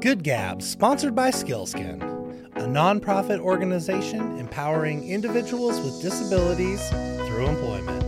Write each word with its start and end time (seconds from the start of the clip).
Good 0.00 0.24
Gabs, 0.24 0.66
sponsored 0.66 1.14
by 1.14 1.30
Skils'kin, 1.30 2.00
a 2.56 2.62
nonprofit 2.62 3.38
organization 3.38 4.38
empowering 4.38 5.06
individuals 5.06 5.78
with 5.78 6.00
disabilities 6.00 6.88
through 6.88 7.46
employment. 7.46 8.02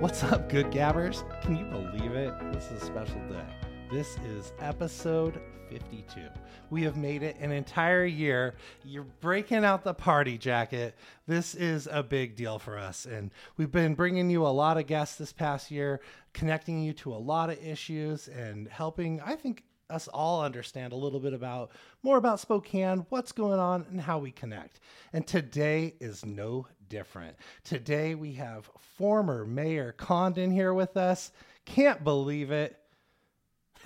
What's 0.00 0.22
up, 0.22 0.48
Good 0.48 0.70
Gabbers? 0.70 1.24
Can 1.42 1.56
you 1.56 1.64
believe 1.64 2.12
it? 2.12 2.32
This 2.52 2.70
is 2.70 2.84
a 2.84 2.86
special 2.86 3.20
day. 3.28 3.44
This 3.90 4.16
is 4.18 4.52
episode 4.60 5.40
52. 5.70 6.20
We 6.70 6.82
have 6.82 6.96
made 6.96 7.22
it 7.22 7.36
an 7.40 7.50
entire 7.50 8.04
year. 8.04 8.54
You're 8.84 9.06
breaking 9.20 9.64
out 9.64 9.84
the 9.84 9.94
party 9.94 10.38
jacket. 10.38 10.94
This 11.26 11.54
is 11.54 11.88
a 11.90 12.02
big 12.02 12.36
deal 12.36 12.58
for 12.58 12.78
us. 12.78 13.06
And 13.06 13.30
we've 13.56 13.72
been 13.72 13.94
bringing 13.94 14.30
you 14.30 14.46
a 14.46 14.48
lot 14.48 14.78
of 14.78 14.86
guests 14.86 15.16
this 15.16 15.32
past 15.32 15.70
year, 15.70 16.00
connecting 16.32 16.82
you 16.82 16.92
to 16.94 17.14
a 17.14 17.16
lot 17.16 17.50
of 17.50 17.62
issues 17.62 18.28
and 18.28 18.68
helping, 18.68 19.20
I 19.20 19.36
think, 19.36 19.64
us 19.90 20.08
all 20.08 20.44
understand 20.44 20.92
a 20.92 20.96
little 20.96 21.20
bit 21.20 21.32
about 21.32 21.70
more 22.02 22.18
about 22.18 22.40
Spokane, 22.40 23.06
what's 23.08 23.32
going 23.32 23.58
on, 23.58 23.86
and 23.90 24.00
how 24.00 24.18
we 24.18 24.30
connect. 24.30 24.80
And 25.12 25.26
today 25.26 25.94
is 26.00 26.26
no 26.26 26.66
different. 26.88 27.36
Today 27.64 28.14
we 28.14 28.32
have 28.34 28.70
former 28.96 29.46
Mayor 29.46 29.92
Condon 29.92 30.50
here 30.50 30.74
with 30.74 30.96
us. 30.96 31.32
Can't 31.64 32.04
believe 32.04 32.50
it. 32.50 32.78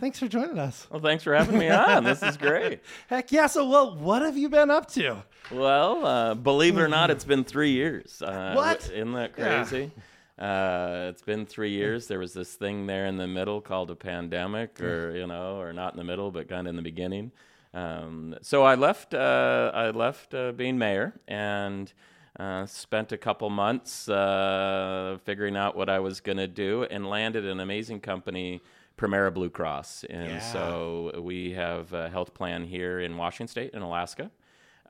Thanks 0.01 0.19
for 0.19 0.27
joining 0.27 0.59
us. 0.59 0.87
Well, 0.91 1.01
thanks 1.01 1.23
for 1.23 1.35
having 1.35 1.59
me 1.59 1.69
on. 1.71 2.05
This 2.05 2.23
is 2.23 2.37
great. 2.37 2.81
Heck 3.09 3.31
yeah. 3.31 3.47
So, 3.47 3.69
well, 3.69 3.97
what 3.97 4.23
have 4.23 4.37
you 4.37 4.49
been 4.49 4.71
up 4.71 4.89
to? 4.93 5.23
Well, 5.51 6.05
uh, 6.05 6.35
believe 6.35 6.77
it 6.79 6.81
or 6.81 6.89
not, 6.89 7.11
it's 7.11 7.25
been 7.25 7.45
three 7.45 7.71
years. 7.73 8.21
Uh, 8.23 8.55
What? 8.55 8.91
Isn't 8.93 9.13
that 9.13 9.33
crazy? 9.35 9.91
Uh, 10.39 11.09
it's 11.11 11.23
been 11.23 11.47
three 11.47 11.71
years. 11.71 12.09
There 12.09 12.19
was 12.19 12.33
this 12.33 12.55
thing 12.55 12.87
there 12.87 13.07
in 13.07 13.17
the 13.17 13.29
middle 13.29 13.61
called 13.61 13.91
a 13.91 13.95
pandemic, 13.95 14.81
or 14.81 15.15
you 15.15 15.27
know, 15.27 15.61
or 15.61 15.73
not 15.73 15.93
in 15.93 15.99
the 15.99 16.05
middle, 16.05 16.31
but 16.31 16.49
kind 16.49 16.67
of 16.67 16.71
in 16.71 16.77
the 16.77 16.83
beginning. 16.83 17.31
Um, 17.75 18.35
so 18.43 18.63
I 18.65 18.75
left. 18.75 19.15
Uh, 19.15 19.71
I 19.73 19.91
left 19.91 20.35
uh, 20.35 20.53
being 20.53 20.79
mayor 20.79 21.13
and 21.29 21.93
uh, 22.41 22.67
spent 22.67 23.13
a 23.13 23.19
couple 23.19 23.49
months 23.51 24.09
uh, 24.09 25.19
figuring 25.25 25.57
out 25.57 25.77
what 25.77 25.89
I 25.89 26.01
was 26.01 26.21
going 26.21 26.39
to 26.39 26.49
do, 26.49 26.85
and 26.91 27.07
landed 27.09 27.45
an 27.47 27.61
amazing 27.61 28.01
company, 28.01 28.63
Premera 28.97 29.33
Blue 29.33 29.51
Cross. 29.51 30.05
And 30.11 30.33
Yeah. 30.33 30.39
so 30.41 31.21
we 31.23 31.53
have 31.53 31.93
a 31.93 32.09
health 32.11 32.35
plan 32.35 32.65
here 32.65 33.01
in 33.01 33.17
Washington 33.17 33.49
State 33.49 33.71
in 33.75 33.83
Alaska. 33.83 34.31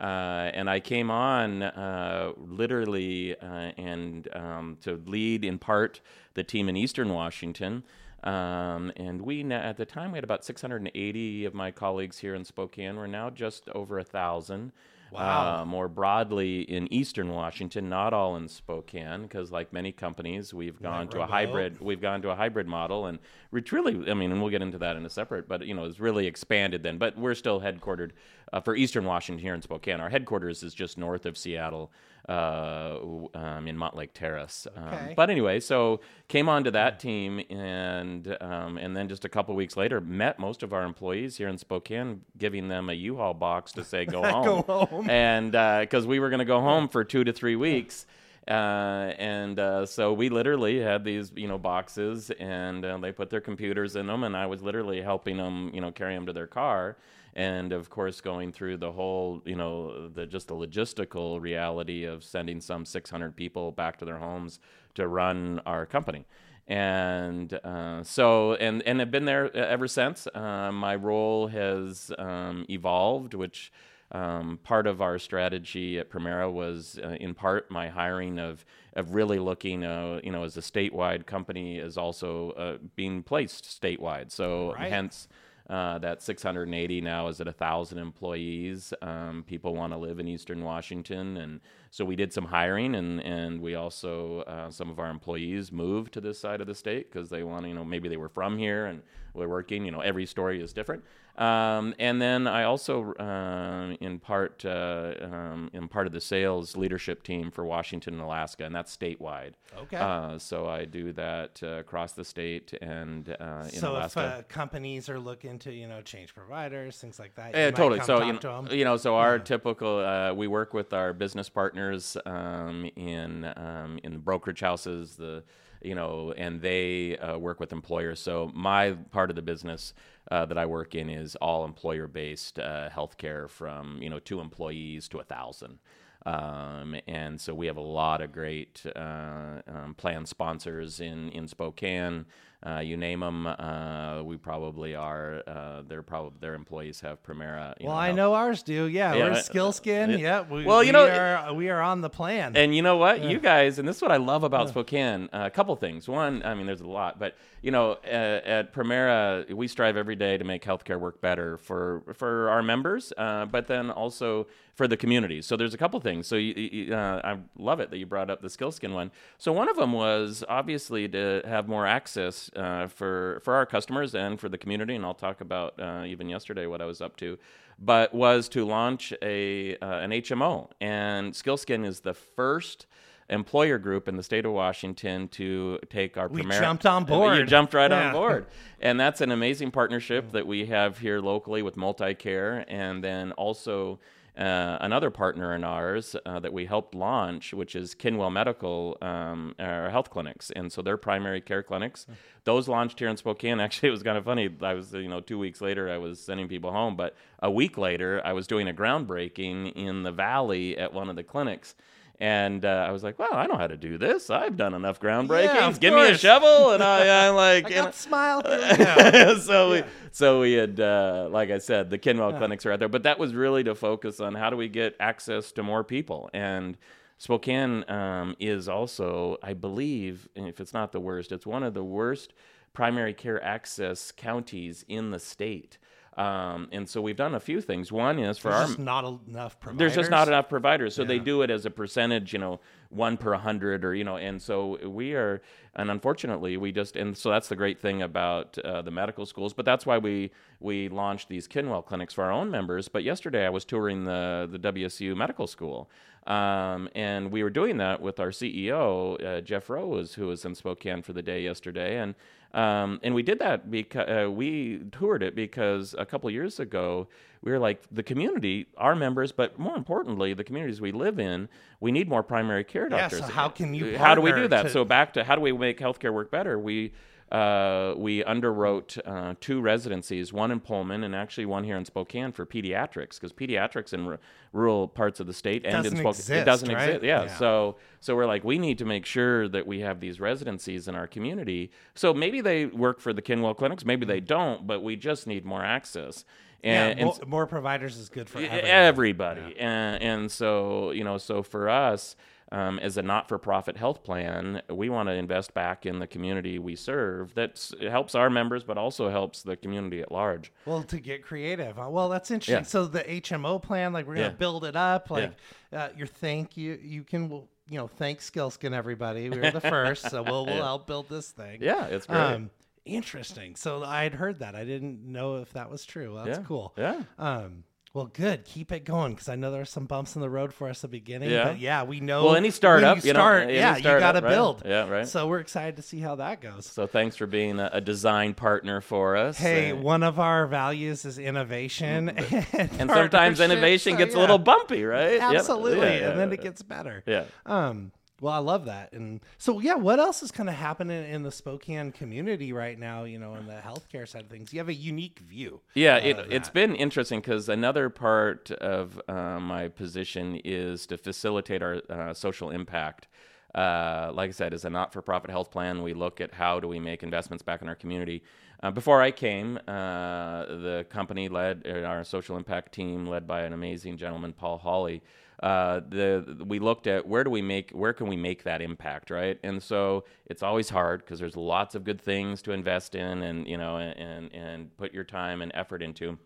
Uh, 0.01 0.51
and 0.55 0.69
I 0.69 0.81
came 0.81 1.11
on 1.11 1.63
uh, 1.63 2.33
literally 2.37 3.37
uh, 3.39 3.45
and 3.77 4.27
um, 4.35 4.77
to 4.83 5.01
lead 5.07 5.45
in 5.45 5.59
part 5.59 6.01
the 6.35 6.43
team 6.43 6.69
in 6.69 6.77
Eastern 6.77 7.11
Washington. 7.11 7.85
Um, 8.25 8.93
and 8.97 9.23
we 9.23 9.43
at 9.53 9.77
the 9.77 9.85
time 9.85 10.13
we 10.13 10.17
had 10.17 10.25
about 10.25 10.45
680 10.45 11.45
of 11.45 11.55
my 11.55 11.71
colleagues 11.71 12.19
here 12.19 12.35
in 12.35 12.45
Spokane. 12.45 12.97
We're 12.97 13.07
now 13.07 13.31
just 13.31 13.69
over 13.71 13.99
a 13.99 14.05
thousand. 14.05 14.73
Wow. 15.13 15.61
Uh, 15.61 15.65
more 15.67 15.89
broadly 15.89 16.63
in 16.63 16.91
Eastern 16.93 17.29
Washington, 17.29 17.91
not 17.91 18.15
all 18.15 18.37
in 18.37 18.49
Spokane, 18.49 19.23
because 19.23 19.53
like 19.53 19.71
many 19.71 19.93
companies, 19.93 20.55
we've 20.55 20.81
gone 20.81 21.07
to 21.09 21.21
a 21.21 21.27
hybrid. 21.27 21.81
We've 21.83 22.01
gone 22.01 22.23
to 22.23 22.31
a 22.31 22.35
hybrid 22.35 22.67
model, 22.67 23.05
and 23.05 23.19
which 23.51 23.73
really, 23.73 24.11
I 24.11 24.15
mean, 24.15 24.33
and 24.33 24.41
we'll 24.41 24.51
get 24.51 24.63
into 24.63 24.79
that 24.79 24.97
in 24.97 25.05
a 25.05 25.11
separate. 25.11 25.49
But 25.49 25.67
you 25.67 25.75
know, 25.75 25.85
it's 25.85 26.01
really 26.01 26.27
expanded 26.27 26.83
then. 26.83 26.97
But 26.97 27.19
we're 27.19 27.35
still 27.35 27.61
headquartered 27.61 28.13
uh, 28.55 28.61
for 28.61 28.75
Eastern 28.75 29.05
Washington 29.05 29.43
here 29.43 29.55
in 29.55 29.61
Spokane. 29.61 30.01
Our 30.01 30.09
headquarters 30.09 30.63
is 30.63 30.73
just 30.73 30.97
north 30.97 31.27
of 31.27 31.37
Seattle, 31.37 31.93
uh, 32.29 32.99
um, 33.35 33.67
in 33.69 33.77
Mountlake 33.77 34.13
Terrace. 34.15 34.67
Um, 34.77 34.85
Okay. 34.93 35.15
but 35.17 35.31
anyway, 35.31 35.59
so 35.61 36.01
came 36.29 36.49
onto 36.49 36.71
that 36.71 37.01
team, 37.01 37.41
and 37.51 38.37
um, 38.41 38.79
and 38.79 38.97
then 38.97 39.09
just 39.09 39.25
a 39.25 39.29
couple 39.29 39.55
weeks 39.55 39.77
later, 39.77 40.01
met 40.01 40.39
most 40.39 40.63
of 40.63 40.73
our 40.73 40.85
employees 40.85 41.37
here 41.37 41.49
in 41.49 41.59
Spokane, 41.59 42.23
giving 42.39 42.69
them 42.69 42.89
a 42.89 42.95
U-Haul 42.95 43.35
box 43.35 43.73
to 43.73 43.85
say 43.85 44.05
go 44.05 44.23
home, 44.23 44.63
Go 44.67 44.87
home. 44.87 45.11
and 45.11 45.53
because 45.53 46.07
we 46.07 46.21
were 46.21 46.29
going 46.31 46.39
to 46.41 46.45
go 46.45 46.61
home 46.61 46.89
for 46.89 47.05
two 47.05 47.25
to 47.25 47.33
three 47.33 47.57
weeks. 47.57 48.07
Uh, 48.49 49.15
and 49.19 49.61
uh, 49.61 49.87
so 49.87 50.13
we 50.13 50.29
literally 50.29 50.81
had 50.81 51.05
these, 51.05 51.31
you 51.37 51.47
know, 51.47 51.59
boxes, 51.59 52.31
and 52.41 52.85
uh, 52.85 52.99
they 52.99 53.13
put 53.13 53.31
their 53.31 53.41
computers 53.41 53.95
in 53.95 54.09
them, 54.09 54.25
and 54.25 54.37
I 54.37 54.47
was 54.47 54.63
literally 54.63 55.01
helping 55.01 55.37
them, 55.37 55.71
you 55.73 55.81
know, 55.81 55.93
carry 55.93 56.15
them 56.17 56.27
to 56.27 56.33
their 56.33 56.49
car, 56.49 56.97
and 57.35 57.73
of 57.73 57.89
course 57.91 58.21
going 58.21 58.53
through 58.53 58.77
the 58.77 58.93
whole, 58.93 59.43
you 59.45 59.57
know, 59.57 60.09
the 60.09 60.27
just 60.27 60.49
the 60.49 60.55
logistical 60.55 61.41
reality 61.41 62.05
of 62.05 62.23
sending 62.23 62.61
some 62.61 62.85
600 62.85 63.37
people 63.37 63.73
back 63.73 63.97
to 63.99 64.05
their 64.05 64.19
homes 64.19 64.59
to 64.95 65.09
run 65.09 65.61
our 65.67 65.87
company. 65.87 66.27
And 66.69 67.53
uh, 67.65 68.05
so, 68.05 68.55
and 68.55 68.83
and 68.83 69.01
have 69.01 69.11
been 69.11 69.25
there 69.25 69.47
uh, 69.47 69.59
ever 69.59 69.89
since. 69.89 70.29
Uh, 70.33 70.71
my 70.73 70.95
role 70.95 71.49
has 71.49 72.13
um, 72.19 72.67
evolved, 72.71 73.35
which 73.35 73.73
um, 74.13 74.59
part 74.63 74.87
of 74.87 75.01
our 75.01 75.19
strategy 75.19 75.99
at 75.99 76.11
Premera 76.11 76.53
was, 76.53 77.01
uh, 77.03 77.17
in 77.21 77.35
part, 77.35 77.71
my 77.71 77.89
hiring 77.89 78.39
of 78.39 78.65
of 78.95 79.15
really 79.15 79.39
looking, 79.39 79.85
uh, 79.85 80.21
you 80.23 80.31
know, 80.31 80.45
as 80.45 80.57
a 80.57 80.61
statewide 80.61 81.27
company 81.27 81.79
is 81.79 81.97
also 81.97 82.51
uh, 82.53 82.77
being 82.95 83.23
placed 83.23 83.65
statewide. 83.65 84.31
So 84.31 84.75
Right. 84.75 84.93
hence. 84.93 85.29
Uh, 85.71 85.99
that 85.99 86.21
680 86.21 87.01
now 87.01 87.29
is 87.29 87.41
at 87.41 87.47
1,000 87.47 87.99
employees. 87.99 88.93
Um, 89.01 89.45
people 89.47 89.75
want 89.75 89.93
to 89.93 89.99
live 89.99 90.19
in 90.19 90.29
Eastern 90.29 90.65
Washington. 90.65 91.37
And 91.37 91.61
so 91.91 92.05
we 92.05 92.17
did 92.17 92.33
some 92.33 92.47
hiring, 92.47 92.95
and, 92.95 93.21
and 93.21 93.61
we 93.61 93.75
also, 93.75 94.41
uh, 94.41 94.71
some 94.71 94.91
of 94.91 94.99
our 94.99 95.09
employees 95.09 95.71
moved 95.71 96.13
to 96.15 96.21
this 96.21 96.39
side 96.39 96.61
of 96.61 96.67
the 96.67 96.75
state 96.75 97.11
because 97.13 97.31
they 97.31 97.43
want 97.43 97.67
you 97.67 97.75
know, 97.75 97.85
maybe 97.85 98.09
they 98.09 98.17
were 98.17 98.29
from 98.29 98.59
here 98.59 98.87
and 98.87 99.03
we're 99.35 99.49
working. 99.49 99.85
You 99.85 99.93
know, 99.93 100.01
every 100.01 100.27
story 100.27 100.61
is 100.61 100.73
different. 100.73 101.05
Um, 101.37 101.95
and 101.99 102.21
then 102.21 102.47
I 102.47 102.65
also, 102.65 103.15
uh, 103.15 103.97
in 104.01 104.19
part, 104.19 104.65
uh, 104.67 105.15
um, 105.23 105.71
in 105.73 105.89
part 105.89 106.07
of 106.07 106.13
the 106.13 106.21
sales 106.21 106.77
leadership 106.77 107.23
team 107.23 107.51
for 107.51 107.65
Washington 107.65 108.15
and 108.15 108.23
Alaska, 108.23 108.65
and 108.65 108.75
that's 108.75 108.95
statewide. 108.95 109.53
Okay. 109.79 109.97
Uh, 109.97 110.39
so 110.39 110.67
I 110.69 110.85
do 110.85 111.13
that 111.15 111.61
uh, 111.63 111.69
across 111.79 112.13
the 112.13 112.25
state 112.25 112.75
and 112.83 113.31
uh, 113.31 113.35
in 113.35 113.41
Alaska. 113.41 113.79
so, 113.79 113.97
if 113.97 114.17
uh, 114.19 114.43
companies 114.49 115.09
are 115.09 115.19
looking 115.19 115.59
to, 115.61 115.73
you 115.73 115.89
know, 115.89 116.03
change 116.03 116.35
providers, 116.35 116.99
things 116.99 117.19
like 117.19 117.35
that, 117.37 117.55
Yeah, 117.55 117.71
totally. 117.71 118.01
So 118.01 118.19
talk 118.19 118.27
you 118.27 118.39
to 118.39 118.47
know, 118.47 118.59
'em. 118.59 118.69
you 118.71 118.85
know, 118.85 118.99
so 118.99 119.17
our 119.17 119.39
typical, 119.39 119.99
uh, 120.01 120.35
we 120.35 120.47
work 120.47 120.75
with 120.75 120.93
our 120.93 121.15
business 121.15 121.49
partners 121.49 122.17
um, 122.27 122.91
in 122.97 123.45
um, 123.57 123.99
in 124.05 124.13
the 124.13 124.19
brokerage 124.19 124.61
houses, 124.61 125.17
the 125.17 125.45
you 125.85 125.95
know, 125.95 126.33
and 126.37 126.61
they 126.61 127.17
uh, 127.19 127.37
work 127.37 127.59
with 127.59 127.73
employers. 127.73 128.21
So 128.21 128.51
my 128.55 128.93
part 129.11 129.31
of 129.31 129.37
the 129.37 129.43
business 129.43 129.95
uh, 130.31 130.47
that 130.47 130.59
I 130.59 130.67
work 130.67 130.95
in 130.95 131.11
is 131.11 131.37
all 131.37 131.65
employer-based 131.65 132.59
uh, 132.59 132.89
healthcare, 132.91 133.49
from 133.49 134.01
you 134.01 134.11
know 134.11 134.19
two 134.19 134.41
employees 134.41 135.09
to 135.09 135.19
a 135.19 135.25
thousand. 135.25 135.79
Um, 136.25 136.95
and 137.09 137.41
so 137.41 137.53
we 137.53 137.67
have 137.67 137.77
a 137.77 137.81
lot 137.81 138.21
of 138.21 138.31
great 138.31 138.85
uh, 138.95 139.61
um, 139.67 139.95
plan 139.97 140.27
sponsors 140.27 141.01
in 141.01 141.31
in 141.31 141.49
Spokane. 141.49 142.27
Uh, 142.65 142.79
you 142.79 142.97
name 142.97 143.21
them, 143.21 143.47
uh, 143.47 144.23
we 144.23 144.37
probably 144.37 144.95
are. 144.95 145.43
Uh, 145.47 145.83
they're 145.89 146.03
probably 146.03 146.33
their 146.41 146.55
employees 146.55 147.01
have 147.01 147.21
Premera. 147.23 147.75
You 147.81 147.87
Well, 147.89 147.97
know, 147.97 148.01
I 148.01 148.13
know 148.13 148.35
ours 148.35 148.63
do. 148.63 148.87
Yeah, 148.87 149.15
Yeah, 149.15 149.25
we're 149.25 149.31
uh, 149.33 149.37
Skils'kin. 149.37 150.15
uh, 150.15 150.19
yeah. 150.19 150.45
We, 150.49 150.65
well, 150.65 150.83
you 150.83 150.89
we 150.89 150.93
know- 150.93 151.09
are, 151.09 151.53
we 151.55 151.71
are 151.71 151.81
on 151.81 152.03
the 152.03 152.11
plan. 152.11 152.57
And 152.57 152.75
you 152.75 152.83
know 152.83 152.97
what, 152.97 153.25
you 153.25 153.41
guys, 153.41 153.79
and 153.81 153.89
this 153.89 153.97
is 153.97 154.03
what 154.03 154.13
I 154.13 154.17
love 154.19 154.45
about 154.45 154.69
Spokane. 154.69 155.29
Uh, 155.33 155.43
a 155.47 155.51
couple 155.51 155.75
things. 155.77 156.09
One, 156.09 156.43
I 156.45 156.55
mean, 156.55 156.67
there's 156.67 156.81
a 156.83 156.87
lot, 156.87 157.19
but 157.19 157.37
you 157.63 157.71
know, 157.73 157.93
uh, 158.05 158.07
at 158.07 158.73
Premera, 158.73 159.53
we 159.53 159.67
strive 159.69 159.97
every 159.97 160.17
day 160.17 160.39
to 160.39 160.45
make 160.45 160.65
healthcare 160.65 160.99
work 161.01 161.21
better 161.21 161.57
for 161.59 162.03
for 162.15 162.49
our 162.51 162.63
members, 162.63 163.13
uh, 163.17 163.45
but 163.47 163.67
then 163.67 163.91
also 163.91 164.47
for 164.75 164.89
the 164.89 164.97
community. 164.97 165.43
So 165.43 165.57
there's 165.57 165.75
a 165.75 165.79
couple 165.79 166.01
things. 166.01 166.27
So 166.27 166.37
you, 166.37 166.55
you, 166.55 166.95
uh, 166.95 167.21
I 167.23 167.39
love 167.59 167.81
it 167.81 167.91
that 167.91 167.99
you 167.99 168.07
brought 168.07 168.31
up 168.31 168.41
the 168.41 168.49
Skils'kin 168.49 168.95
one. 168.95 169.11
So 169.37 169.53
one 169.53 169.69
of 169.69 169.77
them 169.77 169.93
was 169.93 170.43
obviously 170.49 171.07
to 171.09 171.43
have 171.45 171.69
more 171.69 171.87
access 171.87 172.51
uh, 172.57 172.87
for 172.87 173.41
for 173.45 173.55
our 173.55 173.67
customers 173.67 174.15
and 174.15 174.41
for 174.41 174.49
the 174.49 174.57
community. 174.59 174.95
And 174.95 175.05
I'll 175.05 175.13
talk 175.15 175.41
about 175.43 175.79
uh, 175.79 176.05
even 176.07 176.29
yesterday 176.29 176.67
what 176.67 176.81
I 176.81 176.87
was 176.87 177.03
up 177.03 177.17
to, 177.19 177.39
but 177.79 178.15
was 178.15 178.49
to 178.51 178.65
launch 178.65 179.13
a 179.21 179.77
uh, 179.77 179.87
an 179.99 180.11
HMO. 180.11 180.71
And 180.81 181.35
Skils'kin 181.35 181.85
is 181.85 182.01
the 182.01 182.15
first 182.15 182.87
employer 183.29 183.79
group 183.79 184.09
in 184.09 184.17
the 184.17 184.23
state 184.23 184.45
of 184.45 184.53
Washington 184.53 185.29
to 185.29 185.79
take 185.89 186.17
our 186.17 186.29
We 186.29 186.43
Premera- 186.43 186.61
jumped 186.61 186.87
on 186.87 187.05
board. 187.05 187.39
You 187.39 187.45
jumped 187.45 187.73
right 187.73 187.91
Yeah. 187.91 188.09
on 188.09 188.13
board. 188.13 188.47
And 188.81 188.99
that's 189.01 189.21
an 189.21 189.31
amazing 189.31 189.71
partnership 189.71 190.33
that 190.33 190.47
we 190.47 190.67
have 190.67 190.99
here 190.99 191.21
locally 191.21 191.63
with 191.63 191.77
MultiCare 191.77 192.65
and 192.69 193.03
then 193.03 193.33
also 193.33 194.01
uh, 194.37 194.79
another 194.81 195.11
partner 195.11 195.55
in 195.55 195.63
ours 195.63 196.17
uh, 196.25 196.41
that 196.41 196.53
we 196.53 196.65
helped 196.65 196.95
launch, 196.95 197.53
which 197.53 197.77
is 197.77 197.95
Kinwell 197.95 198.33
Medical 198.33 198.97
um, 199.03 199.55
health 199.59 200.09
clinics, 200.11 200.51
and 200.51 200.73
so 200.73 200.81
they're 200.81 200.97
primary 200.97 201.41
care 201.41 201.63
clinics. 201.63 202.07
Those 202.45 202.67
launched 202.67 202.99
here 202.99 203.09
in 203.09 203.17
Spokane. 203.17 203.61
Actually, 203.61 203.91
it 203.91 203.93
was 203.93 204.03
kind 204.03 204.17
of 204.17 204.25
funny. 204.25 204.49
I 204.63 204.75
was, 204.75 204.93
you 204.95 205.09
know, 205.09 205.21
two 205.21 205.39
weeks 205.39 205.61
later, 205.61 205.91
I 205.91 205.99
was 205.99 206.19
sending 206.19 206.49
people 206.49 206.73
home, 206.73 206.97
but 206.97 207.15
a 207.41 207.51
week 207.51 207.77
later, 207.77 208.23
I 208.25 208.33
was 208.33 208.47
doing 208.47 208.69
a 208.69 208.73
groundbreaking 208.73 209.73
in 209.73 210.03
the 210.03 210.13
valley 210.13 210.79
at 210.79 210.93
one 210.93 211.11
of 211.11 211.17
the 211.17 211.23
clinics. 211.23 211.75
And 212.23 212.65
uh, 212.65 212.87
I 212.89 212.93
was 212.93 213.03
like, 213.03 213.19
well, 213.19 213.33
I 213.33 213.47
know 213.47 213.57
how 213.57 213.67
to 213.67 213.77
do 213.77 213.99
this. 213.99 214.31
I've 214.31 214.57
done 214.57 214.75
enough 214.75 215.01
groundbreakings. 215.01 215.55
Yeah, 215.55 215.73
Give 215.81 215.93
me 215.93 216.09
a 216.09 216.17
shovel, 216.17 216.71
and 216.71 216.81
I, 216.81 217.27
I 217.27 217.29
like. 217.45 217.67
I 217.67 217.71
got 217.71 217.95
smile. 217.97 218.43
So 219.41 219.73
Yeah. 219.75 219.83
we 219.83 219.85
so 220.13 220.39
we 220.41 220.53
had 220.53 220.79
uh, 220.79 221.27
like 221.33 221.51
I 221.51 221.59
said, 221.59 221.91
the 221.91 221.99
Kinwell 221.99 222.39
clinics 222.39 222.65
are 222.65 222.71
out 222.71 222.79
there, 222.79 222.89
but 222.89 223.03
that 223.03 223.19
was 223.19 223.35
really 223.35 223.65
to 223.65 223.75
focus 223.75 224.21
on 224.21 224.37
how 224.37 224.51
do 224.51 224.57
we 224.57 224.69
get 224.69 224.95
access 225.01 225.51
to 225.53 225.63
more 225.63 225.85
people 225.85 226.31
and. 226.33 226.79
Spokane 227.19 227.89
um, 227.89 228.35
is 228.41 228.69
also, 228.69 229.37
I 229.45 229.53
believe, 229.55 230.29
if 230.35 230.59
it's 230.61 230.73
not 230.75 230.91
the 230.91 230.99
worst, 230.99 231.31
it's 231.31 231.47
one 231.47 231.63
of 231.63 231.73
the 231.73 231.85
worst 231.85 232.33
primary 232.73 233.15
care 233.15 233.41
access 233.45 234.11
counties 234.11 234.85
in 234.89 235.13
the 235.13 235.21
state. 235.21 235.79
Um, 236.17 236.69
and 236.73 236.87
so 236.87 237.01
we've 237.01 237.17
done 237.17 237.35
a 237.35 237.41
few 237.41 237.63
things. 237.63 237.91
One 237.91 238.19
is 238.19 238.37
for 238.37 238.51
There's 238.51 238.61
our 238.61 238.67
just 238.67 238.79
not 238.79 239.05
enough 239.27 239.59
providers. 239.59 239.79
there's 239.79 239.95
just 239.95 240.11
not 240.11 240.29
enough 240.29 240.49
providers. 240.49 240.95
So 240.95 241.05
they 241.05 241.19
do 241.19 241.41
it 241.43 241.51
as 241.51 241.65
a 241.65 241.71
percentage 241.71 242.33
you 242.35 242.39
know 242.39 242.61
one 242.91 243.17
per 243.17 243.33
hundred 243.35 243.83
or 243.83 243.95
you 243.95 244.05
know 244.05 244.19
and 244.19 244.43
so 244.43 244.77
we 244.87 245.15
are 245.15 245.41
and 245.75 245.91
unfortunately 245.91 246.59
we 246.59 246.71
just 246.71 246.95
and 246.97 247.17
so 247.17 247.31
that's 247.31 247.49
the 247.49 247.57
great 247.57 247.81
thing 247.81 248.03
about 248.03 248.59
uh, 248.59 248.83
the 248.83 248.91
medical 248.91 249.25
schools 249.25 249.55
but 249.55 249.65
that's 249.65 249.87
why 249.87 249.97
we 249.97 250.31
we 250.61 250.91
launched 250.91 251.31
these 251.31 251.49
kinwell 251.49 251.83
clinics 251.83 252.13
for 252.13 252.25
our 252.25 252.31
own 252.33 252.51
members. 252.51 252.89
But 252.89 253.03
yesterday 253.05 253.47
i 253.47 253.51
was 253.51 253.65
touring 253.65 254.05
the 254.05 254.47
the 254.53 254.59
wsu 254.59 255.17
medical 255.17 255.47
school. 255.47 255.89
Um, 256.27 256.89
and 256.95 257.33
we 257.33 257.43
were 257.43 257.51
doing 257.51 257.79
that 257.79 258.01
with 258.03 258.21
our 258.21 258.29
ceo 258.29 259.17
uh, 259.25 259.41
jeff 259.41 259.71
rose 259.71 260.15
who 260.15 260.27
was 260.27 260.45
in 260.45 260.55
spokane 260.55 261.01
for 261.03 261.15
the 261.15 261.23
day 261.23 261.41
yesterday. 261.43 261.97
And 261.99 262.15
um, 262.55 263.01
and 263.03 263.15
we 263.15 263.23
did 263.23 263.39
that 263.39 263.71
because 263.71 264.09
uh, 264.27 264.31
we 264.31 264.83
toured 264.93 265.23
it 265.23 265.35
because 265.35 265.95
a 265.99 266.05
couple 266.05 266.31
years 266.31 266.61
ago 266.61 267.09
we 267.43 267.51
were 267.51 267.59
like 267.59 267.83
the 267.91 268.03
community, 268.03 268.67
our 268.77 268.95
members, 268.95 269.33
but 269.33 269.59
more 269.59 269.77
importantly, 269.77 270.33
the 270.35 270.45
communities 270.45 270.81
we 270.81 270.93
live 270.93 271.19
in, 271.19 271.49
we 271.81 271.91
need 271.91 272.09
more 272.09 272.23
primary 272.23 272.63
care 272.65 272.89
doctors. 272.89 273.21
Yeah, 273.21 273.27
so 273.27 273.33
how 273.33 273.49
can 273.49 273.75
you 273.75 273.97
How 273.99 274.15
do 274.15 274.21
we 274.21 274.33
do 274.33 274.47
that? 274.49 274.63
to- 274.65 274.71
So 274.71 274.85
back 274.85 275.15
to 275.15 275.25
how 275.25 275.35
do 275.35 275.41
we 275.41 275.53
make 275.53 275.79
healthcare 275.81 276.13
work 276.13 276.31
better? 276.31 276.59
We 276.59 276.93
uh, 277.33 277.95
we 277.97 278.23
underwrote 278.25 278.99
uh, 279.07 279.35
two 279.41 279.61
residencies, 279.63 280.33
one 280.33 280.51
in 280.51 280.61
Pullman 280.61 281.03
and 281.03 281.15
actually 281.15 281.47
one 281.47 281.65
here 281.65 281.77
in 281.79 281.85
Spokane 281.85 282.31
for 282.31 282.45
pediatrics, 282.45 283.15
because 283.19 283.33
pediatrics 283.33 283.95
in 283.95 284.07
r- 284.07 284.21
rural 284.53 284.87
parts 284.87 285.19
of 285.19 285.27
the 285.27 285.33
state 285.33 285.65
and 285.65 285.87
in 285.87 285.93
Spokane 285.93 286.07
it 286.07 286.19
exist, 286.19 286.45
doesn't 286.47 286.69
right? 286.75 286.89
exist. 286.89 287.05
Yeah, 287.05 287.23
Yeah. 287.25 287.37
so 287.39 287.77
so 288.01 288.15
we're 288.15 288.27
like 288.27 288.45
we 288.45 288.59
need 288.59 288.77
to 288.79 288.85
make 288.85 289.07
sure 289.07 289.49
that 289.49 289.67
we 289.67 289.81
have 289.81 289.99
these 290.01 290.21
residencies 290.21 290.89
in 290.89 290.95
our 290.95 291.07
community. 291.07 291.71
So 291.95 292.13
maybe 292.13 292.43
they 292.43 292.67
work 292.67 293.01
for 293.01 293.13
the 293.15 293.23
Kinwell 293.23 293.57
clinics, 293.57 293.85
maybe 293.85 294.05
they 294.05 294.21
don't, 294.21 294.67
but 294.67 294.83
we 294.83 294.95
just 294.97 295.27
need 295.27 295.45
more 295.47 295.65
access. 295.65 296.25
Yeah, 296.63 296.89
And, 296.89 297.01
and 297.01 297.07
more, 297.07 297.19
more 297.27 297.47
providers 297.47 297.97
is 297.97 298.09
good 298.09 298.29
for 298.29 298.41
E- 298.41 298.45
everyone. 298.47 298.71
everybody 298.71 299.57
and, 299.59 300.01
and 300.01 300.31
so 300.31 300.93
you 300.93 301.03
know 301.03 301.19
so 301.19 301.43
for 301.43 301.69
us 301.69 302.15
um, 302.53 302.79
as 302.79 302.97
a 302.97 303.03
not-for-profit 303.03 303.77
health 303.77 304.05
plan 304.05 304.63
we 304.71 304.89
want 304.89 305.09
to 305.09 305.13
invest 305.15 305.53
back 305.55 305.85
in 305.87 305.99
the 305.99 306.07
community 306.07 306.59
we 306.61 306.77
serve 306.77 307.35
that 307.35 307.71
helps 307.91 308.15
our 308.15 308.31
members 308.31 308.63
but 308.63 308.79
also 308.79 309.09
helps 309.11 309.43
the 309.43 309.57
community 309.57 310.01
at 310.03 310.13
large 310.13 310.53
Well, 310.67 310.83
to 310.85 311.01
get 311.01 311.25
creative. 311.25 311.79
Well, 311.79 312.09
that's 312.09 312.31
interesting. 312.31 312.57
Yeah. 312.57 312.63
So 312.63 312.87
the 312.87 313.01
HMO 313.03 313.61
plan, 313.61 313.93
like 313.93 314.07
we're 314.07 314.15
gonna 314.17 314.27
Yeah. 314.29 314.35
build 314.35 314.65
it 314.65 314.77
up. 314.77 315.11
Like 315.11 315.33
uh, 315.73 315.89
your 315.97 316.07
thank 316.07 316.57
you, 316.57 316.79
you 316.81 317.03
can, 317.03 317.31
you 317.69 317.79
know, 317.79 317.89
thank 317.89 318.21
Skils'kin 318.21 318.73
everybody. 318.75 319.31
We 319.31 319.39
were 319.39 319.51
the 319.51 319.61
first, 319.61 320.11
so 320.11 320.23
we'll 320.23 320.45
we'll 320.47 320.55
Yeah. 320.63 320.63
help 320.63 320.87
build 320.87 321.09
this 321.09 321.31
thing. 321.31 321.59
yeah 321.63 321.87
it's 321.87 322.07
great 322.07 322.19
Um, 322.21 322.51
interesting. 322.85 323.57
So 323.57 323.83
I 323.85 324.03
had 324.03 324.15
heard 324.15 324.41
that. 324.41 324.55
I 324.55 324.65
didn't 324.65 325.03
know 325.05 325.37
if 325.37 325.53
that 325.55 325.71
was 325.71 325.85
true. 325.85 326.15
Well, 326.15 326.25
that's 326.25 326.39
yeah. 326.39 326.45
cool. 326.45 326.75
yeah 326.77 327.03
Um, 327.19 327.65
well, 327.95 328.07
good. 328.07 328.47
Keep 328.47 328.73
it 328.73 328.85
going 328.87 329.13
because 329.13 329.29
I 329.29 329.37
know 329.37 329.51
there 329.51 329.61
are 329.61 329.67
some 329.67 329.85
bumps 329.85 330.15
in 330.17 330.23
the 330.23 330.31
road 330.31 330.55
for 330.55 330.69
us 330.71 330.79
at 330.79 330.91
the 330.91 330.97
beginning. 330.99 331.29
Yeah. 331.31 331.45
But 331.45 331.59
yeah, 331.61 331.83
we 331.83 332.01
know. 332.01 332.25
well 332.25 332.37
any 332.37 332.51
startup 332.51 332.97
you 332.99 333.09
you 333.09 333.13
know 333.13 333.19
start, 333.21 333.43
any 333.45 333.55
yeah, 333.55 333.77
you 333.77 333.83
got 333.83 334.13
to 334.13 334.21
right? 334.23 334.31
build. 334.31 334.63
yeah 334.65 334.89
right 334.89 335.07
so, 335.07 335.27
we're 335.27 335.41
excited 335.41 335.77
to 335.77 335.83
see 335.83 336.01
how 336.01 336.15
that 336.17 336.41
goes. 336.41 336.65
So 336.67 336.87
thanks 336.87 337.17
for 337.17 337.27
being 337.27 337.61
a, 337.61 337.69
a 337.75 337.81
design 337.83 338.33
partner 338.35 338.81
for 338.81 339.17
us 339.17 339.37
Hey, 339.37 339.73
Uh, 339.73 339.77
one 339.77 340.03
of 340.03 340.19
our 340.19 340.47
values 340.47 341.05
is 341.05 341.19
innovation, 341.19 342.09
and, 342.09 342.47
and 342.79 342.91
sometimes 342.91 343.41
innovation 343.41 343.93
so 343.93 343.99
gets 343.99 344.15
a 344.15 344.19
little 344.19 344.39
bumpy 344.39 344.85
right 344.85 345.17
Yeah, 345.17 345.33
Absolutely, 345.33 345.87
yeah, 345.87 345.99
yeah, 346.01 346.11
and 346.11 346.21
then 346.21 346.29
yeah. 346.29 346.35
it 346.35 346.41
gets 346.43 346.63
better. 346.63 347.03
yeah 347.07 347.25
Um, 347.45 347.93
well, 348.23 348.33
I 348.33 348.39
love 348.39 348.67
that, 348.67 348.93
and 348.93 349.21
so 349.37 349.59
yeah, 349.59 349.75
what 349.75 349.99
else 349.99 350.23
is 350.23 350.31
kind 350.31 350.49
of 350.49 350.55
happening 350.55 351.05
in 351.13 351.25
the 351.25 351.33
Spokane 351.33 351.91
community 351.91 352.53
right 352.53 352.79
now? 352.79 353.03
You 353.03 353.19
know, 353.19 353.35
in 353.35 353.47
the 353.47 353.55
healthcare 353.55 354.07
side 354.09 354.23
of 354.23 354.29
things, 354.29 354.53
you 354.53 354.61
have 354.61 354.69
a 354.69 354.75
unique 354.75 355.19
view. 355.19 355.61
Yeah, 355.75 355.97
it, 355.97 356.17
it's 356.31 356.49
been 356.49 356.77
interesting 356.77 357.19
because 357.19 357.49
another 357.49 357.91
part 357.91 358.53
of 358.53 359.01
uh, 359.09 359.41
my 359.41 359.67
position 359.67 360.41
is 360.45 360.87
to 360.87 360.97
facilitate 360.97 361.63
our 361.65 361.83
uh, 361.91 362.15
social 362.15 362.51
impact. 362.51 363.09
Uh, 363.57 364.13
like 364.15 364.29
I 364.29 364.33
said, 364.33 364.55
as 364.55 364.65
a 364.65 364.71
not-for-profit 364.71 365.29
health 365.29 365.51
plan, 365.51 365.83
we 365.83 365.93
look 365.93 366.21
at 366.21 366.33
how 366.33 366.61
do 366.61 366.69
we 366.69 366.79
make 366.79 367.03
investments 367.03 367.43
back 367.43 367.61
in 367.61 367.69
our 367.69 367.75
community. 367.75 368.23
Uh, 368.63 368.71
before 368.71 369.03
I 369.03 369.11
came, 369.11 369.59
uh, 369.67 370.47
the 370.47 370.87
company 370.89 371.29
led 371.29 371.67
our 371.67 372.05
social 372.05 372.37
impact 372.37 372.73
team, 372.73 373.09
led 373.09 373.27
by 373.27 373.43
an 373.43 373.53
amazing 373.53 373.97
gentleman, 373.97 374.33
Paul 374.33 374.59
Hawley. 374.59 375.03
Uh, 375.43 375.81
the 375.89 376.45
we 376.47 376.61
looked 376.61 376.87
at 376.87 377.07
where 377.07 377.25
do 377.25 377.31
we 377.31 377.43
make 377.43 377.71
where 377.73 377.93
can 377.93 378.07
we 378.07 378.17
make 378.17 378.45
that 378.45 378.63
impact, 378.63 379.11
right? 379.11 379.39
And 379.43 379.63
so 379.63 380.05
it's 380.27 380.43
always 380.43 380.71
hard 380.71 381.01
because 381.01 381.19
there's 381.19 381.37
lots 381.37 381.75
of 381.75 381.83
good 381.83 382.01
things 382.01 382.43
to 382.43 382.53
invest 382.53 382.95
in, 382.95 383.23
and 383.23 383.47
you 383.47 383.57
know, 383.57 383.77
and 383.79 384.33
and 384.33 384.77
put 384.77 384.95
your 384.95 385.05
time 385.05 385.43
and 385.43 385.51
effort 385.55 385.83
into 385.83 386.19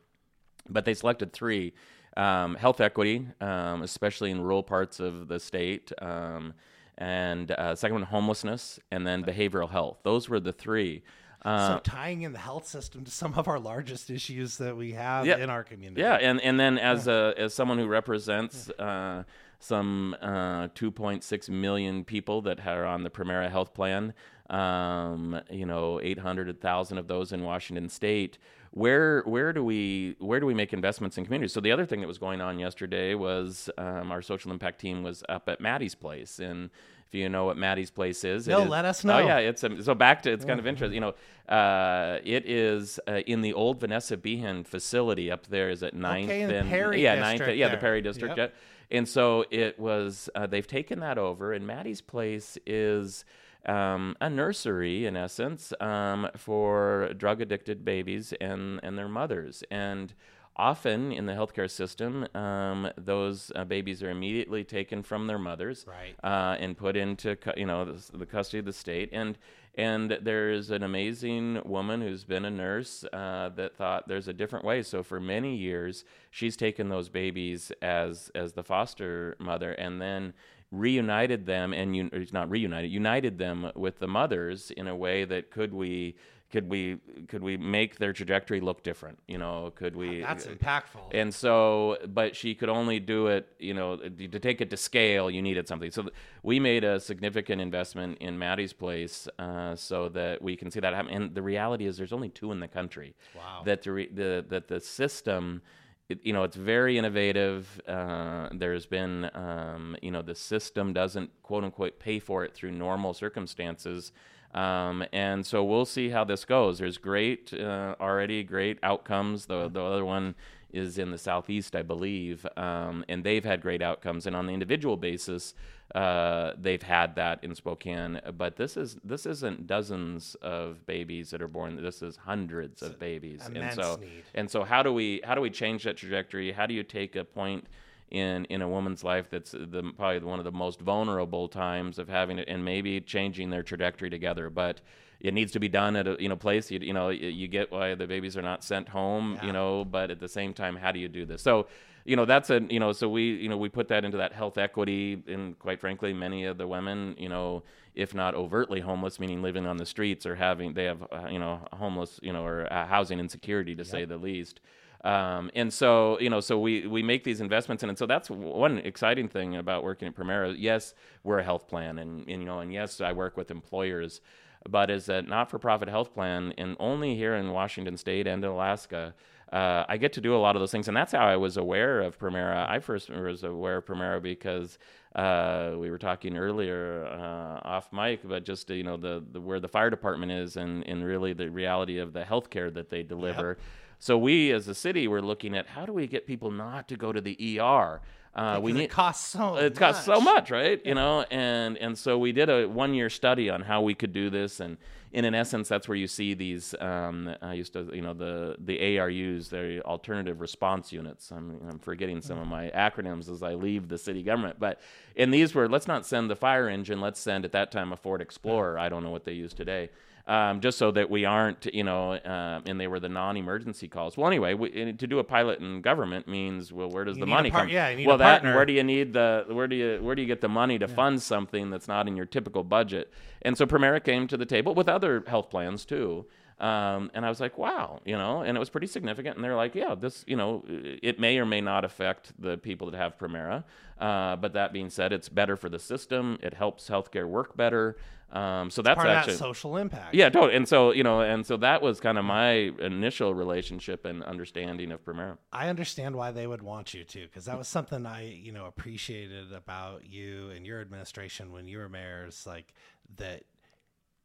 but 0.69 0.85
they 0.85 0.95
selected 0.95 1.33
three 1.33 1.73
um, 2.17 2.55
health 2.55 2.81
equity, 2.81 3.27
um, 3.41 3.83
especially 3.83 4.31
in 4.31 4.41
rural 4.41 4.63
parts 4.63 5.01
of 5.01 5.29
the 5.29 5.39
state, 5.39 5.93
um, 6.01 6.55
and 6.99 7.51
uh, 7.51 7.75
second 7.75 7.97
one, 7.97 8.03
homelessness, 8.05 8.81
and 8.91 9.07
then 9.07 9.23
behavioral 9.23 9.71
health. 9.71 9.99
Those 10.03 10.29
were 10.29 10.41
the 10.41 10.53
three. 10.53 11.03
Uh, 11.47 11.75
so 11.77 11.81
tying 11.85 12.23
in 12.23 12.33
the 12.33 12.39
health 12.39 12.67
system 12.67 13.05
to 13.05 13.11
some 13.11 13.35
of 13.35 13.47
our 13.49 13.59
largest 13.59 14.11
issues 14.11 14.59
that 14.59 14.77
we 14.77 14.93
have 14.93 15.27
Yeah. 15.27 15.37
in 15.39 15.49
our 15.51 15.63
community. 15.65 16.01
yeah, 16.01 16.15
and, 16.17 16.41
and 16.41 16.59
then 16.59 16.77
as 16.79 17.07
a, 17.09 17.35
as 17.39 17.55
someone 17.55 17.79
who 17.79 17.87
represents 17.87 18.69
uh, 18.79 19.23
some 19.61 20.17
uh, 20.21 20.69
2.6 20.69 21.49
million 21.49 22.05
people 22.05 22.43
that 22.43 22.67
are 22.67 22.85
on 22.85 23.03
the 23.05 23.11
Premera 23.11 23.51
Health 23.51 23.73
Plan, 23.75 24.13
um, 24.51 25.41
you 25.51 25.67
know, 25.67 26.01
800,000 26.01 26.99
of 26.99 27.09
those 27.09 27.33
in 27.33 27.43
Washington 27.43 27.89
State. 27.89 28.39
Where 28.73 29.23
where 29.23 29.55
do 29.55 29.65
we 29.65 30.17
where 30.19 30.39
do 30.39 30.45
we 30.45 30.53
make 30.53 30.75
investments 30.75 31.17
in 31.17 31.25
communities? 31.25 31.55
So 31.55 31.61
the 31.61 31.73
other 31.73 31.87
thing 31.87 32.03
that 32.03 32.07
was 32.07 32.19
going 32.19 32.43
on 32.43 32.59
yesterday 32.59 33.15
was 33.15 33.71
um, 33.79 34.13
our 34.13 34.21
social 34.21 34.53
impact 34.53 34.81
team 34.83 35.03
was 35.03 35.25
up 35.31 35.49
at 35.49 35.63
Maddie's 35.63 35.95
place, 35.95 36.39
and 36.39 36.69
if 37.09 37.15
you 37.15 37.29
know 37.29 37.45
what 37.45 37.57
Maddie's 37.57 37.91
place 37.91 38.25
is, 38.25 38.49
it 38.49 38.51
No, 38.51 38.63
is- 38.63 38.69
let 38.69 38.85
us 38.85 39.05
know. 39.05 39.19
Oh 39.19 39.21
know. 39.21 39.27
yeah, 39.27 39.39
it's 39.39 39.63
um, 39.65 39.81
so 39.83 39.95
back 39.95 40.23
to 40.23 40.33
it's 40.33 40.45
kind 40.45 40.59
of 40.59 40.67
interesting. 40.67 40.95
You 40.95 41.13
know, 41.49 41.55
uh, 41.55 42.19
it 42.25 42.49
is 42.49 42.99
uh, 43.09 43.21
in 43.27 43.41
the 43.43 43.53
old 43.53 43.81
Vanessa 43.81 44.17
Behan 44.17 44.65
facility 44.65 45.31
up 45.31 45.47
there. 45.47 45.71
Is 45.71 45.83
it 45.83 45.95
Ninth 45.95 46.31
in 46.31 46.49
the 46.49 46.57
and 46.57 46.69
Perry 46.69 47.03
yeah, 47.03 47.15
Ninth, 47.15 47.39
district 47.39 47.59
yeah, 47.59 47.69
the. 47.69 47.77
Perry 47.77 48.03
district. 48.03 48.37
Yep. 48.37 48.53
Yeah. 48.55 48.99
And 48.99 49.09
so 49.09 49.45
it 49.51 49.79
was. 49.79 50.29
Uh, 50.35 50.47
they've 50.47 50.67
taken 50.67 51.01
that 51.01 51.19
over, 51.19 51.53
and 51.53 51.67
Maddie's 51.67 52.01
place 52.01 52.59
is. 52.67 53.25
Um, 53.69 54.15
a 54.21 54.31
nursery, 54.31 55.07
in 55.07 55.17
essence, 55.17 55.73
um, 55.81 56.29
for 56.37 57.11
drug 57.17 57.41
addicted 57.41 57.85
babies 57.85 58.33
and, 58.41 58.79
and 58.85 58.97
their 58.97 59.09
mothers. 59.09 59.65
And 59.73 60.15
often 60.57 61.13
in 61.13 61.27
the 61.27 61.33
healthcare 61.35 61.71
system, 61.71 62.27
um, 62.35 62.89
those 62.97 63.53
uh, 63.55 63.65
babies 63.65 64.03
are 64.03 64.11
immediately 64.11 64.65
taken 64.65 65.03
from 65.03 65.27
their 65.27 65.39
mothers 65.39 65.85
Right. 65.87 66.15
uh, 66.25 66.57
and 66.59 66.77
put 66.77 66.97
into 66.97 67.37
cu- 67.37 67.53
you 67.57 67.67
know 67.67 67.85
the, 67.85 68.19
the 68.19 68.27
custody 68.27 68.59
of 68.59 68.65
the 68.65 68.73
state. 68.73 69.11
And 69.13 69.39
and 69.79 70.19
there's 70.23 70.71
an 70.71 70.83
amazing 70.83 71.61
woman 71.67 72.01
who's 72.01 72.25
been 72.25 72.47
a 72.47 72.51
nurse 72.51 73.05
uh, 73.13 73.51
that 73.57 73.77
thought 73.77 74.09
there's 74.09 74.27
a 74.29 74.33
different 74.33 74.65
way. 74.65 74.83
So 74.83 75.03
for 75.03 75.21
many 75.21 75.55
years, 75.57 76.05
she's 76.31 76.57
taken 76.57 76.89
those 76.89 77.09
babies 77.11 77.71
as 77.83 78.31
as 78.35 78.55
the 78.55 78.65
foster 78.65 79.37
mother, 79.39 79.73
and 79.73 80.01
then 80.01 80.33
reunited 80.73 81.47
them 81.47 81.73
and 81.73 81.95
un- 81.95 82.11
it's 82.13 82.33
not 82.33 82.51
reunited 82.51 82.91
united 82.91 83.39
them 83.39 83.71
with 83.77 84.01
the 84.01 84.09
mothers 84.09 84.73
in 84.73 84.89
a 84.89 84.97
way 84.97 85.25
that 85.25 85.49
could 85.49 85.73
we 85.73 86.17
could 86.51 86.69
we 86.69 86.99
could 87.29 87.43
we 87.43 87.57
make 87.57 87.99
their 87.99 88.13
trajectory 88.13 88.61
look 88.61 88.83
different 88.83 89.19
you 89.27 89.39
know? 89.39 89.73
Could 89.75 89.97
we 89.97 90.21
That's 90.21 90.47
impactful. 90.47 91.11
and 91.13 91.35
so 91.35 91.99
but 92.07 92.37
she 92.37 92.55
could 92.55 92.69
only 92.69 93.01
do 93.01 93.27
it 93.29 93.49
you 93.59 93.75
know 93.75 93.97
to 93.97 94.39
take 94.39 94.61
it 94.61 94.71
to 94.71 94.77
scale 94.77 95.31
you 95.31 95.43
needed 95.43 95.67
something. 95.69 95.91
So 95.91 96.09
we 96.43 96.61
made 96.61 96.85
a 96.85 97.01
significant 97.01 97.61
investment 97.61 98.19
in 98.19 98.39
maddie's 98.39 98.73
place 98.73 99.29
uh, 99.39 99.75
so 99.77 100.09
that 100.11 100.41
we 100.41 100.57
can 100.57 100.71
see 100.71 100.81
that 100.81 100.95
happen. 100.95 101.13
And 101.13 101.35
the 101.35 101.43
reality 101.43 101.87
is 101.87 101.97
there's 101.97 102.13
only 102.13 102.29
two 102.29 102.53
in 102.53 102.61
the 102.61 102.69
country. 102.69 103.15
Wow. 103.35 103.63
that 103.65 103.83
the, 103.83 103.93
re- 103.93 104.11
the 104.13 104.45
that 104.49 104.69
the 104.69 104.81
system 104.81 105.63
it, 106.09 106.21
you 106.23 106.33
know 106.33 106.45
it's 106.45 106.57
very 106.57 106.99
innovative. 106.99 107.81
Uh, 107.89 108.49
there's 108.53 108.87
been 108.87 109.29
um, 109.35 109.97
you 110.01 110.11
know 110.11 110.23
the 110.23 110.35
system 110.35 110.93
doesn't 110.93 111.31
quote 111.43 111.65
unquote 111.65 111.99
pay 111.99 112.19
for 112.19 112.45
it 112.45 112.55
through 112.55 112.73
normal 112.73 113.13
circumstances 113.13 114.13
um, 114.57 115.05
and 115.13 115.45
so 115.45 115.63
we'll 115.63 115.85
see 115.85 116.09
how 116.09 116.25
this 116.25 116.45
goes. 116.45 116.79
There's 116.79 116.99
great, 116.99 117.53
uh, 117.53 117.95
already 118.01 118.43
great 118.43 118.79
outcomes. 118.83 119.47
The 119.47 119.69
the 119.69 119.83
other 119.83 120.05
one 120.05 120.35
is 120.73 120.99
in 120.99 121.11
the 121.11 121.19
southeast, 121.19 121.77
I 121.77 121.83
believe, 121.83 122.47
um, 122.57 123.05
and 123.09 123.23
they've 123.23 123.45
had 123.45 123.61
great 123.63 123.83
outcomes. 123.83 124.27
And 124.27 124.35
on 124.35 124.47
the 124.47 124.53
individual 124.53 124.97
basis, 124.97 125.55
uh, 125.95 126.53
they've 126.59 126.83
had 126.83 127.15
that 127.17 127.43
in 127.45 127.55
Spokane. 127.55 128.21
But 128.37 128.57
this 128.57 128.77
is 128.77 128.97
this 129.05 129.27
isn't 129.27 129.67
dozens 129.67 130.35
of 130.37 130.85
babies 130.87 131.31
that 131.31 131.43
are 131.43 131.49
born. 131.49 131.81
This 131.83 132.03
is 132.03 132.17
hundreds 132.17 132.83
of 132.83 132.99
babies. 132.99 133.43
And 133.55 133.73
so 133.75 133.97
need. 133.97 134.25
and 134.35 134.51
so 134.51 134.65
how 134.65 134.83
do 134.83 134.93
we 134.93 135.21
how 135.23 135.35
do 135.35 135.41
we 135.41 135.51
change 135.51 135.85
that 135.85 135.99
trajectory? 135.99 136.53
How 136.53 136.67
do 136.67 136.75
you 136.75 136.83
take 136.83 137.15
a 137.15 137.25
point 137.25 137.67
in 138.11 138.45
in 138.47 138.63
a 138.63 138.69
woman's 138.69 139.03
life 139.03 139.29
that's 139.31 139.51
the 139.51 139.93
probably 139.97 140.21
one 140.21 140.39
of 140.39 140.45
the 140.45 140.53
most 140.53 140.81
vulnerable 140.81 141.49
times 141.49 141.99
of 141.99 142.09
having 142.09 142.39
it 142.39 142.49
and 142.49 142.65
maybe 142.65 143.01
changing 143.01 143.51
their 143.51 143.63
trajectory 143.63 144.11
together, 144.11 144.49
but 144.51 144.81
it 145.19 145.33
needs 145.33 145.51
to 145.53 145.59
be 145.61 145.69
done 145.69 145.97
at 145.97 146.07
a 146.07 146.17
you 146.21 146.29
know 146.29 146.37
place 146.37 146.71
you, 146.71 146.79
you 146.81 146.93
know 146.93 147.09
you, 147.09 147.49
get 147.49 147.73
why 147.73 147.95
the 147.95 148.07
babies 148.07 148.37
are 148.37 148.43
not 148.43 148.63
sent 148.63 148.89
home 148.89 149.35
Yeah. 149.37 149.47
you 149.47 149.53
know 149.53 149.85
but 149.85 150.11
at 150.11 150.21
the 150.21 150.29
same 150.29 150.53
time 150.55 150.77
how 150.77 150.93
do 150.93 150.99
you 151.01 151.09
do 151.09 151.25
this? 151.25 151.43
So 151.43 151.67
you 152.05 152.15
know 152.15 152.25
that's 152.25 152.51
a 152.51 152.61
you 152.71 152.79
know 152.79 152.93
so 152.93 153.09
we 153.09 153.23
you 153.35 153.49
know 153.49 153.57
we 153.57 153.69
put 153.69 153.89
that 153.89 154.05
into 154.05 154.19
that 154.19 154.33
health 154.33 154.59
equity 154.59 155.23
and 155.27 155.59
quite 155.59 155.81
frankly 155.81 156.13
many 156.13 156.45
of 156.45 156.57
the 156.57 156.67
women 156.67 157.17
you 157.19 157.29
know 157.29 157.65
if 157.95 158.15
not 158.15 158.35
overtly 158.35 158.81
homeless 158.81 159.19
meaning 159.19 159.43
living 159.43 159.67
on 159.67 159.77
the 159.77 159.87
streets 159.87 160.25
or 160.25 160.37
having 160.37 160.73
they 160.75 160.85
have 160.85 161.03
uh, 161.11 161.27
you 161.29 161.39
know 161.41 161.61
homeless 161.73 162.21
you 162.23 162.33
know 162.33 162.45
or 162.45 162.73
uh, 162.73 162.87
housing 162.87 163.19
insecurity 163.19 163.75
to 163.75 163.85
say 163.85 164.05
the 164.05 164.17
least 164.17 164.61
um, 165.07 165.51
and 165.55 165.73
so 165.73 166.19
you 166.21 166.29
know 166.29 166.41
so 166.41 166.59
we 166.59 166.87
we 166.87 167.03
make 167.03 167.25
these 167.25 167.41
investments 167.41 167.83
in 167.83 167.89
and 167.89 167.99
so 167.99 168.07
that's 168.07 168.29
one 168.29 168.79
exciting 168.79 169.29
thing 169.29 169.57
about 169.57 169.85
working 169.85 170.09
at 170.09 170.15
Premera 170.15 170.55
yes 170.59 170.95
we're 171.23 171.39
a 171.39 171.45
health 171.45 171.69
plan 171.69 171.99
and, 171.99 172.29
and 172.29 172.41
you 172.43 172.47
know 172.47 172.59
and 172.59 172.73
yes 172.73 173.01
I 173.01 173.13
work 173.13 173.37
with 173.37 173.51
employers 173.51 174.21
but 174.69 174.91
as 174.91 175.09
a 175.09 175.23
not-for-profit 175.23 175.89
health 175.89 176.13
plan 176.13 176.53
and 176.59 176.77
only 176.81 177.15
here 177.15 177.37
in 177.37 177.53
Washington 177.53 177.97
State 177.97 178.27
and 178.27 178.45
Alaska 178.45 179.15
uh, 179.53 179.85
I 179.89 179.97
get 179.97 180.13
to 180.15 180.21
do 180.21 180.35
a 180.35 180.39
lot 180.39 180.57
of 180.57 180.61
those 180.61 180.73
things, 180.73 180.89
and 180.89 180.97
that's 180.97 181.13
how 181.13 181.25
I 181.25 181.37
was 181.37 181.57
aware 181.57 182.01
of 182.01 182.19
Premera. 182.19 182.69
I 182.69 182.81
first 182.81 183.11
was 183.11 183.45
aware 183.45 183.77
of 183.77 183.87
Premera 183.87 184.21
because 184.21 184.77
uh, 185.15 185.75
we 185.79 185.89
were 185.89 185.99
talking 185.99 186.37
earlier 186.37 187.07
uh, 187.07 187.61
off 187.67 187.93
mic, 187.93 188.29
but 188.29 188.45
just 188.45 188.69
you 188.71 188.83
know 188.83 188.97
the, 188.97 189.23
the 189.31 189.41
where 189.41 189.61
the 189.61 189.69
fire 189.69 189.89
department 189.89 190.33
is, 190.33 190.57
and, 190.57 190.85
and 190.89 191.05
really 191.05 191.33
the 191.33 191.49
reality 191.49 191.99
of 191.99 192.13
the 192.13 192.23
healthcare 192.23 192.75
that 192.75 192.91
they 192.91 193.05
deliver. 193.05 193.59
So 193.99 194.19
we, 194.19 194.53
as 194.53 194.69
a 194.69 194.75
city, 194.75 195.09
were 195.09 195.23
looking 195.23 195.57
at 195.57 195.67
how 195.69 195.87
do 195.87 195.93
we 195.93 196.07
get 196.07 196.27
people 196.27 196.51
not 196.51 196.89
to 196.89 196.97
go 196.97 197.13
to 197.13 197.21
the 197.21 197.61
ER. 197.61 198.01
Uh, 198.37 198.61
we 198.61 198.71
need 198.75 198.83
it 198.83 198.91
costs 198.91 199.29
so 199.29 199.57
it 199.57 199.75
costs 199.77 200.05
so 200.05 200.21
much, 200.21 200.51
right? 200.51 200.85
You 200.85 200.95
know, 200.95 201.25
and 201.31 201.79
and 201.79 201.97
so 201.97 202.19
we 202.19 202.33
did 202.33 202.51
a 202.51 202.69
one 202.69 202.93
year 202.93 203.09
study 203.09 203.49
on 203.49 203.63
how 203.63 203.81
we 203.81 203.95
could 203.95 204.13
do 204.13 204.29
this, 204.29 204.61
and, 204.61 204.77
and 205.15 205.25
in 205.25 205.35
essence, 205.35 205.71
that's 205.71 205.89
where 205.89 205.97
you 205.97 206.07
see 206.07 206.35
these. 206.35 206.75
Um, 206.79 207.35
I 207.41 207.55
used 207.55 207.73
to, 207.73 207.89
you 207.95 208.03
know, 208.03 208.13
the 208.13 208.57
the 208.59 208.79
ARUs, 208.79 209.49
the 209.49 209.81
alternative 209.87 210.43
response 210.43 210.93
units. 210.93 211.31
I'm 211.31 211.59
I'm 211.67 211.79
forgetting 211.79 212.21
some 212.21 212.39
of 212.39 212.47
my 212.47 212.69
acronyms 212.75 213.31
as 213.31 213.43
I 213.43 213.55
leave 213.55 213.89
the 213.89 213.97
city 213.97 214.23
government, 214.23 214.61
but 214.61 214.83
and 215.17 215.33
these 215.33 215.55
were 215.55 215.67
let's 215.67 215.89
not 215.89 216.05
send 216.05 216.29
the 216.29 216.37
fire 216.37 216.69
engine, 216.69 217.01
let's 217.01 217.19
send 217.19 217.47
at 217.47 217.53
that 217.53 217.73
time 217.73 217.91
a 217.91 217.97
Ford 217.97 218.21
Explorer. 218.21 218.79
I 218.79 218.91
don't 218.91 219.03
know 219.03 219.11
what 219.11 219.25
they 219.25 219.33
use 219.33 219.55
today. 219.55 219.89
Um, 220.29 220.61
just 220.61 220.77
so 220.77 220.91
that 220.91 221.09
we 221.09 221.25
aren't, 221.25 221.73
you 221.73 221.85
know, 221.85 222.15
uh, 222.15 222.61
and 222.67 222.81
they 222.81 222.89
were 222.89 222.99
the 222.99 223.09
non-emergency 223.09 223.87
calls. 223.87 224.17
Well, 224.17 224.27
anyway, 224.27 224.55
we, 224.55 224.93
to 224.93 225.07
do 225.07 225.21
a 225.21 225.25
pilot 225.25 225.61
in 225.61 225.83
government 225.83 226.27
means, 226.27 226.73
well, 226.73 226.91
where 226.91 227.05
does 227.05 227.17
You 227.17 227.21
the 227.21 227.27
money 227.29 227.49
par- 227.49 227.61
come? 227.61 227.69
yeah, 227.69 227.91
you 227.91 227.97
need 227.99 228.07
a 228.07 228.09
well, 228.09 228.19
that 228.19 228.43
where 228.43 228.67
do 228.67 228.73
you 228.73 228.83
need 228.83 229.13
the 229.13 229.45
where 229.47 229.69
do 229.69 229.77
you 229.77 230.03
where 230.03 230.17
do 230.17 230.23
you 230.23 230.27
get 230.27 230.41
the 230.41 230.49
money 230.49 230.81
to 230.81 230.89
fund 230.89 231.23
something 231.23 231.71
that's 231.71 231.87
not 231.87 232.09
in 232.09 232.17
your 232.17 232.27
typical 232.27 232.65
budget? 232.65 233.13
And 233.43 233.57
so 233.57 233.67
Premera 233.67 234.03
came 234.03 234.27
to 234.27 234.37
the 234.37 234.47
table 234.47 234.75
with 234.75 234.89
other 234.89 235.23
health 235.29 235.49
plans 235.49 235.85
too. 235.85 236.27
Um, 236.59 237.11
and 237.15 237.25
I 237.25 237.29
was 237.29 237.39
like, 237.39 237.57
wow, 237.59 238.01
you 238.05 238.17
know, 238.17 238.41
and 238.41 238.57
it 238.57 238.59
was 238.59 238.71
pretty 238.71 238.87
significant. 238.87 239.37
And 239.37 239.45
they're 239.45 239.55
like, 239.55 239.75
yeah, 239.75 239.95
this, 239.95 240.25
you 240.27 240.37
know, 240.37 240.65
it 240.69 241.21
may 241.21 241.39
or 241.39 241.45
may 241.45 241.61
not 241.61 241.85
affect 241.85 242.33
the 242.41 242.57
people 242.57 242.91
that 242.91 242.97
have 242.97 243.17
Premera. 243.19 243.63
Uh, 244.01 244.37
but 244.37 244.55
that 244.55 244.73
being 244.73 244.91
said, 244.91 245.13
it's 245.13 245.29
better 245.29 245.57
for 245.57 245.69
the 245.69 245.79
system. 245.79 246.39
It 246.43 246.55
helps 246.55 246.89
healthcare 246.89 247.29
work 247.29 247.57
better. 247.57 247.97
Um, 248.33 248.71
so 248.71 248.83
that's 248.83 248.97
part 248.97 249.09
of 249.09 249.15
actually 249.15 249.35
that 249.35 249.39
social 249.39 249.77
impact. 249.77 250.15
yeah, 250.15 250.29
totally. 250.29 250.57
And 250.57 250.67
so 250.69 250.91
you 250.91 251.05
know, 251.05 251.21
and 251.21 251.47
so 251.47 251.57
that 251.59 251.81
was 251.81 252.01
kind 252.01 252.19
of 252.19 252.25
my 252.25 252.73
initial 252.81 253.35
relationship 253.35 254.05
and 254.05 254.23
understanding 254.25 254.91
of 254.91 255.05
Premera. 255.05 255.39
I 255.53 255.69
understand 255.69 256.17
why 256.17 256.33
they 256.33 256.47
would 256.47 256.63
want 256.63 256.93
you 256.93 257.05
to, 257.05 257.21
because 257.23 257.45
that 257.45 257.57
was 257.57 257.69
something 257.69 258.05
I, 258.05 258.29
you 258.29 258.53
know, 258.53 258.67
appreciated 258.67 259.53
about 259.53 260.05
you 260.05 260.51
and 260.51 260.67
your 260.67 260.81
administration 260.81 261.53
when 261.53 261.69
you 261.69 261.79
were 261.79 261.89
mayors, 261.89 262.47
like 262.47 262.75
that 263.17 263.45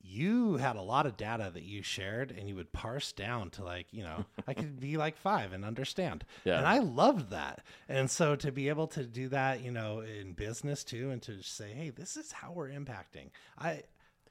you 0.03 0.58
had 0.58 0.75
a 0.75 0.81
lot 0.81 1.05
of 1.05 1.17
data 1.17 1.51
that 1.53 1.63
you 1.63 1.84
shared 1.84 2.31
and 2.31 2.48
you 2.48 2.55
would 2.55 2.72
parse 2.72 3.12
down 3.12 3.50
to 3.51 3.63
like, 3.63 3.88
you 3.91 4.03
know, 4.03 4.25
I 4.48 4.53
could 4.53 4.79
be 4.79 4.98
like 4.98 5.17
five 5.17 5.53
and 5.53 5.63
understand. 5.63 6.25
Yeah. 6.43 6.58
And 6.58 6.67
I 6.67 6.79
loved 6.79 7.29
that. 7.31 7.63
And 7.88 8.10
so 8.10 8.36
to 8.38 8.51
be 8.51 8.70
able 8.70 8.88
to 8.88 9.03
do 9.03 9.29
that, 9.29 9.62
you 9.62 9.72
know, 9.72 10.01
in 10.01 10.34
business 10.34 10.84
too, 10.84 11.12
and 11.12 11.22
to 11.24 11.41
say, 11.41 11.72
hey, 11.72 11.89
this 11.89 12.17
is 12.17 12.31
how 12.31 12.51
we're 12.51 12.70
impacting. 12.70 13.29
I, 13.58 13.84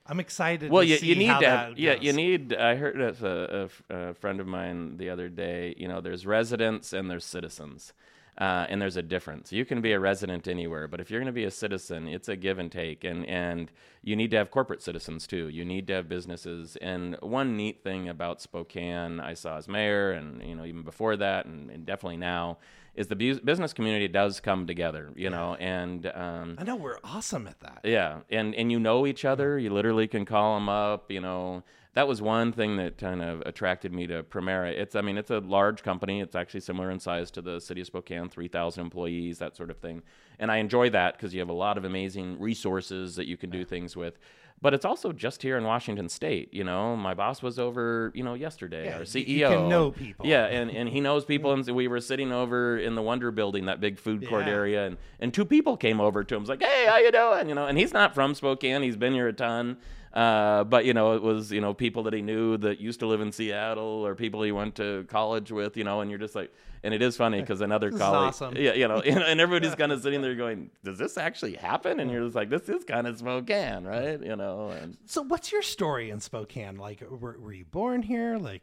I'm 0.06 0.18
excited. 0.18 0.70
well 0.70 0.82
to 0.82 0.88
you, 0.88 0.96
see 0.96 1.06
you 1.06 1.14
need 1.14 1.26
how 1.26 1.40
to 1.40 1.46
that 1.46 1.68
have, 1.68 1.78
yeah 1.78 1.94
you 1.94 2.12
need 2.12 2.54
i 2.54 2.74
heard 2.74 3.00
a, 3.00 3.68
a 3.90 3.94
a 3.94 4.14
friend 4.14 4.40
of 4.40 4.46
mine 4.46 4.96
the 4.96 5.10
other 5.10 5.28
day 5.28 5.74
you 5.76 5.86
know 5.86 6.00
there's 6.00 6.26
residents 6.26 6.92
and 6.92 7.10
there's 7.10 7.24
citizens 7.24 7.92
uh, 8.40 8.66
and 8.68 8.80
there's 8.80 8.96
a 8.96 9.02
difference 9.02 9.52
you 9.52 9.64
can 9.64 9.80
be 9.80 9.92
a 9.92 10.00
resident 10.00 10.48
anywhere 10.48 10.88
but 10.88 11.00
if 11.00 11.10
you're 11.10 11.20
going 11.20 11.26
to 11.26 11.32
be 11.32 11.44
a 11.44 11.50
citizen 11.50 12.08
it's 12.08 12.28
a 12.28 12.34
give 12.36 12.58
and 12.58 12.72
take 12.72 13.04
and 13.04 13.24
and 13.26 13.70
you 14.02 14.16
need 14.16 14.30
to 14.30 14.36
have 14.36 14.50
corporate 14.50 14.82
citizens 14.82 15.26
too 15.26 15.48
you 15.48 15.64
need 15.64 15.86
to 15.86 15.92
have 15.92 16.08
businesses 16.08 16.76
and 16.80 17.16
one 17.20 17.56
neat 17.56 17.82
thing 17.84 18.08
about 18.08 18.40
spokane 18.40 19.20
i 19.20 19.34
saw 19.34 19.58
as 19.58 19.68
mayor 19.68 20.10
and 20.12 20.42
you 20.42 20.54
know 20.54 20.64
even 20.64 20.82
before 20.82 21.16
that 21.16 21.44
and, 21.46 21.70
and 21.70 21.84
definitely 21.86 22.16
now 22.16 22.56
is 22.94 23.06
the 23.06 23.14
bu- 23.16 23.40
business 23.40 23.72
community 23.72 24.08
does 24.08 24.40
come 24.40 24.66
together 24.66 25.10
you 25.14 25.30
know 25.30 25.54
and 25.60 26.06
um, 26.14 26.56
I 26.58 26.64
know 26.64 26.76
we're 26.76 26.98
awesome 27.04 27.46
at 27.46 27.60
that. 27.60 27.80
yeah, 27.84 28.20
and 28.30 28.54
and 28.54 28.72
you 28.72 28.80
know 28.80 29.06
each 29.06 29.24
other. 29.24 29.58
You 29.58 29.70
literally 29.70 30.08
can 30.08 30.24
call 30.24 30.54
them 30.54 30.68
up. 30.68 31.10
You 31.10 31.20
know, 31.20 31.62
that 31.94 32.06
was 32.06 32.22
one 32.22 32.52
thing 32.52 32.76
that 32.76 32.98
kind 32.98 33.20
of 33.20 33.40
attracted 33.46 33.92
me 33.92 34.06
to 34.06 34.22
Premera. 34.22 34.70
It's, 34.70 34.94
I 34.94 35.00
mean, 35.00 35.18
it's 35.18 35.30
a 35.30 35.40
large 35.40 35.82
company. 35.82 36.20
It's 36.20 36.36
actually 36.36 36.60
similar 36.60 36.90
in 36.90 37.00
size 37.00 37.30
to 37.32 37.42
the 37.42 37.60
city 37.60 37.80
of 37.80 37.86
Spokane, 37.88 38.28
three 38.28 38.48
thousand 38.48 38.82
employees, 38.84 39.38
that 39.38 39.56
sort 39.56 39.70
of 39.70 39.78
thing. 39.78 40.02
And 40.38 40.50
I 40.52 40.58
enjoy 40.58 40.90
that 40.90 41.16
because 41.16 41.34
you 41.34 41.40
have 41.40 41.48
a 41.48 41.54
lot 41.54 41.76
of 41.76 41.84
amazing 41.84 42.38
resources 42.38 43.16
that 43.16 43.26
you 43.26 43.36
can 43.36 43.50
do 43.50 43.64
things 43.64 43.96
with. 43.96 44.18
But 44.62 44.74
it's 44.74 44.84
also 44.84 45.10
just 45.12 45.40
here 45.42 45.56
in 45.56 45.64
Washington 45.64 46.10
State. 46.10 46.52
You 46.52 46.64
know, 46.64 46.94
my 46.94 47.14
boss 47.14 47.42
was 47.42 47.58
over, 47.58 48.12
you 48.14 48.22
know, 48.22 48.34
yesterday. 48.34 48.84
Yeah, 48.84 48.98
our 48.98 49.02
CEO 49.04 49.26
you 49.26 49.46
can 49.48 49.68
know 49.70 49.90
people. 49.90 50.26
Yeah, 50.26 50.44
and, 50.44 50.70
and 50.70 50.86
he 50.86 51.00
knows 51.00 51.24
people. 51.24 51.50
And 51.54 51.66
we 51.74 51.88
were 51.88 52.00
sitting 52.00 52.30
over 52.30 52.76
in 52.76 52.94
the 52.94 53.00
Wonder 53.00 53.30
Building, 53.30 53.64
that 53.66 53.80
big 53.80 53.98
food 53.98 54.28
court 54.28 54.46
Yeah. 54.46 54.52
area, 54.52 54.86
and, 54.86 54.98
and 55.18 55.32
two 55.32 55.46
people 55.46 55.78
came 55.78 55.98
over 55.98 56.22
to 56.24 56.34
him. 56.36 56.42
Was 56.42 56.50
like, 56.50 56.62
"Hey, 56.62 56.84
how 56.86 56.98
you 56.98 57.10
doing?" 57.10 57.48
You 57.48 57.54
know, 57.54 57.66
and 57.66 57.78
he's 57.78 57.94
not 57.94 58.14
from 58.14 58.34
Spokane. 58.34 58.82
He's 58.82 58.96
been 58.98 59.14
here 59.14 59.28
a 59.28 59.32
ton. 59.32 59.78
Uh, 60.12 60.64
but 60.64 60.84
you 60.84 60.92
know, 60.92 61.12
it 61.14 61.22
was 61.22 61.52
you 61.52 61.60
know 61.60 61.72
people 61.72 62.02
that 62.04 62.12
he 62.12 62.20
knew 62.22 62.56
that 62.58 62.80
used 62.80 62.98
to 63.00 63.06
live 63.06 63.20
in 63.20 63.30
Seattle 63.30 64.04
or 64.04 64.14
people 64.14 64.42
he 64.42 64.50
went 64.52 64.74
to 64.76 65.04
college 65.08 65.52
with. 65.52 65.76
You 65.76 65.84
know, 65.84 66.00
and 66.00 66.10
you're 66.10 66.18
just 66.18 66.34
like, 66.34 66.52
and 66.82 66.92
it 66.92 67.00
is 67.00 67.16
funny 67.16 67.40
because 67.40 67.60
another 67.60 67.90
This 67.90 68.00
is 68.00 68.02
colleague, 68.02 68.28
awesome. 68.28 68.56
yeah, 68.56 68.72
you 68.74 68.88
know, 68.88 68.98
and, 69.06 69.22
and 69.22 69.40
everybody's 69.40 69.76
kind 69.76 69.92
of 69.92 70.02
sitting 70.02 70.20
there 70.20 70.34
going, 70.34 70.70
"Does 70.82 70.98
this 70.98 71.16
actually 71.16 71.54
happen?" 71.54 72.00
And 72.00 72.10
you're 72.10 72.24
just 72.24 72.34
like, 72.34 72.50
"This 72.50 72.68
is 72.68 72.82
kind 72.84 73.06
of 73.06 73.18
Spokane, 73.18 73.84
right?" 73.84 74.20
You 74.20 74.34
know, 74.34 74.70
and 74.70 74.96
So, 75.06 75.22
what's 75.22 75.52
your 75.52 75.62
story 75.62 76.10
in 76.10 76.18
Spokane? 76.18 76.76
Like, 76.76 77.02
were, 77.08 77.38
were 77.38 77.52
you 77.52 77.64
born 77.66 78.02
here? 78.02 78.36
Like, 78.36 78.62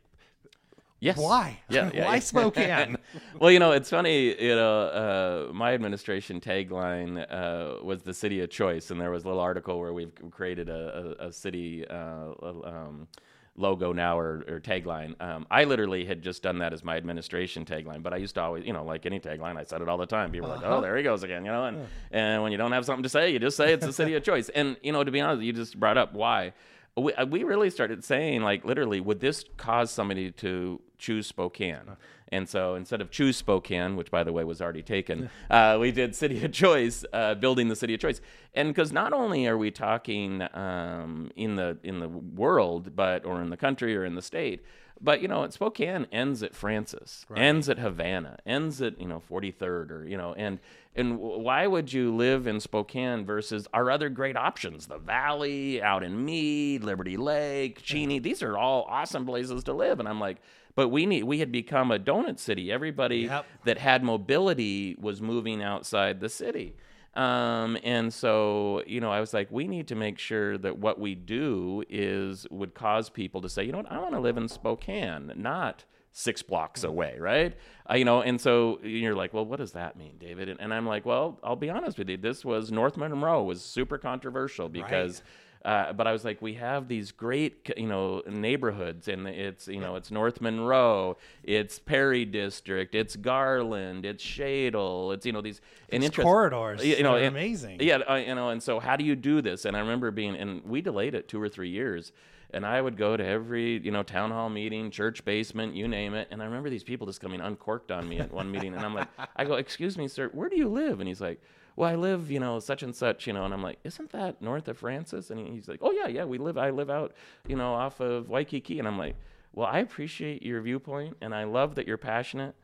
yes, 1.00 1.18
why? 1.18 1.60
Yeah, 1.70 1.92
yeah, 1.94 2.06
why 2.06 2.14
yeah. 2.16 2.20
Spokane? 2.20 2.98
well, 3.40 3.52
you 3.52 3.60
know, 3.60 3.72
it's 3.72 3.90
funny. 3.90 4.42
You 4.42 4.56
know, 4.56 5.48
uh, 5.50 5.54
my 5.54 5.74
administration 5.74 6.40
tagline 6.42 7.26
uh, 7.32 7.84
was 7.84 8.02
the 8.04 8.14
city 8.14 8.42
of 8.42 8.50
choice, 8.50 8.92
and 8.92 9.00
there 9.00 9.12
was 9.12 9.24
a 9.24 9.28
little 9.28 9.42
article 9.42 9.80
where 9.80 9.94
we've 9.94 10.12
created 10.32 10.70
a, 10.70 11.16
a, 11.20 11.28
a 11.28 11.32
city 11.34 11.86
uh, 11.88 12.34
um, 12.44 13.08
logo 13.56 13.92
now 13.92 14.18
or, 14.20 14.44
or 14.48 14.60
tagline. 14.60 15.20
Um, 15.22 15.48
I 15.50 15.64
literally 15.64 16.06
had 16.06 16.22
just 16.22 16.44
done 16.44 16.60
that 16.60 16.74
as 16.74 16.84
my 16.84 16.96
administration 16.96 17.66
tagline, 17.66 18.04
but 18.04 18.14
I 18.14 18.18
used 18.18 18.36
to 18.36 18.42
always, 18.42 18.66
you 18.66 18.74
know, 18.74 18.84
like 18.86 19.06
any 19.06 19.20
tagline, 19.20 19.58
I 19.58 19.64
said 19.64 19.82
it 19.82 19.90
all 19.90 19.98
the 19.98 20.06
time. 20.06 20.32
People 20.32 20.50
were 20.50 20.56
like, 20.56 20.66
Uh-huh. 20.66 20.78
"Oh, 20.78 20.82
there 20.82 20.96
he 20.96 21.04
goes 21.04 21.24
again," 21.24 21.44
you 21.44 21.52
know, 21.52 21.66
and 21.66 21.88
and 22.12 22.44
when 22.44 22.52
you 22.52 22.58
don't 22.58 22.72
have 22.72 22.86
something 22.86 23.04
to 23.04 23.10
say, 23.10 23.32
you 23.32 23.40
just 23.40 23.58
say 23.58 23.74
it's 23.74 23.86
the 23.86 23.94
city 23.94 24.14
of 24.14 24.24
choice. 24.32 24.50
And 24.50 24.78
you 24.84 24.92
know, 24.92 25.04
to 25.04 25.12
be 25.12 25.20
honest, 25.22 25.44
you 25.44 25.54
just 25.54 25.80
brought 25.80 25.98
up 25.98 26.14
why. 26.14 26.54
We, 26.98 27.14
uh, 27.14 27.26
we 27.26 27.44
really 27.44 27.70
started 27.70 28.04
saying 28.04 28.42
like 28.42 28.66
literally 28.66 29.00
would 29.00 29.20
this 29.20 29.46
cause 29.58 29.92
somebody 29.92 30.32
to 30.32 30.82
choose 30.98 31.28
spokane? 31.28 31.98
And 32.30 32.50
so 32.50 32.76
instead 32.76 33.02
of 33.02 33.12
choose 33.12 33.38
spokane 33.38 33.96
which 33.96 34.10
by 34.10 34.24
the 34.24 34.34
way 34.34 34.44
was 34.44 34.62
already 34.62 34.82
taken 34.82 35.30
uh, 35.50 35.78
we 35.80 35.92
did 35.92 36.16
city 36.16 36.44
of 36.44 36.52
choice 36.52 37.06
uh, 37.14 37.36
building 37.36 37.68
the 37.68 37.76
city 37.76 37.94
of 37.94 38.00
choice. 38.00 38.20
And 38.54 38.70
because 38.70 38.92
not 38.92 39.14
only 39.14 39.48
are 39.48 39.58
we 39.58 39.70
talking 39.72 40.42
um, 40.54 41.32
in 41.36 41.56
the 41.56 41.78
in 41.84 42.00
the 42.00 42.10
world 42.10 42.96
but 42.96 43.26
or 43.26 43.42
in 43.42 43.50
the 43.50 43.58
country 43.58 43.96
or 43.96 44.04
in 44.04 44.16
the 44.16 44.22
state 44.22 44.64
But 45.00 45.22
you 45.22 45.28
know, 45.28 45.48
Spokane 45.50 46.08
ends 46.12 46.42
at 46.44 46.56
Francis, 46.56 47.26
ends 47.36 47.70
at 47.70 47.80
Havana, 47.80 48.40
ends 48.46 48.82
at 48.82 49.00
you 49.00 49.08
know 49.08 49.22
43rd, 49.30 49.92
or 49.92 50.06
you 50.08 50.18
know, 50.18 50.34
and 50.34 50.60
and 50.96 51.20
why 51.20 51.68
would 51.68 51.94
you 51.94 52.16
live 52.16 52.48
in 52.48 52.60
Spokane 52.60 53.24
versus 53.26 53.68
our 53.74 53.92
other 53.92 54.10
great 54.10 54.36
options, 54.36 54.88
the 54.88 54.98
Valley, 54.98 55.82
out 55.82 56.04
in 56.04 56.26
Mead, 56.26 56.84
Liberty 56.84 57.18
Lake, 57.18 57.82
Cheney? 57.84 58.18
These 58.20 58.42
are 58.42 58.58
all 58.58 58.88
awesome 58.90 59.26
places 59.26 59.64
to 59.66 59.74
live, 59.74 60.00
and 60.00 60.08
I'm 60.10 60.20
like. 60.20 60.38
But 60.76 60.90
we 60.90 61.08
need 61.08 61.24
we 61.24 61.40
had 61.40 61.52
become 61.52 61.90
a 61.90 61.98
donut 61.98 62.38
city. 62.38 62.72
Everybody 62.72 63.22
Yep. 63.22 63.46
that 63.66 63.78
had 63.80 64.04
mobility 64.04 64.96
was 65.02 65.20
moving 65.24 65.64
outside 65.64 66.20
the 66.20 66.30
city. 66.30 66.76
Um, 67.18 67.80
and 67.84 68.14
so, 68.14 68.84
you 68.86 69.02
know, 69.02 69.12
I 69.12 69.20
was 69.20 69.34
like, 69.34 69.52
we 69.52 69.68
need 69.68 69.88
to 69.88 69.96
make 69.96 70.20
sure 70.20 70.56
that 70.60 70.78
what 70.78 71.00
we 71.00 71.16
do 71.16 71.84
is 71.90 72.46
would 72.52 72.76
cause 72.76 73.10
people 73.10 73.42
to 73.42 73.50
say, 73.50 73.64
you 73.64 73.72
know 73.72 73.80
what, 73.80 73.92
I 73.92 73.98
want 73.98 74.14
to 74.14 74.20
live 74.20 74.38
in 74.38 74.48
Spokane, 74.48 75.34
not 75.36 75.84
six 76.12 76.44
blocks 76.44 76.84
away, 76.84 77.18
right? 77.20 77.56
Uh, 77.90 77.96
you 77.96 78.06
know, 78.06 78.22
and 78.22 78.40
so 78.40 78.80
you're 78.84 79.16
like, 79.16 79.34
well, 79.34 79.46
what 79.46 79.58
does 79.58 79.72
that 79.72 79.98
mean, 79.98 80.18
David? 80.20 80.48
And, 80.48 80.62
and 80.62 80.72
I'm 80.72 80.86
like, 80.86 81.08
well, 81.08 81.40
I'll 81.44 81.56
be 81.56 81.72
honest 81.72 81.98
with 81.98 82.08
you. 82.08 82.18
This 82.18 82.46
was 82.46 82.72
North 82.72 82.98
Monroe 82.98 83.44
was 83.44 83.64
super 83.64 83.98
controversial 83.98 84.70
because. 84.70 85.24
Uh, 85.68 85.92
but 85.92 86.08
I 86.08 86.14
was 86.14 86.24
like, 86.24 86.42
we 86.42 86.54
have 86.54 86.88
these 86.88 87.12
great, 87.12 87.70
you 87.76 87.88
know, 87.88 88.24
neighborhoods, 88.26 89.10
and 89.10 89.28
it's, 89.28 89.68
you 89.68 89.82
know, 89.82 89.98
it's 89.98 90.10
North 90.10 90.40
Monroe, 90.40 91.18
it's 91.44 91.78
Perry 91.78 92.24
District, 92.24 92.96
it's 92.96 93.18
Garland, 93.18 94.06
it's 94.06 94.24
Shadle, 94.24 95.14
it's, 95.14 95.26
you 95.26 95.34
know, 95.34 95.42
these 95.42 95.60
and 95.90 96.06
interest- 96.06 96.26
corridors, 96.26 96.86
you 96.86 97.04
know, 97.04 97.18
and- 97.18 97.26
amazing. 97.26 97.80
Yeah, 97.82 97.98
uh, 97.98 98.16
you 98.16 98.34
know, 98.34 98.48
and 98.48 98.64
so 98.64 98.80
how 98.80 98.96
do 98.96 99.04
you 99.04 99.14
do 99.14 99.42
this? 99.42 99.66
And 99.66 99.76
I 99.76 99.82
remember 99.82 100.10
being, 100.10 100.38
and 100.38 100.64
we 100.64 100.80
delayed 100.80 101.14
it 101.14 101.28
two 101.28 101.42
or 101.42 101.50
three 101.50 101.70
years. 101.70 102.14
And 102.52 102.66
I 102.66 102.80
would 102.82 102.96
go 102.96 103.18
to 103.18 103.26
every, 103.26 103.78
you 103.80 103.92
know, 103.92 104.04
town 104.04 104.32
hall 104.32 104.50
meeting, 104.50 104.90
church 104.90 105.26
basement, 105.26 105.76
you 105.76 105.86
name 105.86 106.14
it. 106.14 106.30
And 106.32 106.42
I 106.42 106.46
remember 106.46 106.70
these 106.70 106.86
people 106.86 107.06
just 107.06 107.20
coming 107.20 107.42
uncorked 107.42 107.92
on 107.92 108.08
me 108.08 108.20
at 108.20 108.32
one 108.32 108.50
meeting. 108.50 108.74
And 108.74 108.86
I'm 108.86 108.94
like, 108.94 109.10
I 109.36 109.44
go, 109.44 109.56
excuse 109.56 109.98
me, 109.98 110.08
sir, 110.08 110.30
where 110.32 110.48
do 110.48 110.56
you 110.56 110.70
live? 110.70 111.02
And 111.02 111.10
he's 111.10 111.20
like, 111.20 111.42
well, 111.78 111.90
I 111.90 111.96
live, 111.96 112.32
you 112.32 112.40
know, 112.40 112.60
such 112.60 112.82
and 112.82 112.94
such, 112.94 113.28
you 113.28 113.34
know. 113.34 113.46
And 113.46 113.54
I'm 113.54 113.62
like, 113.62 113.78
isn't 113.84 114.12
that 114.12 114.42
north 114.42 114.68
of 114.68 114.80
Francis? 114.80 115.30
And 115.30 115.48
he's 115.48 115.68
like, 115.68 115.80
oh, 115.84 115.92
yeah, 115.92 116.08
yeah, 116.08 116.26
we 116.26 116.40
live, 116.40 116.58
I 116.58 116.72
live 116.72 116.90
out, 116.90 117.14
you 117.48 117.56
know, 117.56 117.72
off 117.76 118.02
of 118.02 118.30
Waikiki. 118.30 118.80
And 118.80 118.88
I'm 118.88 118.98
like, 118.98 119.16
well, 119.54 119.68
I 119.68 119.80
appreciate 119.80 120.42
your 120.42 120.60
viewpoint 120.62 121.18
and 121.22 121.36
I 121.36 121.44
love 121.44 121.76
that 121.76 121.88
you're 121.88 121.98
passionate. 121.98 122.56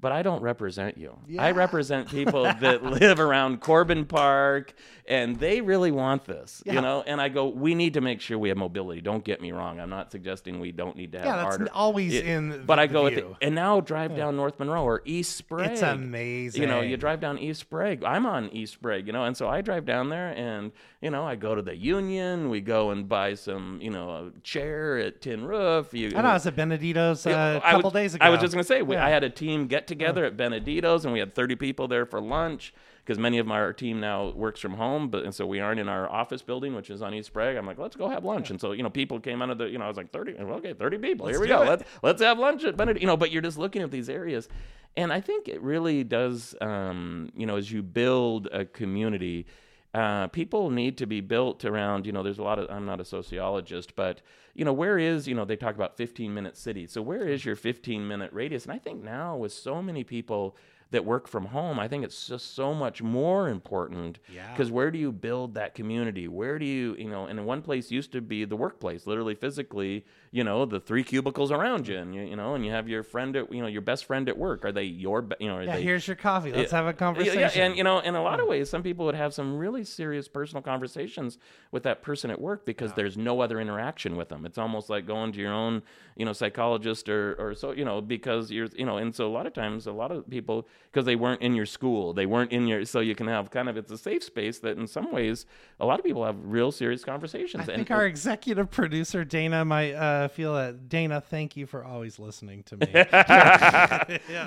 But 0.00 0.12
I 0.12 0.22
don't 0.22 0.40
represent 0.42 0.96
you. 0.96 1.18
I 1.38 1.50
represent 1.50 2.08
people 2.10 2.44
that 2.44 2.82
live 2.82 3.20
around 3.20 3.60
Corbin 3.60 4.06
Park, 4.06 4.72
and 5.06 5.36
they 5.38 5.60
really 5.60 5.90
want 5.90 6.24
this, 6.24 6.62
Yeah. 6.64 6.74
you 6.74 6.80
know. 6.80 7.02
And 7.06 7.20
I 7.20 7.28
go, 7.28 7.48
we 7.48 7.74
need 7.74 7.94
to 7.94 8.00
make 8.00 8.20
sure 8.20 8.38
we 8.38 8.48
have 8.48 8.56
mobility. 8.58 9.00
Don't 9.00 9.22
get 9.24 9.40
me 9.42 9.52
wrong. 9.52 9.78
I'm 9.78 9.90
not 9.90 10.10
suggesting 10.10 10.58
we 10.60 10.72
don't 10.72 10.96
need 10.96 11.12
to 11.12 11.18
have 11.18 11.26
Yeah, 11.26 11.36
that's 11.36 11.56
harder. 11.56 11.68
always 11.74 12.14
Yeah, 12.14 12.20
in 12.36 12.64
But 12.66 12.76
the 12.76 12.82
I 12.82 12.86
go 12.86 13.06
it, 13.06 13.26
and 13.42 13.54
now 13.54 13.80
drive 13.80 14.16
down 14.16 14.36
North 14.36 14.58
Monroe 14.58 14.84
or 14.84 15.02
East 15.04 15.36
Sprague. 15.36 15.72
It's 15.72 15.82
amazing. 15.82 16.62
You 16.62 16.68
know, 16.68 16.80
you 16.80 16.96
drive 16.96 17.20
down 17.20 17.38
East 17.38 17.60
Sprague. 17.60 18.02
I'm 18.04 18.24
on 18.26 18.48
East 18.50 18.72
Sprague, 18.74 19.06
you 19.06 19.12
know, 19.12 19.24
and 19.24 19.36
so 19.36 19.48
I 19.48 19.60
drive 19.60 19.84
down 19.84 20.08
there, 20.08 20.28
and 20.36 20.72
you 21.02 21.10
know, 21.10 21.24
I 21.26 21.34
go 21.36 21.54
to 21.54 21.62
the 21.62 21.76
Union. 21.76 22.50
We 22.50 22.60
go 22.60 22.90
and 22.90 23.08
buy 23.08 23.34
some, 23.34 23.78
you 23.82 23.90
know, 23.90 24.10
a 24.10 24.40
chair 24.42 24.98
at 24.98 25.20
Tin 25.22 25.44
Roof. 25.44 25.92
You, 25.94 26.08
I 26.16 26.22
know 26.22 26.28
I 26.28 26.34
was 26.34 26.46
at 26.46 26.56
Benedito's 26.56 27.26
uh, 27.26 27.30
yeah, 27.30 27.56
a 27.56 27.60
couple 27.72 27.90
days 27.90 28.14
ago. 28.14 28.24
I 28.24 28.30
was 28.30 28.40
just 28.40 28.52
gonna 28.54 28.64
say 28.64 28.82
we, 28.82 28.94
Yeah. 28.96 29.06
I 29.06 29.10
had 29.10 29.24
a 29.24 29.30
team 29.30 29.66
get 29.66 29.86
together 29.90 30.24
at 30.24 30.38
Benedito's, 30.38 31.04
and 31.04 31.12
we 31.12 31.18
had 31.18 31.34
30 31.34 31.56
people 31.56 31.86
there 31.86 32.06
for 32.06 32.18
lunch 32.18 32.72
because 33.04 33.18
many 33.18 33.38
of 33.38 33.50
our 33.50 33.74
team 33.74 34.00
now 34.00 34.30
works 34.30 34.60
from 34.60 34.74
home, 34.74 35.08
but 35.08 35.24
and 35.24 35.34
so 35.34 35.44
we 35.46 35.60
aren't 35.60 35.78
in 35.78 35.88
our 35.88 36.08
office 36.08 36.40
building, 36.40 36.74
which 36.74 36.88
is 36.88 37.02
on 37.02 37.12
East 37.12 37.26
Sprague. 37.26 37.56
I'm 37.56 37.66
like, 37.66 37.78
let's 37.78 37.96
go 37.96 38.08
have 38.08 38.24
lunch, 38.24 38.50
and 38.50 38.58
so 38.58 38.72
you 38.72 38.82
know, 38.82 38.88
people 38.88 39.20
came 39.20 39.42
out 39.42 39.50
of 39.50 39.58
the, 39.58 39.66
you 39.66 39.76
know, 39.76 39.84
I 39.84 39.88
was 39.88 39.98
like 39.98 40.10
30, 40.10 40.36
okay, 40.38 40.72
30 40.72 40.98
people, 40.98 41.26
here 41.26 41.40
we 41.40 41.48
go, 41.48 41.62
it. 41.62 41.68
let's 41.68 41.84
let's 42.02 42.22
have 42.22 42.38
lunch 42.38 42.64
at 42.64 42.76
Benedict, 42.76 43.02
you 43.02 43.06
know. 43.06 43.18
But 43.18 43.30
you're 43.30 43.42
just 43.42 43.58
looking 43.58 43.82
at 43.82 43.90
these 43.90 44.08
areas, 44.08 44.48
and 44.96 45.12
I 45.12 45.20
think 45.20 45.48
it 45.48 45.60
really 45.60 46.04
does, 46.04 46.54
um, 46.62 47.30
you 47.36 47.44
know, 47.44 47.56
as 47.56 47.70
you 47.70 47.82
build 47.82 48.46
a 48.46 48.64
community 48.64 49.46
uh, 49.92 50.28
people 50.28 50.70
need 50.70 50.96
to 50.98 51.06
be 51.06 51.20
built 51.20 51.64
around 51.64 52.06
you 52.06 52.12
know 52.12 52.22
there's 52.22 52.38
a 52.38 52.42
lot 52.42 52.58
of 52.58 52.70
i'm 52.70 52.86
not 52.86 53.00
a 53.00 53.04
sociologist 53.04 53.96
but 53.96 54.20
you 54.54 54.64
know 54.64 54.72
where 54.72 54.98
is 54.98 55.28
you 55.28 55.34
know 55.34 55.44
they 55.44 55.56
talk 55.56 55.74
about 55.74 55.96
15 55.96 56.32
minute 56.34 56.56
cities. 56.56 56.92
So 56.92 57.02
where 57.02 57.26
is 57.26 57.44
your 57.44 57.56
15 57.56 58.06
minute 58.06 58.32
radius? 58.32 58.64
And 58.64 58.72
i 58.72 58.78
think 58.78 59.02
now 59.02 59.36
with 59.36 59.52
so 59.52 59.82
many 59.82 60.04
people 60.04 60.56
that 60.90 61.04
work 61.04 61.28
from 61.28 61.46
home 61.46 61.78
i 61.78 61.86
think 61.86 62.04
it's 62.04 62.26
just 62.26 62.54
so 62.54 62.74
much 62.74 63.02
more 63.02 63.48
important 63.48 64.18
Yeah. 64.32 64.50
because 64.52 64.70
where 64.70 64.90
do 64.90 64.98
you 64.98 65.12
build 65.12 65.54
that 65.54 65.74
community 65.74 66.28
where 66.28 66.58
do 66.58 66.64
you 66.64 66.96
you 66.98 67.08
know 67.08 67.26
and 67.26 67.44
one 67.46 67.62
place 67.62 67.90
used 67.90 68.12
to 68.12 68.20
be 68.20 68.44
the 68.44 68.56
workplace 68.56 69.06
literally 69.06 69.34
physically 69.34 70.04
you 70.30 70.44
know 70.44 70.64
the 70.64 70.80
three 70.80 71.04
cubicles 71.04 71.50
around 71.50 71.88
you 71.88 71.96
and 71.98 72.14
you, 72.14 72.22
you 72.22 72.36
know 72.36 72.54
and 72.54 72.64
you 72.64 72.72
have 72.72 72.88
your 72.88 73.02
friend 73.02 73.36
at 73.36 73.52
you 73.52 73.60
know 73.60 73.68
your 73.68 73.82
best 73.82 74.04
friend 74.04 74.28
at 74.28 74.36
work 74.36 74.64
are 74.64 74.72
they 74.72 74.84
your 74.84 75.26
you 75.38 75.48
know 75.48 75.60
Yeah, 75.60 75.76
they 75.76 75.82
here's 75.82 76.06
your 76.06 76.16
coffee. 76.16 76.52
Let's 76.52 76.72
yeah, 76.72 76.78
have 76.78 76.86
a 76.86 76.92
conversation. 76.92 77.40
yeah, 77.40 77.50
and 77.64 77.76
you 77.76 77.84
know, 77.84 77.98
in 78.00 78.14
a 78.14 78.22
lot 78.22 78.40
of 78.40 78.44
hmm. 78.46 78.50
ways, 78.50 78.70
some 78.70 78.82
people 78.82 79.04
would 79.06 79.14
have 79.14 79.34
some 79.34 79.56
really 79.56 79.84
serious 79.84 80.28
personal 80.28 80.62
conversations 80.62 81.38
with 81.72 81.82
that 81.84 82.02
person 82.02 82.30
at 82.30 82.40
work 82.40 82.64
because 82.64 82.92
there's 82.94 83.16
no 83.16 83.40
other 83.40 83.60
interaction 83.60 84.16
with 84.16 84.28
them. 84.28 84.46
It's 84.46 84.58
almost 84.58 84.90
like 84.90 85.06
going 85.06 85.32
to 85.32 85.38
your 85.38 85.52
own, 85.52 85.82
you 86.16 86.24
know, 86.24 86.32
psychologist 86.32 87.08
or 87.08 87.34
or 87.38 87.54
so, 87.54 87.72
you 87.72 87.84
know, 87.84 88.00
because 88.00 88.50
you're, 88.50 88.68
you 88.76 88.84
know, 88.86 88.96
and 88.98 89.14
so 89.14 89.26
a 89.26 89.32
lot 89.32 89.46
of 89.46 89.52
times, 89.54 89.86
a 89.86 89.92
lot 89.92 90.10
of 90.10 90.28
people 90.28 90.68
because 90.84 91.06
they 91.06 91.16
weren't 91.16 91.40
in 91.40 91.54
your 91.54 91.66
school, 91.66 92.12
they 92.12 92.26
weren't 92.26 92.52
in 92.52 92.66
your, 92.66 92.84
so 92.84 93.00
you 93.00 93.14
can 93.14 93.28
have 93.28 93.50
kind 93.50 93.68
of 93.68 93.76
it's 93.76 93.92
a 93.92 93.98
safe 93.98 94.24
space 94.24 94.58
that 94.60 94.76
in 94.76 94.86
some 94.86 95.12
ways 95.12 95.46
a 95.78 95.86
lot 95.86 95.98
of 95.98 96.04
people 96.04 96.24
have 96.24 96.36
real 96.42 96.72
serious 96.72 97.04
conversations. 97.04 97.68
I 97.68 97.72
and 97.72 97.80
think 97.80 97.90
our 97.90 98.06
executive 98.06 98.70
producer 98.70 99.24
Dana 99.24 99.64
might 99.64 99.92
uh, 99.92 100.28
feel 100.28 100.54
that. 100.54 100.88
Dana, 100.88 101.20
thank 101.20 101.56
you 101.56 101.66
for 101.66 101.84
always 101.84 102.18
listening 102.18 102.64
to 102.64 102.76
me. 102.76 102.88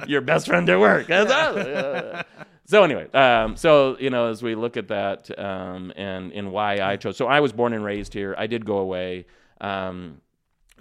your 0.08 0.22
best 0.22 0.48
friend 0.48 0.70
at 0.70 0.80
work. 0.80 1.08
Yeah. 1.08 2.24
So 2.66 2.84
anyway, 2.84 3.12
um, 3.12 3.58
so 3.58 3.98
you 4.00 4.10
know, 4.10 4.30
as 4.30 4.42
we 4.42 4.56
look 4.56 4.78
at 4.78 4.88
that 4.88 5.38
um, 5.38 5.92
and 5.96 6.32
and 6.32 6.52
why 6.52 6.80
I 6.80 6.96
chose, 6.96 7.18
so 7.18 7.28
I 7.28 7.40
was 7.40 7.52
born 7.52 7.74
and 7.74 7.84
raised 7.84 8.14
here. 8.14 8.36
I 8.38 8.48
did 8.48 8.66
go 8.66 8.78
away, 8.78 9.26
um, 9.60 10.22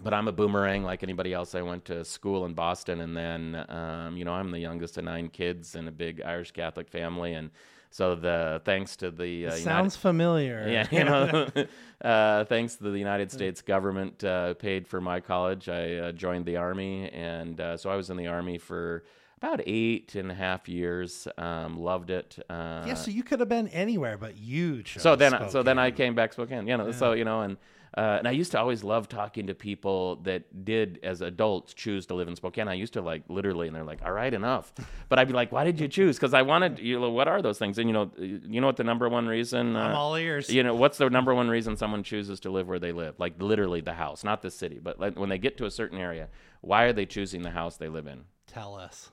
but 0.02 0.12
I'm 0.14 0.28
a 0.28 0.32
boomerang 0.32 0.82
like 0.82 1.02
anybody 1.02 1.32
else. 1.32 1.54
I 1.54 1.62
went 1.62 1.84
to 1.86 2.04
school 2.04 2.44
in 2.44 2.54
Boston, 2.54 3.00
and 3.00 3.16
then 3.16 3.64
um, 3.68 4.16
you 4.16 4.24
know, 4.24 4.32
I'm 4.32 4.50
the 4.50 4.58
youngest 4.58 4.98
of 4.98 5.04
nine 5.04 5.28
kids 5.28 5.74
in 5.74 5.88
a 5.88 5.92
big 5.92 6.20
Irish 6.22 6.50
Catholic 6.52 6.88
family, 6.88 7.34
and 7.34 7.50
so 7.90 8.14
the 8.14 8.62
thanks 8.64 8.96
to 8.96 9.10
the 9.10 9.24
uh, 9.24 9.28
United- 9.54 9.62
Sounds 9.62 9.96
familiar. 9.96 10.66
yeah, 10.68 10.86
you 10.90 11.04
know, 11.04 11.46
uh, 12.04 12.44
thanks 12.44 12.76
to 12.76 12.84
the 12.90 12.98
United 12.98 13.30
States 13.30 13.60
government 13.62 14.24
uh, 14.24 14.54
paid 14.54 14.86
for 14.88 15.00
my 15.00 15.20
college. 15.20 15.68
I 15.68 15.96
uh, 15.96 16.12
joined 16.12 16.46
the 16.46 16.56
army, 16.56 17.10
and 17.10 17.60
uh, 17.60 17.76
so 17.76 17.90
I 17.90 17.96
was 17.96 18.10
in 18.10 18.16
the 18.16 18.26
army 18.28 18.58
for 18.58 19.04
about 19.38 19.60
eight 19.66 20.14
and 20.14 20.30
a 20.30 20.34
half 20.34 20.68
years. 20.68 21.26
Um, 21.36 21.76
loved 21.78 22.10
it. 22.10 22.38
Uh, 22.48 22.84
Yeah, 22.86 22.94
so 22.94 23.10
you 23.10 23.22
could 23.24 23.40
have 23.40 23.48
been 23.48 23.68
anywhere, 23.68 24.16
but 24.16 24.36
you 24.36 24.82
chose. 24.84 25.02
so 25.02 25.16
then, 25.16 25.50
so 25.50 25.62
then 25.64 25.78
I 25.78 25.90
came 25.90 26.14
back 26.14 26.30
to 26.30 26.34
Spokane. 26.34 26.66
You 26.68 26.76
know, 26.76 26.92
so 26.92 27.12
you 27.12 27.24
know, 27.24 27.40
and 27.42 27.56
uh, 27.96 28.16
and 28.18 28.26
I 28.26 28.30
used 28.30 28.52
to 28.52 28.58
always 28.58 28.82
love 28.82 29.08
talking 29.08 29.46
to 29.48 29.54
people 29.54 30.16
that 30.22 30.64
did, 30.64 30.98
as 31.02 31.20
adults, 31.20 31.74
choose 31.74 32.06
to 32.06 32.14
live 32.14 32.26
in 32.28 32.36
Spokane. 32.36 32.66
I 32.68 32.74
used 32.74 32.94
to 32.94 33.02
like 33.02 33.22
literally, 33.28 33.66
and 33.66 33.76
they're 33.76 33.84
like, 33.84 34.00
"All 34.04 34.12
right, 34.12 34.32
enough." 34.32 34.72
But 35.08 35.18
I'd 35.18 35.28
be 35.28 35.34
like, 35.34 35.52
"Why 35.52 35.64
did 35.64 35.78
you 35.78 35.88
choose?" 35.88 36.16
Because 36.16 36.32
I 36.32 36.42
wanted, 36.42 36.78
you 36.78 36.98
know, 36.98 37.10
what 37.10 37.28
are 37.28 37.42
those 37.42 37.58
things? 37.58 37.78
And 37.78 37.88
you 37.88 37.92
know, 37.92 38.10
you 38.18 38.60
know 38.60 38.66
what 38.66 38.76
the 38.78 38.84
number 38.84 39.08
one 39.08 39.26
reason? 39.26 39.76
I'm 39.76 39.92
uh, 39.94 39.98
all 39.98 40.16
ears. 40.16 40.48
you 40.48 40.62
know 40.62 40.74
what's 40.74 40.98
the 40.98 41.10
number 41.10 41.34
one 41.34 41.48
reason 41.48 41.76
someone 41.76 42.02
chooses 42.02 42.40
to 42.40 42.50
live 42.50 42.66
where 42.68 42.78
they 42.78 42.92
live 42.92 43.14
like 43.18 43.34
literally 43.42 43.80
the 43.80 43.92
house 43.92 44.24
not 44.24 44.42
the 44.42 44.50
city 44.50 44.78
but 44.82 44.98
like 44.98 45.18
when 45.18 45.28
they 45.28 45.38
get 45.38 45.56
to 45.58 45.64
a 45.66 45.70
certain 45.70 45.98
area 45.98 46.28
why 46.60 46.84
are 46.84 46.92
they 46.92 47.04
choosing 47.06 47.42
the 47.42 47.50
house 47.50 47.76
they 47.76 47.88
live 47.88 48.06
in 48.06 48.24
Tell 48.46 48.74
us. 48.74 49.10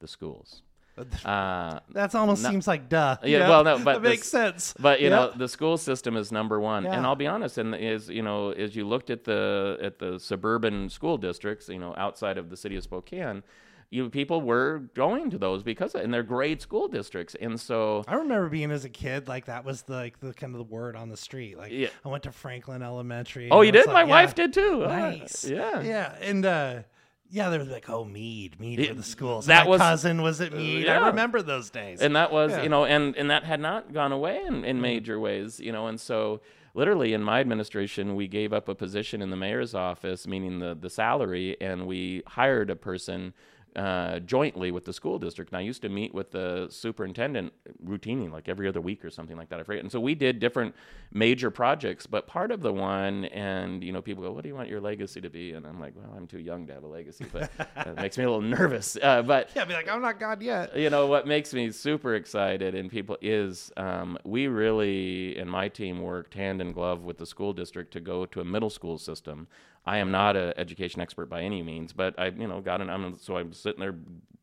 the 0.00 0.08
schools 0.08 0.62
uh, 1.24 1.80
That 1.92 2.14
almost 2.14 2.42
No- 2.42 2.50
seems 2.50 2.66
like 2.66 2.88
duh. 2.88 3.16
Yeah, 3.22 3.38
Yep, 3.40 3.48
well, 3.48 3.64
no, 3.64 3.78
but 3.78 4.02
that 4.02 4.02
makes 4.08 4.28
sense. 4.28 4.74
but 4.78 5.00
you 5.00 5.10
know 5.10 5.32
the 5.36 5.48
school 5.48 5.76
system 5.76 6.16
is 6.16 6.32
number 6.32 6.58
one 6.60 6.84
Yeah. 6.84 6.94
and 6.96 7.06
i'll 7.06 7.16
be 7.16 7.26
honest 7.26 7.58
and 7.58 7.74
is 7.74 8.08
you 8.08 8.22
know 8.22 8.50
as 8.50 8.74
you 8.74 8.86
looked 8.86 9.10
at 9.10 9.24
the 9.24 9.78
at 9.82 9.98
the 9.98 10.18
suburban 10.18 10.88
school 10.88 11.18
districts 11.18 11.68
you 11.68 11.78
know 11.78 11.94
outside 11.96 12.38
of 12.38 12.48
the 12.50 12.56
city 12.56 12.76
of 12.76 12.82
spokane 12.82 13.42
you 13.90 14.10
people 14.10 14.40
were 14.42 14.82
going 14.94 15.30
to 15.30 15.38
those 15.38 15.62
because 15.62 15.94
and 15.94 16.12
they're 16.12 16.22
great 16.24 16.60
school 16.60 16.88
districts 16.88 17.36
and 17.40 17.60
so 17.60 18.02
I 18.08 18.14
remember 18.16 18.48
being 18.48 18.72
as 18.72 18.84
a 18.84 18.88
kid, 18.88 19.28
like 19.28 19.44
that 19.46 19.64
was 19.64 19.82
the, 19.82 19.92
like 19.94 20.18
the 20.18 20.32
kind 20.34 20.52
of 20.54 20.58
the 20.58 20.64
word 20.74 20.96
on 20.96 21.08
the 21.08 21.16
street. 21.16 21.56
Like 21.56 21.70
Yeah. 21.70 21.90
I 22.04 22.08
went 22.08 22.24
to 22.24 22.32
Franklin 22.32 22.82
Elementary. 22.82 23.48
oh 23.52 23.60
you 23.60 23.70
did 23.70 23.86
my 23.86 23.92
like, 24.02 24.08
wife 24.08 24.34
did 24.34 24.52
too 24.52 24.80
Nice. 24.80 25.44
yeah 25.48 25.82
Yeah, 25.82 26.16
and 26.20 26.44
uh, 26.44 26.82
yeah, 27.30 27.48
they 27.50 27.58
were 27.58 27.64
like, 27.64 27.88
oh, 27.90 28.04
Mead, 28.04 28.58
Mead 28.60 28.78
Yeah, 28.78 28.88
for 28.88 28.94
the 28.94 29.02
schools. 29.02 29.46
that 29.46 29.64
My 29.64 29.70
was- 29.70 29.80
cousin 29.80 30.22
was 30.22 30.40
at 30.40 30.52
Mead. 30.52 30.84
yeah. 30.84 31.00
I 31.00 31.08
remember 31.08 31.42
those 31.42 31.70
days. 31.70 32.00
and 32.00 32.14
that 32.16 32.30
was 32.32 32.52
Yeah. 32.52 32.62
you 32.62 32.68
know 32.68 32.84
and 32.84 33.16
and 33.16 33.30
that 33.30 33.44
had 33.44 33.60
not 33.60 33.92
gone 33.92 34.12
away 34.12 34.40
in, 34.46 34.64
in 34.64 34.76
mm-hmm. 34.76 34.80
major 34.82 35.20
ways 35.20 35.58
you 35.60 35.72
know 35.72 35.86
and 35.86 36.00
so 36.00 36.40
literally 36.74 37.12
in 37.14 37.22
my 37.22 37.40
administration 37.40 38.14
we 38.16 38.28
gave 38.28 38.52
up 38.52 38.68
a 38.68 38.74
position 38.74 39.22
in 39.22 39.30
the 39.30 39.36
mayor's 39.36 39.74
office 39.74 40.26
meaning 40.26 40.58
the 40.60 40.74
the 40.74 40.90
salary 40.90 41.56
and 41.60 41.86
we 41.86 42.22
hired 42.26 42.70
a 42.70 42.76
person 42.76 43.32
uh, 43.76 44.18
jointly 44.20 44.70
with 44.70 44.84
the 44.86 44.92
school 44.92 45.18
district. 45.18 45.52
And 45.52 45.58
I 45.58 45.60
used 45.60 45.82
to 45.82 45.88
meet 45.88 46.14
with 46.14 46.30
the 46.30 46.66
superintendent 46.70 47.52
routinely, 47.84 48.30
like 48.32 48.48
every 48.48 48.66
other 48.66 48.80
week 48.80 49.04
or 49.04 49.10
something 49.10 49.36
like 49.36 49.50
that. 49.50 49.60
I 49.60 49.62
forget. 49.62 49.82
And 49.82 49.92
so 49.92 50.00
we 50.00 50.14
did 50.14 50.38
different 50.40 50.74
major 51.12 51.50
projects. 51.50 52.06
But 52.06 52.26
part 52.26 52.50
of 52.50 52.62
the 52.62 52.72
one, 52.72 53.26
and 53.26 53.84
you 53.84 53.92
know, 53.92 54.00
people 54.02 54.24
go, 54.24 54.32
"What 54.32 54.42
do 54.42 54.48
you 54.48 54.54
want 54.54 54.68
your 54.68 54.80
legacy 54.80 55.20
to 55.20 55.28
be?" 55.30 55.52
And 55.52 55.66
I'm 55.66 55.78
like, 55.78 55.94
"Well, 55.94 56.12
I'm 56.16 56.26
too 56.26 56.38
young 56.40 56.66
to 56.68 56.72
have 56.74 56.84
a 56.84 56.88
legacy, 56.88 57.26
but 57.32 57.50
it 57.76 57.96
makes 57.96 58.16
me 58.18 58.24
a 58.24 58.30
little 58.30 58.40
nervous." 58.42 58.96
Uh, 59.00 59.22
but 59.22 59.50
Yeah, 59.54 59.64
be 59.66 59.74
like, 59.74 59.88
I'm 59.88 60.00
not 60.02 60.18
God 60.18 60.42
yet. 60.42 60.76
you 60.76 60.90
know 60.90 61.06
what 61.06 61.26
makes 61.26 61.52
me 61.52 61.70
super 61.70 62.14
excited 62.14 62.74
and 62.74 62.90
people 62.90 63.16
is 63.20 63.70
um, 63.76 64.16
we 64.24 64.46
really 64.46 65.36
and 65.38 65.50
my 65.50 65.68
team 65.68 66.00
worked 66.00 66.34
hand 66.34 66.60
in 66.60 66.72
glove 66.72 67.02
with 67.04 67.18
the 67.18 67.26
school 67.26 67.52
district 67.52 67.92
to 67.92 68.00
go 68.00 68.26
to 68.26 68.40
a 68.40 68.44
middle 68.44 68.70
school 68.70 68.96
system 68.98 69.46
i 69.86 69.98
am 69.98 70.10
not 70.10 70.36
an 70.36 70.52
education 70.56 71.00
expert 71.00 71.28
by 71.28 71.42
any 71.42 71.62
means 71.62 71.92
but 71.92 72.18
i 72.18 72.26
you 72.26 72.46
know 72.46 72.60
got 72.60 72.80
an 72.80 72.90
i'm 72.90 73.16
so 73.18 73.36
i'm 73.36 73.52
sitting 73.52 73.80
there 73.80 73.94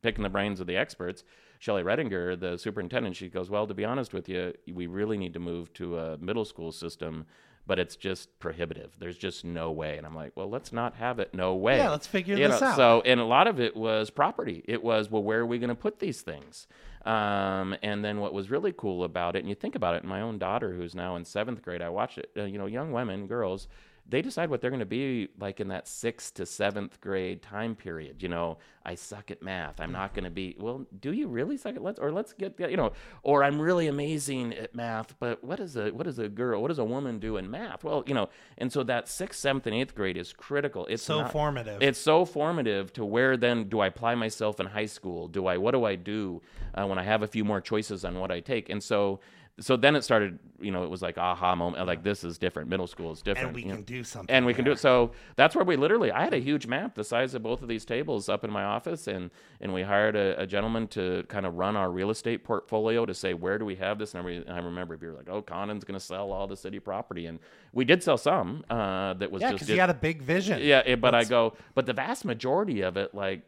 picking 0.02 0.22
the 0.22 0.28
brains 0.28 0.60
of 0.60 0.66
the 0.66 0.76
experts 0.76 1.24
Shelley 1.64 1.82
Redinger, 1.82 2.38
the 2.38 2.58
superintendent, 2.58 3.16
she 3.16 3.30
goes, 3.30 3.48
Well, 3.48 3.66
to 3.66 3.72
be 3.72 3.86
honest 3.86 4.12
with 4.12 4.28
you, 4.28 4.52
we 4.70 4.86
really 4.86 5.16
need 5.16 5.32
to 5.32 5.38
move 5.38 5.72
to 5.74 5.98
a 5.98 6.18
middle 6.18 6.44
school 6.44 6.72
system, 6.72 7.24
but 7.66 7.78
it's 7.78 7.96
just 7.96 8.38
prohibitive. 8.38 8.92
There's 8.98 9.16
just 9.16 9.46
no 9.46 9.70
way. 9.72 9.96
And 9.96 10.06
I'm 10.06 10.14
like, 10.14 10.32
Well, 10.34 10.50
let's 10.50 10.74
not 10.74 10.94
have 10.96 11.18
it. 11.20 11.32
No 11.32 11.54
way. 11.54 11.78
Yeah, 11.78 11.88
let's 11.88 12.06
figure 12.06 12.36
You 12.36 12.48
this 12.48 12.60
know, 12.60 12.66
out. 12.66 12.76
So, 12.76 13.02
and 13.06 13.18
a 13.18 13.24
lot 13.24 13.46
of 13.46 13.60
it 13.60 13.74
was 13.74 14.10
property. 14.10 14.62
It 14.68 14.84
was, 14.84 15.10
Well, 15.10 15.22
where 15.22 15.40
are 15.40 15.46
we 15.46 15.58
going 15.58 15.70
to 15.70 15.74
put 15.74 16.00
these 16.00 16.20
things? 16.20 16.66
Um, 17.06 17.74
and 17.82 18.04
then 18.04 18.20
what 18.20 18.34
was 18.34 18.50
really 18.50 18.74
cool 18.76 19.02
about 19.02 19.34
it, 19.34 19.38
and 19.38 19.48
you 19.48 19.54
think 19.54 19.74
about 19.74 19.94
it, 19.94 20.04
my 20.04 20.20
own 20.20 20.38
daughter, 20.38 20.74
who's 20.74 20.94
now 20.94 21.16
in 21.16 21.24
seventh 21.24 21.62
grade, 21.62 21.80
I 21.80 21.88
watched 21.88 22.18
it, 22.18 22.30
uh, 22.36 22.44
you 22.44 22.58
know, 22.58 22.66
young 22.66 22.92
women, 22.92 23.26
girls, 23.26 23.68
they 24.06 24.20
decide 24.20 24.50
what 24.50 24.60
they're 24.60 24.70
going 24.70 24.80
to 24.80 24.86
be 24.86 25.28
like 25.38 25.60
in 25.60 25.68
that 25.68 25.88
sixth 25.88 26.34
to 26.34 26.44
seventh 26.44 27.00
grade 27.00 27.40
time 27.40 27.74
period. 27.74 28.22
You 28.22 28.28
know, 28.28 28.58
I 28.84 28.96
suck 28.96 29.30
at 29.30 29.42
math. 29.42 29.80
I'm 29.80 29.92
not 29.92 30.12
going 30.12 30.24
to 30.24 30.30
be. 30.30 30.56
Well, 30.58 30.86
do 31.00 31.12
you 31.12 31.26
really 31.26 31.56
suck 31.56 31.74
at 31.76 31.82
let's 31.82 31.98
or 31.98 32.12
let's 32.12 32.34
get 32.34 32.58
you 32.60 32.76
know, 32.76 32.92
or 33.22 33.42
I'm 33.42 33.58
really 33.58 33.86
amazing 33.88 34.52
at 34.54 34.74
math. 34.74 35.18
But 35.18 35.42
what 35.42 35.58
is 35.58 35.76
a 35.76 35.90
what 35.90 36.06
is 36.06 36.18
a 36.18 36.28
girl? 36.28 36.60
What 36.60 36.68
does 36.68 36.78
a 36.78 36.84
woman 36.84 37.18
do 37.18 37.38
in 37.38 37.50
math? 37.50 37.82
Well, 37.82 38.04
you 38.06 38.12
know, 38.12 38.28
and 38.58 38.70
so 38.70 38.82
that 38.82 39.08
sixth, 39.08 39.40
seventh, 39.40 39.66
and 39.66 39.74
eighth 39.74 39.94
grade 39.94 40.18
is 40.18 40.34
critical. 40.34 40.84
It's 40.86 41.02
So 41.02 41.22
not- 41.22 41.32
formative. 41.32 41.82
It's 41.82 41.98
so 41.98 42.26
formative 42.26 42.92
to 42.94 43.04
where 43.06 43.38
then 43.38 43.70
do 43.70 43.80
I 43.80 43.86
apply 43.86 44.16
myself 44.16 44.60
in 44.60 44.66
high 44.66 44.86
school? 44.86 45.28
Do 45.28 45.46
I 45.46 45.56
what 45.56 45.70
do 45.70 45.84
I 45.84 45.94
do 45.96 46.42
uh, 46.74 46.86
when 46.86 46.98
I 46.98 47.04
have 47.04 47.22
a 47.22 47.26
few 47.26 47.44
more 47.44 47.62
choices 47.62 48.04
on 48.04 48.18
what 48.18 48.30
I 48.30 48.40
take? 48.40 48.68
And 48.68 48.82
so. 48.82 49.20
So 49.60 49.76
then 49.76 49.94
it 49.94 50.02
started, 50.02 50.40
you 50.60 50.72
know, 50.72 50.82
it 50.82 50.90
was 50.90 51.00
like 51.00 51.16
aha 51.16 51.54
moment, 51.54 51.86
like 51.86 52.02
this 52.02 52.24
is 52.24 52.38
different. 52.38 52.68
Middle 52.68 52.88
school 52.88 53.12
is 53.12 53.22
different. 53.22 53.48
and 53.48 53.54
we 53.54 53.62
you 53.62 53.68
know 53.68 53.74
can 53.76 53.84
do 53.84 54.02
something. 54.02 54.34
and 54.34 54.44
we 54.44 54.52
can 54.52 54.64
do 54.64 54.72
it. 54.72 54.80
So 54.80 55.12
that's 55.36 55.54
where 55.54 55.64
we 55.64 55.76
literally. 55.76 56.10
I 56.10 56.24
had 56.24 56.34
a 56.34 56.38
huge 56.40 56.66
map 56.66 56.96
the 56.96 57.04
size 57.04 57.34
of 57.34 57.44
both 57.44 57.62
of 57.62 57.68
these 57.68 57.84
tables 57.84 58.28
up 58.28 58.42
in 58.42 58.50
my 58.50 58.64
office, 58.64 59.06
and 59.06 59.30
and 59.60 59.72
we 59.72 59.82
hired 59.82 60.16
a, 60.16 60.40
a 60.40 60.46
gentleman 60.46 60.88
to 60.88 61.22
kind 61.28 61.46
of 61.46 61.54
run 61.54 61.76
our 61.76 61.88
real 61.88 62.10
estate 62.10 62.42
portfolio 62.42 63.06
to 63.06 63.14
say 63.14 63.32
where 63.32 63.56
do 63.56 63.64
we 63.64 63.76
have 63.76 63.96
this. 63.96 64.14
And, 64.14 64.26
I 64.50 64.58
remember 64.58 64.96
we 65.00 65.06
were 65.06 65.12
like, 65.14 65.28
oh, 65.28 65.40
Condon's 65.40 65.84
going 65.84 65.98
to 65.98 66.04
sell 66.04 66.32
all 66.32 66.48
the 66.48 66.56
city 66.56 66.80
property, 66.80 67.26
and 67.26 67.38
we 67.72 67.84
did 67.84 68.02
sell 68.02 68.18
some. 68.18 68.64
Uh, 68.68 69.14
that 69.14 69.30
was 69.30 69.40
Yeah, 69.40 69.50
just 69.50 69.60
because 69.60 69.68
you 69.72 69.78
had 69.78 69.90
a 69.90 69.94
big 69.94 70.20
vision. 70.20 70.58
yeah. 70.62 70.82
It, 70.84 71.00
but 71.00 71.14
I 71.14 71.22
go, 71.22 71.54
but 71.76 71.86
the 71.86 71.92
vast 71.92 72.24
majority 72.24 72.80
of 72.80 72.96
it, 72.96 73.14
like 73.14 73.42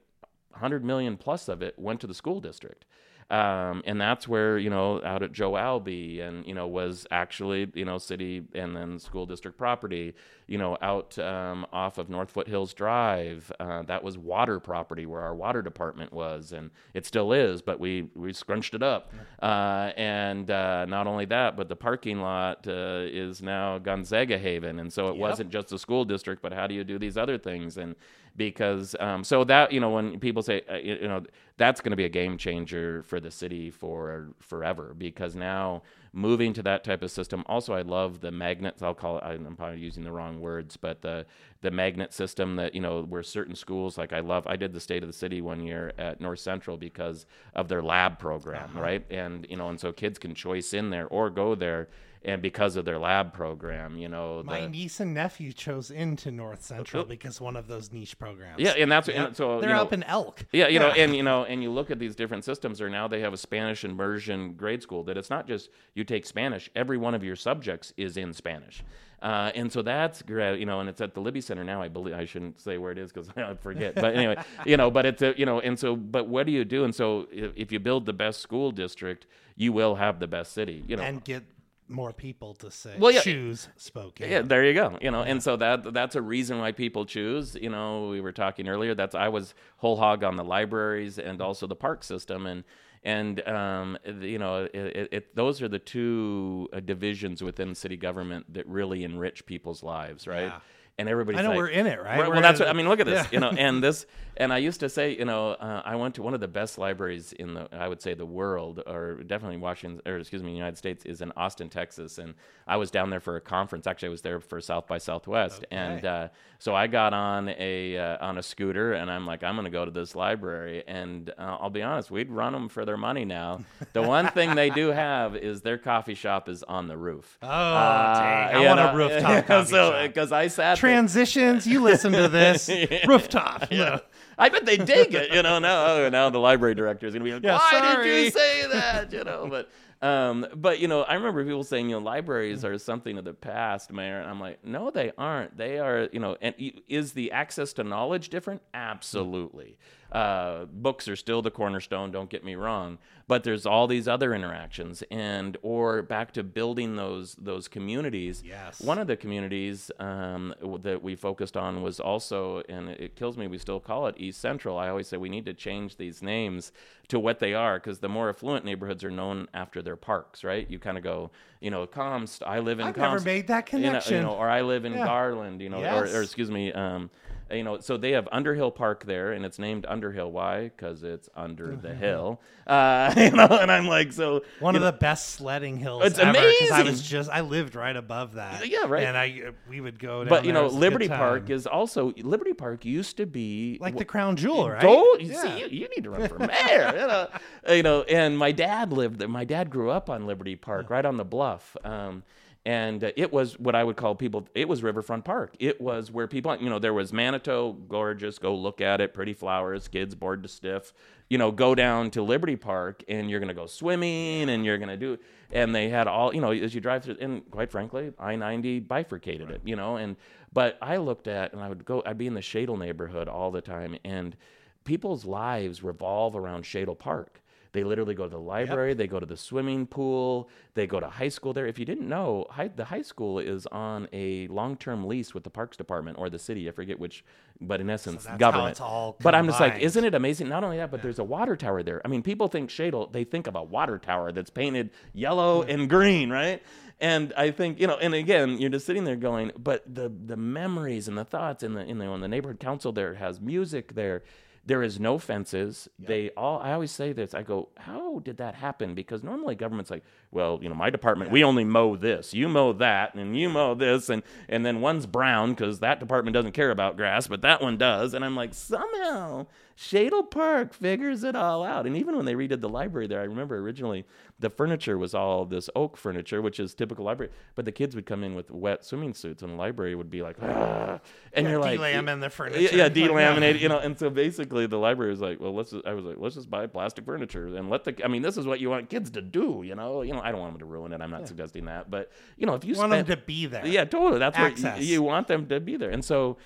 100 0.51 0.85
million 0.85 1.17
plus 1.17 1.49
of 1.49 1.63
it, 1.63 1.77
went 1.77 2.01
to 2.03 2.07
the 2.07 2.15
school 2.15 2.41
district. 2.41 2.85
Um, 3.29 3.83
and 3.85 4.01
that's 4.01 4.29
where 4.29 4.57
you 4.57 4.71
know 4.71 5.03
out 5.03 5.25
at 5.25 5.33
Joe 5.33 5.57
Albi 5.57 6.21
and 6.21 6.47
you 6.47 6.55
know 6.55 6.69
was 6.69 7.07
actually 7.11 7.71
you 7.75 7.85
know 7.85 7.99
city 7.99 8.45
and 8.55 8.77
then 8.77 9.01
school 9.01 9.27
district 9.27 9.59
property 9.59 10.15
you 10.47 10.59
know 10.59 10.79
out 10.81 11.19
um, 11.19 11.67
off 11.73 11.99
of 11.99 12.09
North 12.09 12.31
Foothills 12.31 12.73
Drive. 12.73 13.51
Uh, 13.59 13.83
that 13.83 14.05
was 14.05 14.17
water 14.17 14.61
property 14.61 15.07
where 15.07 15.23
our 15.23 15.35
water 15.35 15.61
department 15.61 16.13
was 16.13 16.53
and 16.53 16.71
it 16.95 17.05
still 17.05 17.33
is 17.33 17.63
but 17.63 17.81
we 17.81 18.09
we 18.15 18.33
scrunched 18.33 18.75
it 18.75 18.83
up. 18.83 19.13
Uh, 19.43 19.91
and 19.97 20.49
uh, 20.49 20.85
not 20.87 21.09
only 21.09 21.25
that 21.25 21.57
but 21.57 21.69
the 21.69 21.75
parking 21.77 22.21
lot 22.21 22.65
uh, 22.69 23.01
is 23.07 23.43
now 23.43 23.79
Gonzaga 23.79 24.39
Haven. 24.39 24.79
And 24.79 24.93
so 24.93 25.09
it 25.09 25.15
Yep. 25.17 25.21
wasn't 25.21 25.51
just 25.51 25.69
the 25.71 25.79
school 25.81 26.05
district 26.05 26.43
but 26.43 26.53
how 26.53 26.69
do 26.69 26.75
you 26.75 26.85
do 26.85 26.97
these 26.97 27.17
other 27.17 27.39
things? 27.39 27.77
And 27.77 27.97
because 28.37 28.95
um, 29.01 29.25
so 29.25 29.45
that 29.45 29.73
you 29.73 29.81
know 29.81 29.91
when 29.91 30.19
people 30.21 30.43
say 30.43 30.63
uh, 30.71 30.77
you, 30.77 30.97
you 31.03 31.09
know 31.09 31.23
that's 31.59 31.81
going 31.81 31.91
to 31.91 31.97
be 31.97 32.05
a 32.05 32.09
game 32.09 32.37
changer 32.37 33.03
for 33.03 33.19
the 33.19 33.31
city 33.31 33.71
for 33.71 34.29
forever 34.41 34.95
because 34.97 35.35
now 35.35 35.83
moving 36.13 36.53
to 36.53 36.63
that 36.63 36.85
type 36.85 37.03
of 37.03 37.11
system 37.11 37.45
also 37.47 37.75
i 37.75 37.83
love 37.83 38.21
the 38.21 38.31
magnets 38.31 38.83
i'll 38.83 38.95
call 38.95 39.19
it 39.19 39.25
i'm 39.25 39.57
probably 39.57 39.79
using 39.79 40.03
the 40.05 40.13
wrong 40.13 40.41
words 40.41 40.77
but 40.77 41.03
the 41.03 41.27
the 41.61 41.71
magnet 41.71 42.13
system 42.13 42.57
that 42.57 42.75
you 42.75 42.81
know 42.81 43.03
where 43.03 43.23
certain 43.23 43.55
schools 43.55 43.99
like 43.99 44.13
i 44.13 44.21
love 44.21 44.47
i 44.47 44.57
did 44.57 44.73
the 44.73 44.81
state 44.81 45.03
of 45.03 45.09
the 45.09 45.13
city 45.13 45.41
one 45.43 45.63
year 45.63 45.93
at 45.99 46.21
north 46.21 46.41
central 46.41 46.77
because 46.77 47.27
of 47.55 47.69
their 47.69 47.83
lab 47.83 48.19
program 48.19 48.71
right? 48.77 49.05
And 49.11 49.47
you 49.49 49.57
know 49.57 49.69
and 49.69 49.81
so 49.81 49.93
kids 49.93 50.19
can 50.19 50.35
choice 50.35 50.73
in 50.73 50.91
there 50.91 51.07
or 51.09 51.31
go 51.31 51.55
there 51.55 51.89
and 52.27 52.43
because 52.43 52.77
of 52.77 52.85
their 52.85 52.99
lab 52.99 53.33
program 53.33 53.97
you 53.97 54.09
know 54.09 54.43
My 54.45 54.63
the, 54.63 54.69
niece 54.69 55.01
and 55.01 55.15
nephew 55.15 55.53
chose 55.53 55.91
into 55.91 56.31
North 56.31 56.63
Central 56.63 57.05
because 57.05 57.41
one 57.41 57.57
of 57.57 57.69
those 57.69 57.93
niche 57.93 58.19
programs. 58.19 58.61
yeah 58.61 58.75
and 58.77 58.93
that's 58.93 59.09
and 59.09 59.35
so 59.35 59.61
they're 59.61 59.71
you 59.71 59.77
know, 59.77 59.83
up 59.83 59.93
in 59.93 60.03
Elk. 60.05 60.45
Yeah, 60.53 60.69
you 60.69 60.79
know, 60.79 60.91
and 60.91 61.15
you 61.15 61.23
know, 61.23 61.45
and 61.45 61.63
you 61.63 61.71
look 61.71 61.91
at 61.91 61.99
these 61.99 62.17
different 62.17 62.45
systems, 62.45 62.81
or 62.81 62.89
now 62.89 63.09
they 63.09 63.21
have 63.21 63.33
a 63.33 63.37
Spanish 63.37 63.85
immersion 63.85 64.55
grade 64.55 64.83
school 64.83 65.03
that 65.05 65.17
it's 65.17 65.31
not 65.31 65.47
just 65.47 65.71
you 65.95 66.05
take 66.05 66.27
Spanish; 66.27 66.71
every 66.75 66.99
one 66.99 67.15
of 67.15 67.23
your 67.25 67.37
subjects 67.37 67.93
is 67.97 68.17
in 68.17 68.33
Spanish, 68.33 68.83
uh, 69.23 69.51
and 69.55 69.73
so 69.73 69.83
that's 69.83 70.23
great, 70.23 70.59
you 70.59 70.67
know, 70.67 70.81
and 70.81 70.89
it's 70.89 71.01
at 71.01 71.15
the 71.15 71.21
Libby 71.21 71.41
Center 71.41 71.65
now. 71.65 71.83
I 71.83 71.89
believe 71.89 72.15
I 72.15 72.25
shouldn't 72.25 72.61
say 72.61 72.79
where 72.79 72.93
it 72.93 72.99
is 72.99 73.13
because 73.13 73.29
I 73.37 73.55
forget, 73.55 73.95
but 73.95 74.15
anyway, 74.15 74.37
you 74.65 74.77
know, 74.77 74.91
but 74.91 75.07
it's 75.07 75.23
a, 75.23 75.35
you 75.37 75.47
know, 75.47 75.61
and 75.61 75.79
so, 75.79 75.97
but 75.97 76.29
what 76.29 76.47
do 76.47 76.53
you 76.53 76.65
do? 76.65 76.85
And 76.85 76.95
so, 76.95 77.27
if, 77.33 77.53
if 77.57 77.73
you 77.73 77.81
build 77.81 78.07
the 78.07 78.13
best 78.13 78.41
school 78.41 78.71
district, 78.71 79.27
you 79.57 79.73
will 79.73 79.97
have 79.97 80.21
the 80.21 80.27
best 80.27 80.53
city, 80.53 80.85
you 80.87 80.97
know, 80.97 81.03
and 81.03 81.25
get 81.25 81.45
more 81.89 82.13
people 82.13 82.55
to 82.55 82.71
say 82.71 82.95
Well, 82.99 83.13
yeah. 83.13 83.21
choose 83.21 83.69
Spokane. 83.77 84.31
yeah, 84.31 84.43
there 84.43 84.65
you 84.65 84.75
go. 84.75 84.99
You 85.01 85.11
know, 85.11 85.23
and 85.23 85.43
so 85.43 85.57
that 85.57 85.93
that's 85.93 86.17
a 86.17 86.23
reason 86.23 86.59
why 86.59 86.73
people 86.73 87.05
choose. 87.07 87.55
You 87.61 87.71
know, 87.71 88.09
we 88.09 88.21
were 88.21 88.33
talking 88.33 88.69
earlier. 88.69 88.95
That's 88.95 89.15
I 89.15 89.29
was 89.29 89.55
whole 89.79 89.97
hog 89.97 90.25
on 90.25 90.37
the 90.37 90.45
libraries 90.45 91.19
and 91.19 91.41
also 91.41 91.67
the 91.67 91.77
park 91.77 92.03
system, 92.05 92.47
and 92.47 92.65
and 93.05 93.47
um, 93.49 93.99
you 94.21 94.39
know, 94.39 94.65
it, 94.65 94.75
it, 94.75 95.09
it, 95.13 95.37
those 95.37 95.63
are 95.63 95.69
the 95.69 95.79
two 95.79 96.69
uh, 96.73 96.81
divisions 96.81 97.43
within 97.43 97.75
city 97.75 97.97
government 97.97 98.53
that 98.53 98.67
really 98.67 99.05
enrich 99.05 99.47
people's 99.47 99.83
lives, 99.83 100.27
right? 100.27 100.47
Yeah. 100.47 100.59
And 100.99 101.11
everybody's 101.11 101.41
I 101.41 101.43
know 101.43 101.51
like, 101.51 101.57
we're 101.59 101.69
in 101.69 101.87
it, 101.87 102.03
right? 102.03 102.17
Well, 102.19 102.31
We're 102.31 102.41
that's 102.41 102.59
what 102.59 102.71
I 102.71 102.73
mean. 102.73 102.89
Look 102.89 103.01
at 103.01 103.07
this, 103.07 103.25
Yeah. 103.25 103.29
you 103.31 103.41
know, 103.41 103.51
and 103.51 103.85
this, 103.85 104.07
and 104.39 104.51
I 104.51 104.57
used 104.59 104.81
to 104.81 104.89
say, 104.89 105.15
you 105.15 105.27
know, 105.27 105.51
uh, 105.51 105.83
I 105.85 105.95
went 105.97 106.15
to 106.15 106.23
one 106.23 106.33
of 106.33 106.41
the 106.41 106.49
best 106.49 106.79
libraries 106.79 107.35
in 107.35 107.53
the, 107.53 107.69
I 107.71 107.87
would 107.87 108.01
say, 108.01 108.15
the 108.15 108.25
world, 108.25 108.83
or 108.87 109.17
definitely 109.23 109.59
Washington, 109.59 110.01
or 110.11 110.17
excuse 110.19 110.43
me, 110.43 110.55
United 110.55 110.79
States, 110.79 111.05
is 111.05 111.21
in 111.21 111.33
Austin, 111.37 111.69
Texas, 111.69 112.17
and 112.17 112.33
I 112.67 112.79
was 112.79 112.91
down 112.91 113.11
there 113.11 113.21
for 113.21 113.37
a 113.37 113.43
conference. 113.43 113.87
Actually, 113.87 114.09
I 114.09 114.11
was 114.11 114.23
there 114.23 114.41
for 114.41 114.59
South 114.61 114.87
by 114.87 114.97
Southwest, 114.97 115.67
and 115.71 115.99
Okay. 115.99 116.09
uh, 116.09 116.29
so 116.59 116.75
I 116.75 116.87
got 116.87 117.13
on 117.13 117.51
a 117.51 117.99
uh, 117.99 118.27
on 118.27 118.39
a 118.39 118.43
scooter, 118.43 118.95
and 118.95 119.11
I'm 119.11 119.27
like, 119.27 119.45
I'm 119.45 119.55
going 119.55 119.65
to 119.67 119.71
go 119.71 119.85
to 119.85 119.91
this 119.91 120.15
library, 120.15 120.83
and 120.89 121.29
uh, 121.39 121.59
I'll 121.61 121.69
be 121.69 121.83
honest, 121.83 122.11
we'd 122.11 122.31
run 122.31 122.55
them 122.55 122.71
for 122.71 122.87
their 122.87 122.97
money 122.97 123.27
now. 123.27 123.61
The 123.93 124.03
one 124.03 124.29
thing 124.29 124.55
they 124.55 124.69
do 124.71 124.89
have 124.89 125.37
is 125.37 125.61
their 125.63 125.79
coffee 125.79 126.15
shop 126.15 126.49
is 126.51 126.63
on 126.63 126.87
the 126.89 126.97
roof. 126.99 127.39
Oh, 127.43 127.47
dang. 127.47 128.55
I 128.57 128.67
want 128.67 128.81
a 128.81 128.97
rooftop 128.97 129.47
coffee 129.47 129.71
so. 129.71 130.03
Because 130.07 130.33
I 130.33 130.49
sat 130.49 130.79
Transitions, 130.87 131.67
you 131.67 131.83
listen 131.83 132.13
to 132.13 132.29
this. 132.29 132.71
Rooftop. 133.07 133.69
yeah. 133.71 134.01
I 134.39 134.49
bet 134.51 134.67
they 134.67 134.77
dig 134.77 135.15
it, 135.15 135.33
you 135.33 135.43
know. 135.43 135.59
Now, 135.59 135.87
oh, 135.87 136.09
now 136.11 136.29
the 136.31 136.39
library 136.39 136.75
director 136.75 137.07
is 137.07 137.15
gonna 137.15 137.25
be 137.25 137.33
like, 137.33 137.43
Yeah, 137.43 137.57
"Why 137.57 137.81
sorry." 137.81 138.05
did 138.07 138.25
you 138.25 138.31
say 138.31 138.67
that?" 138.69 139.11
You 139.13 139.25
know, 139.25 139.49
but, 139.49 139.71
um, 140.07 140.47
but 140.55 140.79
you 140.79 140.89
know, 140.89 141.03
I 141.03 141.15
remember 141.15 141.43
people 141.43 141.65
saying, 141.65 141.89
you 141.89 141.97
know, 141.97 142.03
libraries 142.05 142.63
are 142.63 142.77
something 142.77 143.17
of 143.17 143.25
the 143.25 143.33
past, 143.33 143.91
Mayor, 143.91 144.21
and 144.21 144.29
I'm 144.29 144.39
like, 144.39 144.63
no, 144.63 144.91
they 144.91 145.11
aren't. 145.17 145.57
They 145.57 145.79
are, 145.79 146.09
you 146.13 146.21
know, 146.21 146.37
and 146.43 146.55
is 146.87 147.13
the 147.15 147.33
access 147.33 147.73
to 147.75 147.85
knowledge 147.85 148.29
different? 148.29 148.61
Absolutely. 148.75 149.79
Uh, 150.13 150.67
books 150.67 151.09
are 151.09 151.17
still 151.17 151.43
the 151.43 151.51
cornerstone. 151.51 152.11
Don't 152.13 152.31
get 152.31 152.45
me 152.45 152.55
wrong, 152.55 152.99
but 153.27 153.43
there's 153.43 153.67
all 153.67 153.87
these 153.87 154.07
other 154.07 154.33
interactions, 154.35 155.03
and 155.11 155.57
or 155.63 156.01
back 156.03 156.33
to 156.35 156.45
building 156.45 156.95
those 156.97 157.35
those 157.35 157.67
communities. 157.69 158.43
Yes. 158.45 158.81
One 158.81 158.99
of 158.99 159.09
the 159.09 159.17
communities 159.17 159.91
um, 159.99 160.55
that 160.83 161.03
we 161.03 161.17
focused 161.17 161.57
on 161.57 161.83
was 161.83 161.99
also, 161.99 162.63
and 162.69 162.89
it 162.89 163.17
kills 163.17 163.37
me, 163.37 163.49
we 163.49 163.59
still 163.59 163.81
call 163.81 164.07
it 164.07 164.15
East 164.17 164.41
Central. 164.41 164.79
I 164.79 164.89
always 164.89 165.09
say 165.09 165.17
we 165.17 165.29
need 165.29 165.45
to 165.47 165.55
change 165.55 165.97
these 165.97 166.23
names 166.23 166.71
to 167.09 167.19
what 167.19 167.39
they 167.41 167.55
are 167.55 167.79
because 167.79 167.99
the 167.99 168.09
more 168.09 168.29
affluent 168.29 168.65
neighborhoods 168.65 169.03
are 169.05 169.11
known 169.11 169.49
after 169.55 169.83
their 169.83 169.97
parks, 169.97 170.43
right? 170.45 170.69
You 170.71 170.79
kind 170.79 170.97
of 170.97 171.05
go, 171.05 171.31
you 171.61 171.71
know, 171.71 171.87
Comst, 171.87 172.43
I 172.47 172.61
live 172.61 172.81
in 172.81 172.87
I've 172.87 172.97
never 172.97 173.21
made 173.21 173.49
that 173.49 173.73
you 173.73 173.79
know- 173.81 173.89
connection. 173.89 174.15
You 174.17 174.23
know, 174.23 174.35
or 174.35 174.49
I 174.49 174.63
live 174.63 174.85
in 174.85 174.93
Yeah. 174.93 175.05
Garland, 175.05 175.61
you 175.61 175.69
know, 175.69 175.83
or, 175.83 176.05
or 176.05 176.23
excuse 176.23 176.51
me, 176.51 176.73
um, 176.73 177.11
you 177.51 177.63
know, 177.63 177.79
so 177.79 177.97
they 177.97 178.13
have 178.13 178.29
Underhill 178.33 178.71
Park 178.71 179.05
there, 179.05 179.33
and 179.33 179.45
it's 179.45 179.59
named 179.59 179.87
Underhill. 179.89 180.33
Why? 180.33 180.65
Because 180.65 181.03
it's 181.05 181.29
under 181.37 181.77
the 181.77 181.95
hill. 181.95 182.41
Uh, 182.67 183.15
you 183.17 183.31
know, 183.31 183.47
and 183.47 183.71
I'm 183.71 183.87
like, 183.87 184.13
so 184.13 184.43
One 184.59 184.75
of 184.75 184.83
know, 184.83 184.87
the 184.91 184.97
best 184.97 185.31
sledding 185.31 185.77
hills 185.77 186.05
It's 186.05 186.19
amazing. 186.19 186.73
I 186.73 186.83
was 186.83 187.01
just 187.01 187.31
I 187.31 187.43
lived 187.43 187.77
right 187.77 187.95
above 187.95 188.35
that. 188.35 188.67
Yeah, 188.69 188.87
right. 188.89 189.05
And 189.05 189.17
I 189.17 189.53
we 189.69 189.81
would 189.81 189.99
go. 189.99 190.25
But 190.25 190.45
you. 190.45 190.53
Know, 190.53 190.65
was 190.65 190.73
a 190.73 190.77
good 190.77 190.81
Liberty 190.81 191.09
Park 191.09 191.51
is 191.51 191.67
also 191.67 192.13
Liberty 192.17 192.53
Park 192.53 192.85
used 192.85 193.17
to 193.19 193.27
be 193.27 193.79
like 193.81 193.97
the 193.97 194.05
crown 194.05 194.37
jewel, 194.37 194.69
right? 194.69 194.83
Go, 194.83 195.17
you 195.17 195.33
Yeah. 195.33 195.43
see, 195.43 195.61
you, 195.61 195.67
you 195.69 195.89
need 195.95 196.05
to 196.05 196.11
run 196.11 196.29
for 196.29 196.39
mayor. 196.39 196.93
you, 196.93 197.07
know? 197.07 197.29
you 197.69 197.83
know, 197.83 198.03
and 198.03 198.37
my 198.37 198.51
dad 198.53 198.93
lived 198.93 199.21
there. 199.21 199.29
My 199.29 199.45
dad 199.45 199.71
grew 199.71 199.91
up 199.91 200.11
on 200.11 200.27
Liberty 200.27 200.57
Park, 200.57 200.91
right 200.91 201.05
on 201.05 201.17
the 201.17 201.25
bluff. 201.25 201.77
Um, 201.85 202.25
and 202.67 203.05
uh, 203.05 203.13
it 203.17 203.33
was 203.33 203.57
what 203.61 203.77
I 203.77 203.85
would 203.85 203.97
call 203.97 204.17
people. 204.17 204.49
It 204.53 204.69
was 204.69 204.83
Riverfront 204.83 205.25
Park. 205.25 205.55
It 205.61 205.81
was 205.81 206.11
where 206.11 206.27
people, 206.27 206.55
you 206.57 206.69
know, 206.69 206.81
there 206.81 206.93
was 206.93 207.13
Manitou, 207.13 207.75
gorgeous. 207.89 208.41
Go 208.41 208.57
look 208.57 208.81
at 208.81 209.01
it. 209.01 209.15
Pretty 209.15 209.35
flowers. 209.35 209.87
Kids 209.87 210.17
bored 210.17 210.43
to 210.43 210.49
stiff. 210.49 210.93
You 211.31 211.39
know, 211.39 211.53
go 211.53 211.77
down 211.77 212.11
to 212.11 212.23
Liberty 212.23 212.57
Park, 212.57 213.05
and 213.09 213.31
you're 213.31 213.39
gonna 213.39 213.55
go 213.55 213.67
swimming, 213.67 214.51
and 214.51 214.65
you're 214.65 214.79
gonna 214.79 214.97
do. 214.97 215.17
And 215.53 215.73
they 215.73 215.89
had 215.89 216.09
all, 216.09 216.35
you 216.35 216.41
know, 216.41 216.51
as 216.51 216.75
you 216.75 216.81
drive 216.81 217.05
through. 217.05 217.19
And 217.21 217.49
quite 217.53 217.71
frankly, 217.71 218.13
I 218.19 218.35
ninety 218.35 218.81
bifurcated 218.81 219.49
it. 219.49 219.61
You 219.65 219.77
know, 219.77 219.97
and 219.97 220.17
but 220.53 220.77
I 220.83 220.97
looked 220.97 221.29
at, 221.29 221.53
and 221.53 221.63
I 221.63 221.69
would 221.69 221.85
go. 221.85 222.03
I'd 222.05 222.19
be 222.19 222.27
in 222.27 222.35
the 222.35 222.41
Shadle 222.41 222.79
neighborhood 222.79 223.29
all 223.29 223.53
the 223.53 223.61
time, 223.63 223.97
and 224.05 224.37
people's 224.83 225.25
lives 225.25 225.85
revolve 225.85 226.35
around 226.35 226.65
Shadle 226.65 226.99
Park. 226.99 227.43
They 227.77 227.85
literally 227.85 228.15
go 228.15 228.25
to 228.25 228.31
the 228.31 228.41
library, 228.41 228.95
they 228.95 229.07
go 229.07 229.21
to 229.21 229.27
the 229.27 229.37
swimming 229.37 229.87
pool, 229.87 230.49
they 230.73 230.87
go 230.87 230.99
to 230.99 231.11
high 231.11 231.29
school 231.29 231.53
there. 231.53 231.67
If 231.67 231.79
you 231.79 231.85
didn't 231.85 232.09
know, 232.09 232.47
high, 232.49 232.69
the 232.69 232.87
high 232.87 233.03
school 233.03 233.39
is 233.39 233.67
on 233.67 234.09
a 234.15 234.47
long-term 234.49 235.05
lease 235.05 235.35
with 235.35 235.45
the 235.45 235.51
Parks 235.51 235.77
Department 235.77 236.17
or 236.19 236.31
the 236.31 236.39
city. 236.39 236.67
I 236.71 236.73
forget 236.73 236.99
which, 236.99 237.23
but 237.61 237.83
in 237.83 237.91
essence, 237.91 238.25
how 238.25 238.39
government. 238.39 238.79
but 239.23 239.35
I'm 239.35 239.45
just 239.45 239.61
like, 239.61 239.79
isn't 239.83 240.03
it 240.03 240.15
amazing? 240.15 240.49
Not 240.49 240.65
only 240.65 240.79
that, 240.79 240.91
but 240.91 241.03
there's 241.03 241.19
a 241.19 241.25
water 241.25 241.55
tower 241.55 241.83
there. 241.83 242.01
I 242.03 242.09
mean, 242.09 242.23
people 242.23 242.49
think 242.49 242.71
Shadle, 242.71 243.13
they 243.13 243.25
think 243.25 243.47
of 243.47 243.55
a 243.57 243.63
water 243.63 243.99
tower 243.99 244.33
that's 244.33 244.49
painted 244.49 244.89
yellow 245.13 245.63
and 245.63 245.87
green, 245.91 246.31
right? 246.31 246.63
And 246.99 247.35
I 247.37 247.51
think 247.51 247.79
you 247.79 247.87
know, 247.87 247.99
and 247.99 248.15
again, 248.15 248.59
you're 248.59 248.71
just 248.71 248.87
sitting 248.87 249.05
there 249.05 249.17
going, 249.17 249.53
but 249.59 249.83
the 249.87 250.09
the 250.09 250.39
memories 250.39 251.09
and 251.09 251.19
the 251.19 251.27
thoughts 251.27 251.63
in 251.63 251.75
the 251.75 251.85
in 251.85 251.99
the, 251.99 252.07
in 252.11 252.21
the 252.23 252.29
neighborhood 252.29 252.59
council 252.59 252.91
there 252.91 253.13
has 253.17 253.39
music 253.39 253.95
there. 253.95 254.23
There 254.67 254.83
is 254.83 254.99
no 254.99 255.19
fences. 255.19 255.89
They 255.97 256.31
all. 256.31 256.59
I 256.59 256.73
always 256.73 256.91
say 256.91 257.13
this. 257.13 257.35
I 257.35 257.43
go, 257.43 257.69
how 257.77 258.19
did 258.19 258.37
that 258.39 258.57
happen? 258.57 258.95
Because 258.95 259.23
normally 259.23 259.55
government's 259.55 259.93
like, 259.93 260.03
well, 260.37 260.59
you 260.61 260.69
know, 260.69 260.75
my 260.75 260.91
department, 260.91 261.31
we 261.31 261.43
only 261.43 261.65
mow 261.65 261.97
this. 261.97 262.35
You 262.35 262.47
mow 262.47 262.75
that, 262.75 263.15
and 263.15 263.35
you 263.35 263.49
mow 263.49 263.73
this, 263.75 264.11
and 264.11 264.23
and 264.51 264.67
then 264.67 264.83
one's 264.83 265.07
brown 265.07 265.55
because 265.55 265.81
that 265.81 265.99
department 265.99 266.35
doesn't 266.35 266.53
care 266.53 266.71
about 266.71 266.99
grass, 266.99 267.27
but 267.27 267.41
that 267.41 267.63
one 267.63 267.79
does. 267.79 268.13
And 268.13 268.23
I'm 268.23 268.37
like, 268.37 268.53
somehow 268.53 269.47
Shadle 269.77 270.31
Park 270.31 270.73
figures 270.73 271.23
it 271.23 271.37
all 271.37 271.63
out. 271.63 271.87
And 271.87 271.97
even 271.97 272.17
when 272.17 272.25
they 272.25 272.35
redid 272.35 272.63
the 272.63 272.69
library 272.69 273.07
there, 273.07 273.21
I 273.21 273.25
remember 273.25 273.59
originally 273.59 274.07
the 274.39 274.49
furniture 274.49 274.97
was 274.97 275.15
all 275.15 275.45
this 275.45 275.69
oak 275.77 275.99
furniture, 275.99 276.41
which 276.41 276.59
is 276.59 276.75
typical 276.75 277.05
library. 277.05 277.31
But 277.55 277.67
the 277.67 277.73
kids 277.73 277.95
would 277.95 278.07
come 278.07 278.25
in 278.25 278.35
with 278.35 278.51
wet 278.51 278.87
swimming 278.87 279.13
suits, 279.13 279.43
and 279.43 279.53
the 279.53 279.57
library 279.57 279.95
would 279.95 280.11
be 280.11 280.23
like, 280.23 280.37
ah. 280.43 281.01
and 281.35 281.45
Yeah, 281.45 281.53
you're 281.53 281.61
like, 281.61 281.79
delaminate 281.79 282.21
the 282.21 282.31
furniture. 282.31 282.61
yeah, 282.61 282.71
yeah, 282.73 282.89
delaminate, 282.89 283.61
you 283.61 283.69
know. 283.69 283.79
And 283.79 283.99
so 283.99 284.09
basically, 284.09 284.67
the 284.67 284.79
library 284.79 285.11
was 285.11 285.21
like, 285.21 285.41
well, 285.41 285.55
let's. 285.55 285.71
Just, 285.71 285.87
I 285.87 285.93
was 285.93 286.07
like, 286.07 286.17
let's 286.19 286.37
just 286.37 286.49
buy 286.49 286.67
plastic 286.67 287.05
furniture 287.05 287.47
and 287.55 287.69
let 287.69 287.85
the. 287.85 288.03
I 288.03 288.09
mean, 288.09 288.23
this 288.23 288.39
is 288.39 288.47
what 288.47 288.61
you 288.61 288.71
want 288.71 288.89
kids 288.89 289.11
to 289.11 289.21
do, 289.21 289.63
you 289.63 289.75
know. 289.75 290.01
You 290.01 290.15
know, 290.15 290.23
I 290.27 290.33
don't 290.33 290.41
want 290.41 290.55
them 290.55 290.61
to 290.61 290.67
ruin 290.67 290.93
it. 290.93 291.01
I'm 291.01 291.11
not 291.11 291.29
suggesting 291.29 291.67
that, 291.67 291.91
but 291.91 292.11
you 292.37 292.47
know, 292.47 292.55
if 292.55 292.65
you 292.65 292.75
want 292.75 292.91
them 292.91 293.07
to 293.07 293.17
be 293.17 293.47
there. 293.47 293.67
yeah, 293.67 293.85
totally. 293.85 294.19
That's 294.19 294.39
what 294.39 294.59
you, 294.81 294.87
you 294.87 295.03
want 295.03 295.29
them 295.29 295.47
to 295.47 295.61
be 295.61 295.77
there. 295.77 295.91
And 295.91 296.05
so, 296.05 296.37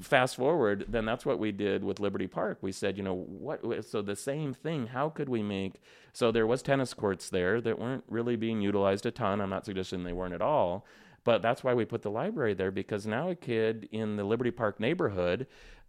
fast 0.00 0.36
forward, 0.36 0.84
then 0.88 1.04
that's 1.04 1.24
what 1.24 1.38
we 1.38 1.52
did 1.52 1.84
with 1.84 2.00
Liberty 2.00 2.26
Park. 2.26 2.58
We 2.60 2.72
said, 2.72 2.96
you 2.96 3.02
know, 3.02 3.14
what? 3.14 3.84
So 3.84 4.02
the 4.02 4.16
same 4.16 4.54
thing. 4.54 4.88
How 4.88 5.08
could 5.08 5.28
we 5.28 5.42
make? 5.42 5.74
So 6.12 6.32
there 6.32 6.46
was 6.46 6.62
tennis 6.62 6.94
courts 6.94 7.30
there 7.30 7.60
that 7.60 7.78
weren't 7.78 8.04
really 8.08 8.36
being 8.36 8.60
utilized 8.60 9.06
a 9.06 9.10
ton. 9.10 9.40
I'm 9.40 9.50
not 9.50 9.64
suggesting 9.64 10.04
they 10.04 10.12
weren't 10.12 10.34
at 10.34 10.42
all. 10.42 10.84
But 11.24 11.42
that's 11.42 11.62
why 11.62 11.74
we 11.74 11.84
put 11.84 12.02
the 12.02 12.10
library 12.10 12.54
there 12.54 12.70
because 12.70 13.06
now 13.06 13.28
a 13.28 13.34
kid 13.34 13.88
in 13.92 14.16
the 14.16 14.24
Liberty 14.24 14.50
Park 14.50 14.80
neighborhood 14.80 15.46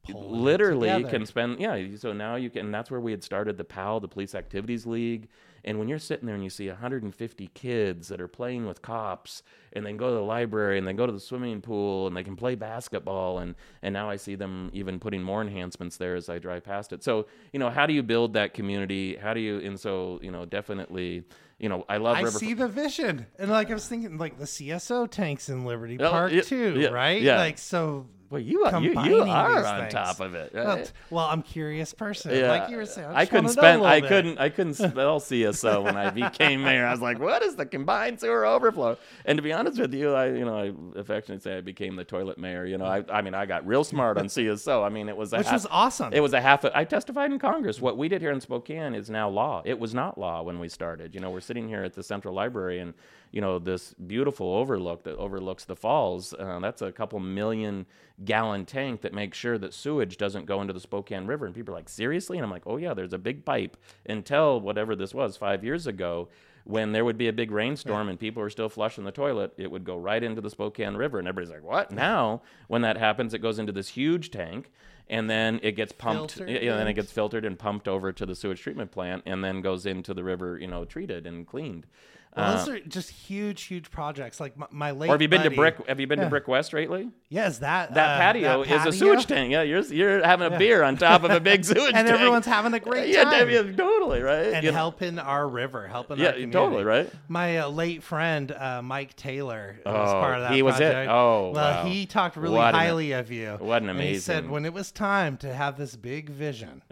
literally 0.07 1.03
can 1.03 1.25
spend 1.25 1.59
yeah 1.59 1.77
so 1.97 2.13
now 2.13 2.35
you 2.35 2.49
can 2.49 2.65
and 2.65 2.73
that's 2.73 2.89
where 2.89 2.99
we 2.99 3.11
had 3.11 3.23
started 3.23 3.57
the 3.57 3.63
pal 3.63 3.99
the 3.99 4.07
police 4.07 4.35
activities 4.35 4.85
league. 4.85 5.27
And 5.65 5.77
when 5.77 5.89
you're 5.89 5.99
sitting 5.99 6.25
there 6.25 6.35
and 6.35 6.43
you 6.43 6.49
see 6.49 6.69
150 6.69 7.47
kids 7.53 8.07
that 8.07 8.21
are 8.21 8.29
playing 8.29 8.65
with 8.65 8.81
cops 8.81 9.43
and 9.73 9.85
then 9.85 9.97
go 9.97 10.07
to 10.07 10.15
the 10.15 10.21
library 10.21 10.77
and 10.77 10.87
then 10.87 10.95
go 10.95 11.05
to 11.05 11.11
the 11.11 11.19
swimming 11.19 11.61
pool 11.61 12.07
and 12.07 12.15
they 12.15 12.23
can 12.23 12.37
play 12.37 12.55
basketball 12.55 13.39
and 13.39 13.55
and 13.81 13.93
now 13.93 14.09
i 14.09 14.15
see 14.15 14.35
them 14.35 14.69
even 14.73 14.99
putting 14.99 15.21
more 15.21 15.41
enhancements 15.41 15.97
there 15.97 16.15
as 16.15 16.29
i 16.29 16.39
drive 16.39 16.63
past 16.63 16.93
it. 16.93 17.03
So 17.03 17.27
you 17.51 17.59
know 17.59 17.69
how 17.69 17.85
do 17.85 17.93
you 17.93 18.03
build 18.03 18.33
that 18.33 18.53
community? 18.53 19.17
How 19.17 19.33
do 19.33 19.41
you 19.41 19.59
and 19.59 19.79
so 19.79 20.19
you 20.21 20.31
know 20.31 20.45
definitely 20.45 21.23
you 21.59 21.69
know 21.69 21.85
i 21.89 21.97
love 21.97 22.17
I 22.17 22.21
river 22.21 22.39
see 22.39 22.53
the 22.53 22.67
vision, 22.67 23.25
and 23.37 23.51
like 23.51 23.69
I 23.69 23.73
was 23.73 23.87
thinking, 23.87 24.17
like 24.17 24.37
the 24.39 24.45
CSO 24.45 25.09
tanks 25.09 25.49
in 25.49 25.65
Liberty 25.65 25.97
Oh, 25.99 26.09
Park 26.09 26.31
yeah, 26.31 26.41
too, 26.41 26.79
yeah, 26.79 26.87
right? 26.89 27.21
yeah. 27.21 27.37
Like 27.37 27.57
so. 27.57 28.07
well 28.29 28.39
you 28.41 28.63
are 28.65 28.79
you, 28.81 28.91
you 28.91 29.21
are 29.23 29.65
on 29.65 29.79
things. 29.81 29.93
top 29.93 30.19
of 30.19 30.35
it 30.35 30.53
Well, 30.53 30.75
right? 30.77 30.85
t- 30.85 30.91
well, 31.09 31.25
I'm 31.25 31.39
a 31.39 31.43
curious 31.43 31.93
person. 31.93 32.31
Yeah, 32.35 32.49
Like 32.49 32.69
you 32.69 32.77
were 32.77 32.85
saying, 32.85 33.07
I, 33.09 33.21
I 33.21 33.25
couldn't 33.25 33.45
wanna 33.45 33.55
know 33.55 33.61
a 33.61 33.73
spend. 33.73 33.85
I 33.87 33.99
bit. 34.01 34.07
couldn't. 34.07 34.37
I 34.39 34.49
couldn't 34.49 34.73
spell 34.91 35.19
CSO 35.19 35.83
when 35.83 35.97
I 35.97 36.11
became 36.11 36.61
mayor. 36.63 36.85
I 36.85 36.91
was 36.91 37.01
like, 37.01 37.17
"What 37.19 37.41
is 37.41 37.55
the 37.55 37.65
combined 37.65 38.19
sewer 38.19 38.45
overflow?" 38.45 38.97
And 39.25 39.35
to 39.37 39.41
be 39.41 39.51
honest 39.51 39.79
with 39.79 39.93
you, 39.95 40.13
I, 40.13 40.27
you 40.27 40.45
know, 40.45 40.57
I 40.57 40.99
affectionately 40.99 41.41
say 41.41 41.57
I 41.57 41.61
became 41.61 41.95
the 41.95 42.03
toilet 42.03 42.37
mayor. 42.37 42.65
You 42.65 42.77
know, 42.77 42.85
I, 42.85 43.03
I 43.11 43.21
mean, 43.23 43.33
I 43.33 43.45
got 43.47 43.65
real 43.65 43.83
smart 43.83 44.17
on 44.19 44.25
CSO. 44.27 44.85
I 44.85 44.89
mean, 44.89 45.09
it 45.09 45.17
was 45.17 45.33
a 45.33 45.37
Which 45.37 45.47
half, 45.47 45.53
was 45.53 45.67
awesome. 45.71 46.13
It 46.13 46.19
was 46.21 46.33
a 46.33 46.41
half. 46.41 46.63
A, 46.63 46.77
I 46.77 46.83
testified 46.85 47.31
in 47.31 47.39
Congress. 47.39 47.81
What 47.81 47.97
we 47.97 48.07
did 48.09 48.21
here 48.21 48.31
in 48.31 48.39
Spokane 48.41 48.93
is 48.93 49.09
now 49.09 49.27
law. 49.27 49.63
It 49.65 49.79
was 49.79 49.93
not 49.95 50.17
law 50.19 50.43
when 50.43 50.59
we 50.59 50.69
started. 50.69 51.15
You 51.15 51.19
know, 51.21 51.31
we're 51.31 51.41
sitting 51.49 51.67
here 51.67 51.83
at 51.83 51.95
the 51.95 52.03
Central 52.03 52.35
Library 52.35 52.77
and 52.77 52.93
you 53.31 53.41
know 53.41 53.57
this 53.57 53.95
beautiful 53.95 54.53
overlook 54.53 55.03
that 55.03 55.15
overlooks 55.17 55.65
the 55.65 55.75
falls. 55.75 56.31
Uh, 56.33 56.59
that's 56.59 56.83
a 56.83 56.91
couple 56.91 57.19
million 57.19 57.87
gallon 58.23 58.65
tank 58.65 59.01
that 59.01 59.15
makes 59.15 59.35
sure 59.35 59.57
that 59.57 59.73
sewage 59.73 60.17
doesn't 60.17 60.45
go 60.45 60.61
into 60.61 60.73
the 60.73 60.79
Spokane 60.79 61.25
River. 61.25 61.47
And 61.47 61.55
people 61.55 61.73
are 61.73 61.77
like, 61.77 61.89
seriously? 61.89 62.37
And 62.37 62.45
I'm 62.45 62.51
like, 62.51 62.67
oh 62.67 62.77
yeah, 62.77 62.93
there's 62.93 63.13
a 63.13 63.17
big 63.17 63.45
pipe. 63.45 63.77
Until 64.07 64.61
whatever 64.61 64.95
this 64.95 65.11
was 65.11 65.37
five 65.37 65.63
years 65.63 65.87
ago. 65.87 66.29
When 66.69 66.91
there 66.91 67.03
would 67.03 67.17
be 67.17 67.27
a 67.27 67.33
big 67.33 67.49
rainstorm 67.49 68.09
and 68.09 68.19
people 68.19 68.43
are 68.43 68.49
still 68.51 68.69
flushing 68.69 69.03
the 69.03 69.11
toilet, 69.11 69.53
it 69.57 69.71
would 69.71 69.83
go 69.83 69.97
right 69.97 70.21
into 70.21 70.39
the 70.39 70.51
Spokane 70.51 70.95
River, 70.95 71.17
and 71.17 71.27
everybody's 71.27 71.51
like, 71.51 71.63
"What?" 71.67 71.91
Now, 71.91 72.43
when 72.67 72.83
that 72.83 72.95
happens, 72.95 73.33
it 73.33 73.39
goes 73.39 73.57
into 73.57 73.71
this 73.71 73.87
huge 73.87 74.29
tank, 74.29 74.69
and 75.09 75.27
then 75.27 75.59
it 75.63 75.71
gets 75.71 75.91
pumped. 75.91 76.33
Filtered 76.33 76.61
Yeah, 76.61 76.73
then 76.77 76.85
it 76.85 76.89
and- 76.91 76.95
gets 76.95 77.11
filtered 77.11 77.43
and 77.43 77.57
pumped 77.57 77.87
over 77.87 78.11
to 78.11 78.23
the 78.23 78.35
sewage 78.35 78.61
treatment 78.61 78.91
plant, 78.91 79.23
and 79.25 79.43
then 79.43 79.61
goes 79.61 79.87
into 79.87 80.13
the 80.13 80.23
river, 80.23 80.59
you 80.59 80.67
know, 80.67 80.85
treated 80.85 81.25
and 81.25 81.47
cleaned. 81.47 81.87
Well, 82.37 82.45
Uh, 82.45 82.57
those 82.57 82.69
are 82.69 82.79
just 82.81 83.09
huge, 83.09 83.63
huge 83.63 83.89
projects. 83.89 84.39
Like 84.39 84.55
my, 84.55 84.67
my 84.69 84.91
late. 84.91 85.09
or 85.09 85.13
have 85.13 85.21
you 85.21 85.27
been 85.27 85.41
to 85.41 85.49
Brick? 85.49 85.75
Have 85.87 85.99
you 85.99 86.05
been 86.05 86.19
Yeah. 86.19 86.25
to 86.25 86.29
Brick 86.29 86.47
West 86.47 86.73
lately? 86.73 87.09
Yes, 87.27 87.57
that 87.57 87.95
That 87.95 88.15
uh, 88.15 88.17
patio 88.19 88.61
is 88.61 88.85
a 88.85 88.91
sewage 88.93 89.25
tank. 89.25 89.51
Yeah, 89.51 89.63
you're 89.63 89.81
you're 89.85 90.23
having 90.23 90.53
a 90.53 90.57
beer 90.57 90.83
on 90.83 90.95
top 90.95 91.23
of 91.23 91.31
a 91.31 91.39
big 91.39 91.65
sewage 91.65 91.77
tank. 91.85 91.95
and 91.95 92.07
tank. 92.07 92.19
everyone's 92.19 92.45
having 92.45 92.73
a 92.75 92.79
great 92.79 93.09
yeah, 93.09 93.23
time. 93.23 93.49
yeah, 93.49 93.63
totally 93.63 94.21
right. 94.21 94.53
and 94.53 94.63
You 94.63 94.71
know? 94.71 94.77
helping 94.77 95.17
our 95.17 95.47
river, 95.47 95.87
helping 95.87 96.19
Yeah, 96.19 96.27
our 96.27 96.31
community. 96.33 96.53
totally, 96.53 96.83
right? 96.83 97.11
My 97.27 97.57
uh, 97.57 97.69
late 97.69 98.03
friend 98.03 98.51
uh, 98.51 98.83
Mike 98.83 99.15
Taylor 99.15 99.79
was 99.83 100.09
Oh, 100.11 100.13
part 100.21 100.35
of 100.35 100.41
that. 100.43 100.51
he 100.51 100.61
was 100.61 100.75
it? 100.75 100.83
project. 100.91 101.11
Oh, 101.11 101.51
well, 101.55 101.83
wow. 101.83 101.85
he 101.85 102.05
talked 102.05 102.35
really 102.37 102.55
What 102.57 102.75
an- 102.75 102.79
highly 102.79 103.11
of 103.13 103.31
you. 103.31 103.57
what 103.59 103.81
an 103.81 103.89
And 103.89 103.99
he 103.99 104.19
said 104.19 104.47
when 104.49 104.65
it 104.65 104.73
was 104.73 104.91
time 104.91 105.35
to 105.37 105.51
have 105.51 105.77
this 105.79 105.95
big 105.95 106.29
vision, 106.29 106.83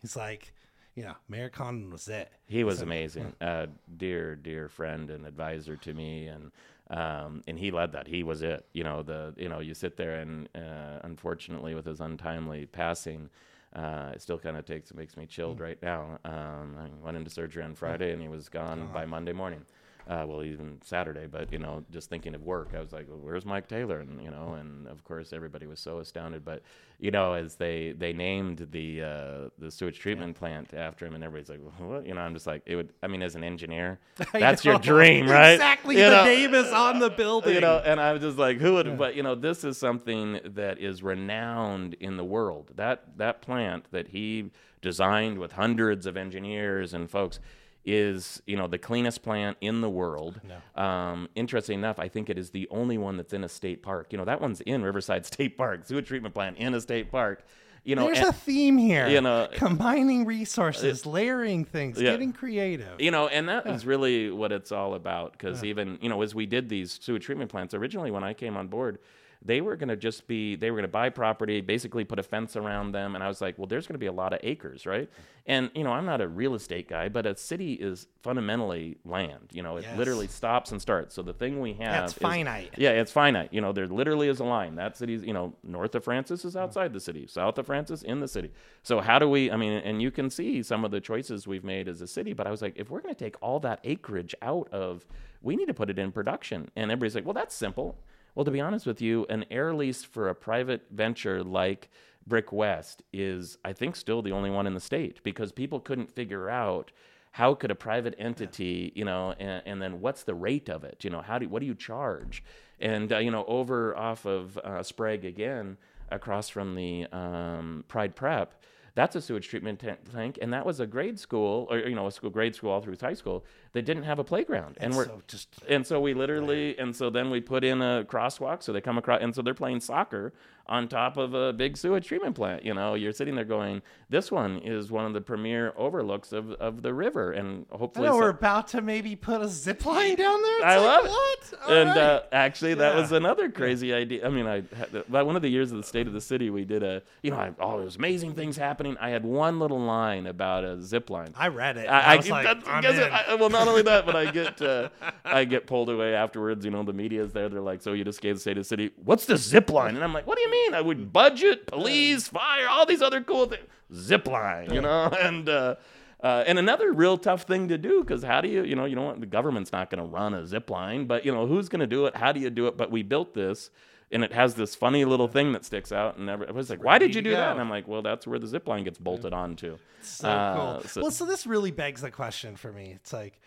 he's 0.00 0.14
like, 0.16 0.52
you 1.00 1.06
know, 1.06 1.14
Mayor 1.30 1.48
Condon 1.48 1.90
was 1.90 2.08
it. 2.08 2.30
He 2.46 2.62
was 2.62 2.82
amazing, 2.82 3.32
uh, 3.40 3.68
dear, 3.96 4.36
dear 4.36 4.68
friend 4.68 5.08
and 5.08 5.24
advisor 5.24 5.74
to 5.76 5.94
me, 5.94 6.26
and 6.26 6.52
um, 6.90 7.42
and 7.48 7.58
he 7.58 7.70
led 7.70 7.92
that. 7.92 8.06
He 8.06 8.22
was 8.22 8.42
it. 8.42 8.66
You 8.74 8.84
know, 8.84 9.02
the 9.02 9.32
you 9.38 9.48
know 9.48 9.60
you 9.60 9.72
sit 9.72 9.96
there 9.96 10.16
and 10.16 10.46
uh, 10.54 10.98
unfortunately 11.02 11.74
with 11.74 11.86
his 11.86 12.00
untimely 12.00 12.66
passing, 12.66 13.30
uh, 13.74 14.10
it 14.12 14.20
still 14.20 14.36
kind 14.36 14.58
of 14.58 14.66
takes 14.66 14.92
makes 14.92 15.16
me 15.16 15.24
chilled 15.24 15.58
right 15.58 15.82
now. 15.82 16.18
Um, 16.22 16.76
I 16.78 16.88
went 17.02 17.16
into 17.16 17.30
surgery 17.30 17.62
on 17.62 17.74
Friday 17.74 18.12
and 18.12 18.20
he 18.20 18.28
was 18.28 18.50
gone 18.50 18.90
by 18.92 19.06
Monday 19.06 19.32
morning. 19.32 19.64
Uh, 20.10 20.24
well, 20.26 20.42
even 20.42 20.76
Saturday, 20.82 21.28
but 21.30 21.52
you 21.52 21.58
know, 21.60 21.84
just 21.92 22.10
thinking 22.10 22.34
of 22.34 22.42
work, 22.42 22.70
I 22.76 22.80
was 22.80 22.92
like, 22.92 23.06
well, 23.08 23.20
"Where's 23.22 23.46
Mike 23.46 23.68
Taylor?" 23.68 24.00
And 24.00 24.20
you 24.20 24.32
know, 24.32 24.56
and 24.58 24.88
of 24.88 25.04
course, 25.04 25.32
everybody 25.32 25.68
was 25.68 25.78
so 25.78 26.00
astounded. 26.00 26.44
But 26.44 26.62
you 26.98 27.12
know, 27.12 27.34
as 27.34 27.54
they 27.54 27.94
they 27.96 28.12
named 28.12 28.66
the 28.72 29.02
uh, 29.04 29.48
the 29.56 29.70
sewage 29.70 30.00
treatment 30.00 30.36
plant 30.36 30.74
after 30.74 31.06
him, 31.06 31.14
and 31.14 31.22
everybody's 31.22 31.48
like, 31.48 31.60
"What?" 31.78 32.06
You 32.06 32.14
know, 32.14 32.22
I'm 32.22 32.34
just 32.34 32.48
like, 32.48 32.62
it 32.66 32.74
would. 32.74 32.92
I 33.04 33.06
mean, 33.06 33.22
as 33.22 33.36
an 33.36 33.44
engineer, 33.44 34.00
that's 34.32 34.64
your 34.64 34.80
dream, 34.80 35.28
right? 35.28 35.52
Exactly. 35.52 35.96
You 35.96 36.02
the 36.02 36.10
know? 36.10 36.24
name 36.24 36.54
is 36.54 36.72
on 36.72 36.98
the 36.98 37.10
building. 37.10 37.54
You 37.54 37.60
know, 37.60 37.78
and 37.78 38.00
I 38.00 38.12
was 38.12 38.20
just 38.20 38.36
like, 38.36 38.58
who 38.58 38.72
would? 38.72 38.98
But 38.98 39.14
you 39.14 39.22
know, 39.22 39.36
this 39.36 39.62
is 39.62 39.78
something 39.78 40.40
that 40.44 40.80
is 40.80 41.04
renowned 41.04 41.94
in 42.00 42.16
the 42.16 42.24
world. 42.24 42.72
That 42.74 43.16
that 43.18 43.42
plant 43.42 43.86
that 43.92 44.08
he 44.08 44.50
designed 44.82 45.38
with 45.38 45.52
hundreds 45.52 46.04
of 46.04 46.16
engineers 46.16 46.94
and 46.94 47.08
folks 47.08 47.38
is 47.84 48.42
you 48.46 48.56
know 48.56 48.66
the 48.66 48.78
cleanest 48.78 49.22
plant 49.22 49.56
in 49.60 49.80
the 49.80 49.88
world. 49.90 50.40
No. 50.46 50.82
Um, 50.82 51.28
interesting 51.34 51.78
enough, 51.78 51.98
I 51.98 52.08
think 52.08 52.28
it 52.28 52.38
is 52.38 52.50
the 52.50 52.68
only 52.70 52.98
one 52.98 53.16
that's 53.16 53.32
in 53.32 53.42
a 53.44 53.48
state 53.48 53.82
park. 53.82 54.08
You 54.12 54.18
know 54.18 54.24
that 54.24 54.40
one's 54.40 54.60
in 54.62 54.82
Riverside 54.82 55.24
State 55.32 55.56
Park, 55.56 55.86
sewage 55.86 56.06
treatment 56.06 56.34
plant 56.34 56.58
in 56.58 56.74
a 56.74 56.80
state 56.80 57.10
park. 57.10 57.44
You 57.82 57.96
know, 57.96 58.04
There's 58.06 58.18
and- 58.18 58.28
a 58.28 58.32
theme 58.34 58.76
here. 58.76 59.08
you 59.08 59.22
know- 59.22 59.48
combining 59.54 60.26
resources, 60.26 61.06
layering 61.06 61.64
things, 61.64 61.98
Yeah. 61.98 62.10
getting 62.10 62.34
creative. 62.34 63.00
you 63.00 63.10
know, 63.10 63.28
and 63.28 63.48
that 63.48 63.66
is 63.66 63.86
really 63.86 64.30
what 64.30 64.52
it's 64.52 64.70
all 64.70 64.92
about. 64.94 65.32
Because 65.32 65.64
even 65.64 65.98
you 66.02 66.10
know, 66.10 66.20
as 66.20 66.34
we 66.34 66.44
did 66.44 66.68
these 66.68 66.98
sewage 67.00 67.24
treatment 67.24 67.50
plants 67.50 67.72
originally, 67.72 68.10
when 68.10 68.22
I 68.22 68.34
came 68.34 68.58
on 68.58 68.68
board, 68.68 68.98
they 69.42 69.60
were 69.62 69.76
going 69.76 69.88
to 69.88 69.96
just 69.96 70.26
be 70.26 70.54
they 70.54 70.70
were 70.70 70.76
going 70.76 70.88
to 70.88 70.88
buy 70.88 71.08
property, 71.08 71.60
basically 71.62 72.04
put 72.04 72.18
a 72.18 72.22
fence 72.22 72.56
around 72.56 72.92
them, 72.92 73.14
and 73.14 73.24
I 73.24 73.28
was 73.28 73.40
like, 73.40 73.56
well, 73.58 73.66
there's 73.66 73.86
going 73.86 73.94
to 73.94 73.98
be 73.98 74.06
a 74.06 74.12
lot 74.12 74.32
of 74.34 74.40
acres, 74.42 74.84
right? 74.84 75.08
And 75.46 75.70
you 75.74 75.82
know, 75.82 75.92
I'm 75.92 76.04
not 76.04 76.20
a 76.20 76.28
real 76.28 76.54
estate 76.54 76.88
guy, 76.88 77.08
but 77.08 77.24
a 77.24 77.34
city 77.34 77.72
is 77.72 78.06
fundamentally 78.22 78.98
land. 79.04 79.48
You 79.52 79.62
know, 79.62 79.78
it 79.78 79.84
Yes. 79.84 79.96
literally 79.96 80.26
stops 80.26 80.72
and 80.72 80.80
starts. 80.80 81.14
So 81.14 81.22
the 81.22 81.32
thing 81.32 81.58
we 81.60 81.72
have 81.74 81.92
That's 81.92 82.12
is- 82.12 82.18
finite. 82.18 82.74
yeah, 82.76 82.90
it's 82.90 83.10
finite. 83.10 83.52
You 83.52 83.62
know, 83.62 83.72
there 83.72 83.86
literally 83.86 84.28
is 84.28 84.40
a 84.40 84.44
line. 84.44 84.74
That 84.74 84.98
city's, 84.98 85.22
you 85.22 85.32
know, 85.32 85.54
north 85.62 85.94
of 85.94 86.04
Francis 86.04 86.44
is 86.44 86.54
mm. 86.54 86.60
outside 86.60 86.92
the 86.92 87.00
city, 87.00 87.26
south 87.26 87.56
of 87.56 87.66
Francis 87.66 88.02
in 88.02 88.20
the 88.20 88.28
city. 88.28 88.52
So 88.82 89.00
how 89.00 89.18
do 89.18 89.28
we? 89.28 89.50
I 89.50 89.56
mean, 89.56 89.72
and 89.72 90.02
you 90.02 90.10
can 90.10 90.28
see 90.28 90.62
some 90.62 90.84
of 90.84 90.90
the 90.90 91.00
choices 91.00 91.46
we've 91.46 91.64
made 91.64 91.88
as 91.88 92.02
a 92.02 92.06
city. 92.06 92.34
But 92.34 92.46
I 92.46 92.50
was 92.50 92.60
like, 92.60 92.74
if 92.76 92.90
we're 92.90 93.00
going 93.00 93.14
to 93.14 93.24
take 93.24 93.36
all 93.40 93.58
that 93.60 93.80
acreage 93.84 94.34
out 94.42 94.68
of, 94.70 95.06
we 95.40 95.56
need 95.56 95.66
to 95.66 95.74
put 95.74 95.88
it 95.88 95.98
in 95.98 96.12
production. 96.12 96.70
And 96.76 96.90
everybody's 96.90 97.14
like, 97.14 97.24
well, 97.24 97.34
that's 97.34 97.54
simple. 97.54 97.96
Well, 98.34 98.44
to 98.44 98.50
be 98.50 98.60
honest 98.60 98.86
with 98.86 99.02
you, 99.02 99.26
an 99.28 99.44
air 99.50 99.74
lease 99.74 100.04
for 100.04 100.28
a 100.28 100.34
private 100.34 100.86
venture 100.90 101.42
like 101.42 101.90
Brick 102.26 102.52
West 102.52 103.02
is, 103.12 103.58
I 103.64 103.72
think, 103.72 103.96
still 103.96 104.22
the 104.22 104.32
only 104.32 104.50
one 104.50 104.66
in 104.66 104.74
the 104.74 104.80
state 104.80 105.22
because 105.22 105.52
people 105.52 105.80
couldn't 105.80 106.10
figure 106.10 106.48
out 106.48 106.92
how 107.32 107.54
could 107.54 107.70
a 107.70 107.74
private 107.74 108.14
entity, 108.18 108.92
you 108.94 109.04
know, 109.04 109.34
and, 109.38 109.62
and 109.64 109.82
then 109.82 110.00
what's 110.00 110.24
the 110.24 110.34
rate 110.34 110.68
of 110.68 110.84
it? 110.84 111.04
You 111.04 111.10
know, 111.10 111.22
how 111.22 111.38
do 111.38 111.48
what 111.48 111.60
do 111.60 111.66
you 111.66 111.74
charge? 111.74 112.42
And 112.80 113.12
uh, 113.12 113.18
you 113.18 113.30
know, 113.30 113.44
over 113.46 113.96
off 113.96 114.26
of 114.26 114.58
uh, 114.58 114.82
Sprague 114.82 115.24
again, 115.24 115.76
across 116.10 116.48
from 116.48 116.74
the 116.74 117.06
um, 117.12 117.84
Pride 117.86 118.16
Prep, 118.16 118.60
that's 118.94 119.14
a 119.14 119.20
sewage 119.20 119.48
treatment 119.48 119.78
ta- 119.78 119.96
tank, 120.12 120.38
and 120.42 120.52
that 120.52 120.66
was 120.66 120.80
a 120.80 120.86
grade 120.86 121.18
school, 121.18 121.68
or 121.70 121.78
you 121.78 121.94
know, 121.94 122.06
a 122.06 122.12
school 122.12 122.30
grade 122.30 122.54
school 122.54 122.70
all 122.70 122.80
through 122.80 122.96
high 123.00 123.14
school 123.14 123.44
that 123.72 123.82
didn't 123.82 124.02
have 124.04 124.18
a 124.18 124.24
playground, 124.24 124.76
and 124.80 124.96
we're 124.96 125.06
so 125.06 125.22
just 125.28 125.48
and 125.68 125.86
so 125.86 126.00
we 126.00 126.14
literally, 126.14 126.76
and 126.78 126.94
so 126.94 127.10
then 127.10 127.30
we 127.30 127.40
put 127.40 127.64
in 127.64 127.80
a 127.80 128.04
crosswalk 128.08 128.62
so 128.62 128.72
they 128.72 128.80
come 128.80 128.98
across, 128.98 129.20
and 129.22 129.34
so 129.34 129.42
they're 129.42 129.54
playing 129.54 129.80
soccer 129.80 130.32
on 130.66 130.86
top 130.86 131.16
of 131.16 131.34
a 131.34 131.52
big 131.52 131.76
sewage 131.76 132.06
treatment 132.06 132.36
plant. 132.36 132.64
You 132.64 132.74
know, 132.74 132.94
you're 132.94 133.12
sitting 133.12 133.34
there 133.34 133.44
going, 133.44 133.82
this 134.08 134.30
one 134.30 134.58
is 134.58 134.90
one 134.90 135.04
of 135.04 135.12
the 135.12 135.20
premier 135.20 135.72
overlooks 135.76 136.32
of, 136.32 136.52
of 136.52 136.82
the 136.82 136.94
river, 136.94 137.32
and 137.32 137.66
I 137.72 137.76
hopefully, 137.76 138.06
know 138.06 138.12
so- 138.12 138.18
we're 138.18 138.28
about 138.30 138.68
to 138.68 138.80
maybe 138.80 139.16
put 139.16 139.40
a 139.40 139.48
zip 139.48 139.84
line 139.84 140.14
down 140.14 140.40
there. 140.42 140.56
It's 140.56 140.64
I 140.64 140.76
like, 140.76 140.86
love 140.86 141.04
it. 141.06 141.10
what? 141.10 141.54
All 141.66 141.76
and 141.76 141.88
right. 141.88 141.98
uh, 141.98 142.22
actually, 142.30 142.74
that 142.74 142.94
was 142.94 143.10
another 143.10 143.50
crazy 143.50 143.92
idea. 143.92 144.24
I 144.24 144.30
mean, 144.30 144.46
I 144.46 144.62
had, 144.76 145.08
one 145.08 145.34
of 145.34 145.42
the 145.42 145.48
years 145.48 145.72
of 145.72 145.76
the 145.76 145.82
state 145.82 146.06
of 146.06 146.12
the 146.12 146.20
city, 146.20 146.50
we 146.50 146.64
did 146.64 146.84
a, 146.84 147.02
you 147.22 147.32
know, 147.32 147.38
I, 147.38 147.52
oh, 147.58 147.80
there's 147.80 147.96
amazing 147.96 148.34
things 148.34 148.56
happening. 148.56 148.96
I 149.00 149.10
had 149.10 149.24
one 149.24 149.58
little 149.58 149.80
line 149.80 150.26
about 150.26 150.62
a 150.62 150.80
zip 150.80 151.10
line. 151.10 151.32
I 151.36 151.48
read 151.48 151.78
it. 151.78 151.88
I, 151.88 152.14
I, 152.14 152.16
was 152.16 152.30
like, 152.30 152.46
I'm 152.68 152.84
in. 152.84 153.00
I- 153.00 153.34
well, 153.34 153.50
not 153.60 153.68
only 153.68 153.82
that, 153.82 154.06
but 154.06 154.16
I 154.16 154.30
get 154.30 154.60
uh, 154.62 154.88
I 155.24 155.44
get 155.44 155.66
pulled 155.66 155.88
away 155.88 156.14
afterwards. 156.14 156.64
You 156.64 156.70
know, 156.70 156.82
the 156.82 156.92
media's 156.92 157.32
there. 157.32 157.48
They're 157.48 157.60
like, 157.60 157.82
"So 157.82 157.92
you 157.92 158.04
just 158.04 158.20
gave 158.20 158.36
the 158.36 158.40
state 158.40 158.56
of 158.56 158.64
the 158.64 158.68
city? 158.68 158.90
What's 158.96 159.26
the 159.26 159.36
zip 159.36 159.70
line?" 159.70 159.94
And 159.94 160.04
I'm 160.04 160.12
like, 160.12 160.26
"What 160.26 160.36
do 160.36 160.42
you 160.42 160.50
mean? 160.50 160.74
I 160.74 160.80
would 160.80 161.12
budget, 161.12 161.66
police, 161.66 162.28
fire, 162.28 162.68
all 162.68 162.86
these 162.86 163.02
other 163.02 163.20
cool 163.22 163.46
things. 163.46 163.64
Zip 163.94 164.26
line, 164.26 164.72
you 164.72 164.80
know?" 164.80 165.10
And 165.20 165.48
uh, 165.48 165.76
uh, 166.22 166.44
and 166.46 166.58
another 166.58 166.92
real 166.92 167.16
tough 167.16 167.42
thing 167.42 167.68
to 167.68 167.78
do 167.78 168.00
because 168.02 168.22
how 168.22 168.40
do 168.40 168.48
you, 168.48 168.64
you 168.64 168.76
know, 168.76 168.84
you 168.84 168.94
don't 168.94 169.04
want 169.04 169.20
the 169.20 169.26
government's 169.26 169.72
not 169.72 169.90
going 169.90 170.02
to 170.02 170.08
run 170.08 170.34
a 170.34 170.46
zip 170.46 170.68
line, 170.68 171.06
but 171.06 171.24
you 171.24 171.32
know, 171.32 171.46
who's 171.46 171.68
going 171.68 171.80
to 171.80 171.86
do 171.86 172.06
it? 172.06 172.16
How 172.16 172.32
do 172.32 172.40
you 172.40 172.50
do 172.50 172.66
it? 172.66 172.76
But 172.76 172.90
we 172.90 173.02
built 173.02 173.34
this. 173.34 173.70
And 174.12 174.24
it 174.24 174.32
has 174.32 174.56
this 174.56 174.74
funny 174.74 175.04
little 175.04 175.28
thing 175.28 175.52
that 175.52 175.64
sticks 175.64 175.92
out, 175.92 176.16
and 176.16 176.28
every- 176.28 176.48
I 176.48 176.50
was 176.50 176.68
like, 176.68 176.82
"Why 176.82 176.98
did 176.98 177.14
you 177.14 177.22
do 177.22 177.30
that?" 177.30 177.52
And 177.52 177.60
I'm 177.60 177.70
like, 177.70 177.86
"Well, 177.86 178.02
that's 178.02 178.26
where 178.26 178.38
the 178.40 178.46
zip 178.48 178.66
line 178.66 178.82
gets 178.82 178.98
bolted 178.98 179.32
onto." 179.32 179.78
So 180.02 180.28
Uh, 180.28 180.56
cool. 180.80 180.88
so- 180.88 181.00
well, 181.02 181.10
so 181.12 181.24
this 181.24 181.46
really 181.46 181.70
begs 181.70 182.00
the 182.00 182.10
question 182.10 182.56
for 182.56 182.72
me. 182.72 182.90
It's 182.92 183.12
like 183.12 183.40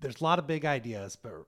there's 0.00 0.20
a 0.20 0.24
lot 0.24 0.38
of 0.38 0.46
big 0.46 0.64
ideas, 0.64 1.16
but 1.16 1.44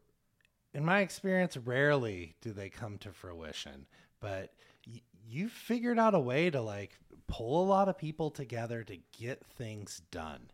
in 0.75 0.85
my 0.85 1.01
experience, 1.01 1.57
rarely 1.57 2.35
do 2.41 2.53
they 2.53 2.69
come 2.71 2.97
to 2.99 3.13
fruition. 3.13 3.87
But 4.21 4.55
y- 4.87 5.01
you 5.27 5.49
figured 5.49 5.99
out 5.99 6.15
a 6.15 6.21
way 6.21 6.49
to 6.51 6.61
like 6.63 6.99
pull 7.27 7.63
a 7.63 7.67
lot 7.67 7.89
of 7.89 7.99
people 7.99 8.31
together 8.31 8.83
to 8.85 8.97
get 9.19 9.45
things 9.45 10.01
done. 10.11 10.51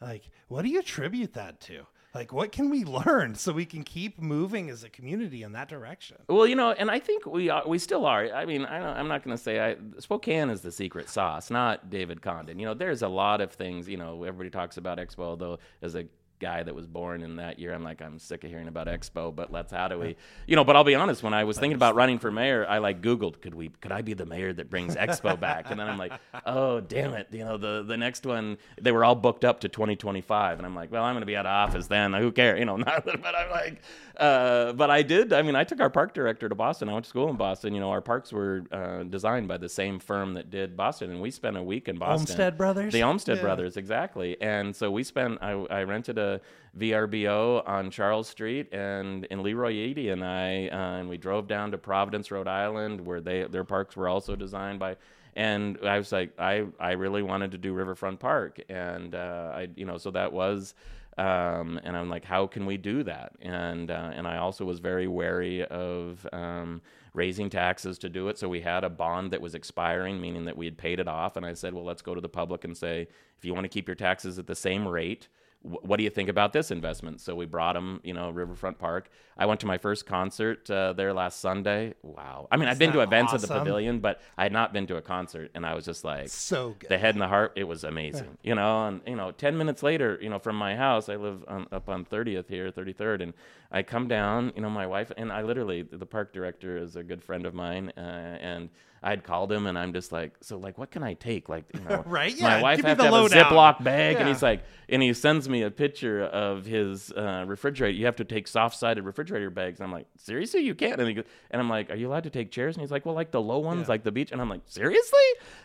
Like, 0.00 0.30
what 0.48 0.62
do 0.62 0.68
you 0.68 0.78
attribute 0.80 1.34
that 1.34 1.60
to? 1.62 1.86
Like, 2.12 2.32
what 2.32 2.50
can 2.50 2.70
we 2.70 2.84
learn 2.84 3.36
so 3.36 3.52
we 3.52 3.64
can 3.64 3.84
keep 3.84 4.20
moving 4.20 4.68
as 4.68 4.82
a 4.82 4.88
community 4.88 5.44
in 5.44 5.52
that 5.52 5.68
direction? 5.68 6.16
Well, 6.28 6.46
you 6.46 6.56
know, 6.56 6.72
and 6.72 6.90
I 6.90 6.98
think 6.98 7.24
we 7.24 7.50
are, 7.50 7.62
we 7.66 7.78
still 7.78 8.04
are. 8.04 8.26
I 8.32 8.46
mean, 8.46 8.64
I, 8.64 8.98
i'm 8.98 9.06
not 9.06 9.22
going 9.22 9.36
to 9.36 9.42
say 9.42 9.60
I, 9.60 9.76
Spokane 9.98 10.50
is 10.50 10.60
the 10.60 10.72
secret 10.72 11.08
sauce, 11.08 11.50
not 11.50 11.88
David 11.88 12.20
Condon. 12.20 12.58
You 12.58 12.66
know, 12.66 12.74
there's 12.74 13.02
a 13.02 13.08
lot 13.08 13.40
of 13.40 13.52
things. 13.52 13.88
You 13.88 13.96
know, 13.96 14.24
everybody 14.24 14.50
talks 14.50 14.76
about 14.76 14.98
Expo, 14.98 15.20
although 15.20 15.58
as 15.82 15.94
a 15.94 16.06
guy 16.40 16.62
that 16.62 16.74
was 16.74 16.86
born 16.86 17.22
in 17.22 17.36
that 17.36 17.58
year, 17.58 17.72
I'm 17.72 17.84
like, 17.84 18.02
I'm 18.02 18.18
sick 18.18 18.42
of 18.44 18.50
hearing 18.50 18.68
about 18.68 18.86
Expo. 18.86 19.34
But 19.34 19.52
let's 19.52 19.72
how 19.72 19.88
do 19.88 19.98
we, 19.98 20.16
you 20.46 20.56
know? 20.56 20.64
But 20.64 20.76
I'll 20.76 20.84
be 20.84 20.94
honest. 20.94 21.22
When 21.22 21.34
I 21.34 21.44
was 21.44 21.58
thinking 21.58 21.76
about 21.76 21.94
running 21.94 22.18
for 22.18 22.30
mayor, 22.30 22.66
I 22.68 22.78
like 22.78 23.02
Googled, 23.02 23.40
could 23.40 23.54
we, 23.54 23.68
could 23.80 23.92
I 23.92 24.02
be 24.02 24.14
the 24.14 24.26
mayor 24.26 24.52
that 24.52 24.70
brings 24.70 24.96
Expo 24.96 25.38
back? 25.48 25.70
And 25.70 25.78
then 25.78 25.88
I'm 25.88 25.98
like, 25.98 26.12
oh 26.46 26.80
damn 26.80 27.14
it, 27.14 27.28
you 27.30 27.44
know, 27.44 27.56
the 27.56 27.84
the 27.86 27.96
next 27.96 28.26
one 28.26 28.58
they 28.80 28.92
were 28.92 29.04
all 29.04 29.14
booked 29.14 29.44
up 29.44 29.60
to 29.60 29.68
2025, 29.68 30.58
and 30.58 30.66
I'm 30.66 30.74
like, 30.74 30.90
well, 30.90 31.04
I'm 31.04 31.14
going 31.14 31.22
to 31.22 31.26
be 31.26 31.36
out 31.36 31.46
of 31.46 31.50
office 31.50 31.86
then. 31.86 32.12
Who 32.14 32.32
cares? 32.32 32.58
You 32.58 32.64
know, 32.64 32.76
not, 32.80 33.04
but 33.04 33.34
I'm 33.34 33.50
like, 33.50 33.82
uh, 34.16 34.72
but 34.72 34.90
I 34.90 35.02
did. 35.02 35.32
I 35.32 35.42
mean, 35.42 35.56
I 35.56 35.64
took 35.64 35.80
our 35.80 35.90
park 35.90 36.14
director 36.14 36.48
to 36.48 36.54
Boston. 36.54 36.88
I 36.88 36.92
went 36.92 37.04
to 37.04 37.08
school 37.08 37.28
in 37.30 37.36
Boston. 37.36 37.74
You 37.74 37.80
know, 37.80 37.90
our 37.90 38.00
parks 38.02 38.32
were 38.32 38.64
uh, 38.70 39.02
designed 39.04 39.48
by 39.48 39.56
the 39.56 39.68
same 39.68 39.98
firm 39.98 40.34
that 40.34 40.50
did 40.50 40.76
Boston, 40.76 41.10
and 41.10 41.20
we 41.20 41.30
spent 41.30 41.56
a 41.56 41.62
week 41.62 41.88
in 41.88 41.96
Boston. 41.96 42.20
Olmsted 42.20 42.56
Brothers? 42.58 42.92
The 42.92 43.02
Olmsted 43.02 43.36
Yeah. 43.36 43.42
Brothers, 43.42 43.76
exactly. 43.76 44.40
And 44.40 44.76
so 44.76 44.90
we 44.90 45.02
spent. 45.04 45.38
I, 45.40 45.52
I 45.52 45.82
rented 45.84 46.18
a 46.18 46.29
VRBO 46.78 47.66
on 47.68 47.90
Charles 47.90 48.28
Street, 48.28 48.72
and 48.72 49.26
and 49.30 49.42
Leroy 49.42 49.72
Eadie 49.72 50.10
and 50.10 50.24
I, 50.24 50.68
uh, 50.68 51.00
and 51.00 51.08
we 51.08 51.16
drove 51.16 51.48
down 51.48 51.70
to 51.72 51.78
Providence, 51.78 52.30
Rhode 52.30 52.48
Island, 52.48 53.00
where 53.00 53.20
they 53.20 53.44
their 53.44 53.64
parks 53.64 53.96
were 53.96 54.08
also 54.08 54.36
designed 54.36 54.78
by. 54.78 54.96
And 55.36 55.78
I 55.84 55.96
was 55.96 56.10
like, 56.10 56.32
I, 56.40 56.64
I 56.80 56.92
really 56.92 57.22
wanted 57.22 57.52
to 57.52 57.58
do 57.58 57.72
Riverfront 57.72 58.18
Park, 58.18 58.60
and 58.68 59.14
uh, 59.14 59.52
I, 59.54 59.68
you 59.76 59.84
know, 59.86 59.96
so 59.96 60.10
that 60.10 60.32
was 60.32 60.74
um, 61.18 61.78
and 61.84 61.96
I'm 61.96 62.08
like, 62.08 62.24
how 62.24 62.46
can 62.46 62.64
we 62.64 62.78
do 62.78 63.02
that? 63.02 63.32
And 63.42 63.90
uh, 63.90 64.10
and 64.14 64.26
I 64.26 64.38
also 64.38 64.64
was 64.64 64.78
very 64.78 65.06
wary 65.06 65.64
of 65.66 66.26
um, 66.32 66.80
raising 67.12 67.50
taxes 67.50 67.98
to 67.98 68.08
do 68.08 68.28
it. 68.28 68.38
So 68.38 68.48
we 68.48 68.60
had 68.60 68.84
a 68.84 68.90
bond 68.90 69.32
that 69.32 69.40
was 69.40 69.54
expiring, 69.54 70.20
meaning 70.20 70.46
that 70.46 70.56
we 70.56 70.64
had 70.64 70.78
paid 70.78 71.00
it 71.00 71.08
off. 71.08 71.36
And 71.36 71.44
I 71.44 71.52
said, 71.52 71.74
well, 71.74 71.84
let's 71.84 72.02
go 72.02 72.14
to 72.14 72.20
the 72.20 72.28
public 72.28 72.64
and 72.64 72.76
say, 72.76 73.08
if 73.36 73.44
you 73.44 73.52
want 73.52 73.64
to 73.64 73.68
keep 73.68 73.88
your 73.88 73.96
taxes 73.96 74.38
at 74.38 74.46
the 74.46 74.54
same 74.54 74.88
rate, 74.88 75.28
what 75.62 75.98
do 75.98 76.04
you 76.04 76.10
think 76.10 76.28
about 76.30 76.52
this 76.54 76.70
investment? 76.70 77.20
So 77.20 77.34
we 77.34 77.44
brought 77.44 77.74
them, 77.74 78.00
you 78.02 78.14
know, 78.14 78.30
Riverfront 78.30 78.78
Park. 78.78 79.10
I 79.36 79.44
went 79.46 79.60
to 79.60 79.66
my 79.66 79.76
first 79.76 80.06
concert 80.06 80.70
uh, 80.70 80.94
there 80.94 81.12
last 81.12 81.40
Sunday. 81.40 81.94
Wow. 82.02 82.48
I 82.50 82.56
mean, 82.56 82.68
I've 82.68 82.78
been 82.78 82.92
to 82.92 83.00
events 83.00 83.34
at 83.34 83.40
the 83.42 83.46
pavilion, 83.48 84.00
but 84.00 84.20
I 84.38 84.44
had 84.44 84.52
not 84.52 84.72
been 84.72 84.86
to 84.86 84.96
a 84.96 85.02
concert, 85.02 85.50
and 85.54 85.66
I 85.66 85.74
was 85.74 85.84
just 85.84 86.02
like, 86.04 86.28
So 86.30 86.76
good. 86.78 86.88
the 86.88 86.98
head 86.98 87.14
and 87.14 87.20
the 87.22 87.28
heart 87.28 87.52
it 87.56 87.64
was 87.64 87.84
amazing 87.84 88.38
you 88.42 88.54
know 88.54 88.86
and 88.86 89.00
you 89.06 89.16
know 89.16 89.30
10 89.32 89.56
minutes 89.58 89.82
later 89.82 90.18
you 90.22 90.28
know 90.28 90.38
from 90.38 90.56
my 90.56 90.76
house 90.76 91.08
i 91.08 91.16
live 91.16 91.44
on, 91.48 91.66
up 91.72 91.88
on 91.88 92.04
30th 92.04 92.48
here 92.48 92.70
33rd 92.70 93.22
and 93.22 93.34
i 93.70 93.82
come 93.82 94.08
down 94.08 94.52
you 94.54 94.62
know 94.62 94.70
my 94.70 94.86
wife 94.86 95.10
and 95.16 95.32
i 95.32 95.42
literally 95.42 95.82
the 95.82 96.06
park 96.06 96.32
director 96.32 96.76
is 96.76 96.96
a 96.96 97.02
good 97.02 97.22
friend 97.22 97.46
of 97.46 97.54
mine 97.54 97.92
uh, 97.96 98.00
and 98.00 98.68
i'd 99.02 99.24
called 99.24 99.50
him 99.50 99.66
and 99.66 99.78
i'm 99.78 99.92
just 99.92 100.12
like 100.12 100.32
so 100.40 100.58
like 100.58 100.76
what 100.78 100.90
can 100.90 101.02
i 101.02 101.14
take? 101.14 101.48
Like 101.48 101.64
you 101.74 101.80
know 101.80 102.02
Right, 102.06 102.38
my 102.40 102.60
wife 102.62 102.76
give 102.76 102.84
me 102.84 102.88
have 102.90 102.98
the 102.98 103.04
to 103.04 103.10
have 103.10 103.50
a 103.50 103.54
ziploc 103.54 103.82
bag 103.84 104.16
and 104.16 104.28
he's 104.28 104.42
like 104.42 104.62
and 104.88 105.02
he 105.02 105.12
sends 105.14 105.48
me 105.48 105.62
a 105.62 105.70
picture 105.70 106.24
of 106.24 106.64
his 106.66 107.12
uh, 107.12 107.44
refrigerator. 107.46 107.96
You 107.96 108.06
have 108.06 108.16
to 108.16 108.24
take 108.24 108.48
soft-sided 108.48 109.04
refrigerator 109.04 109.48
bags. 109.48 109.78
And 109.78 109.84
i'm 109.86 109.92
like 109.92 110.06
seriously? 110.16 110.62
You 110.62 110.74
can't? 110.74 110.98
And, 111.00 111.08
he 111.08 111.14
goes, 111.14 111.24
and 111.50 111.60
i'm 111.60 111.68
like 111.70 111.90
are 111.90 111.94
you 111.94 112.08
allowed 112.08 112.24
to 112.24 112.30
take 112.30 112.50
chairs? 112.50 112.74
And 112.76 112.82
he's 112.82 112.90
like 112.90 113.06
well 113.06 113.14
like 113.14 113.30
the 113.30 113.40
low 113.40 113.58
ones 113.58 113.82
Yeah. 113.82 113.92
like 113.92 114.02
the 114.04 114.12
beach. 114.12 114.32
And 114.32 114.40
i'm 114.40 114.48
like 114.48 114.62
seriously? 114.66 115.18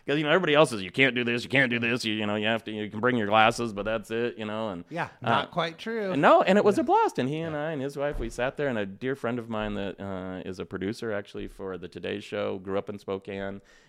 Because 0.05 0.19
you 0.19 0.23
know 0.25 0.29
everybody 0.31 0.53
else 0.53 0.69
says 0.69 0.81
you 0.83 0.91
can't 0.91 1.15
do 1.15 1.23
this 1.23 1.43
you 1.43 1.49
can't 1.49 1.71
do 1.71 1.79
this 1.79 2.05
you, 2.05 2.13
you 2.13 2.25
know 2.27 2.35
you 2.35 2.45
have 2.47 2.63
to 2.65 2.71
you 2.71 2.89
can 2.89 2.99
bring 2.99 3.17
your 3.17 3.27
glasses 3.27 3.73
but 3.73 3.83
that's 3.85 4.11
it 4.11 4.37
you 4.37 4.45
know 4.45 4.69
and 4.69 4.85
yeah, 4.89 5.09
uh, 5.23 5.29
not 5.29 5.51
quite 5.51 5.77
true. 5.77 6.15
no, 6.15 6.41
and 6.43 6.57
it 6.57 6.63
was 6.63 6.77
a 6.77 6.83
blast. 6.83 7.17
And 7.19 7.27
he 7.27 7.39
and 7.39 7.55
I 7.55 7.71
and 7.71 7.81
his 7.81 7.97
wife, 7.97 8.19
we 8.19 8.29
sat 8.29 8.57
there, 8.57 8.67
and 8.67 8.77
a 8.77 8.85
dear 8.85 9.15
friend 9.15 9.39
of 9.39 9.49
mine 9.49 9.73
that 9.75 9.99
uh, 9.99 10.47
is 10.47 10.59
a 10.59 10.65
producer 10.65 11.11
actually 11.11 11.47
for 11.47 11.77
the 11.77 11.87
Today 11.87 12.19
Show, 12.19 12.59
grew 12.59 12.77
up 12.77 12.89
in 12.89 12.97
Spokane. 12.99 13.24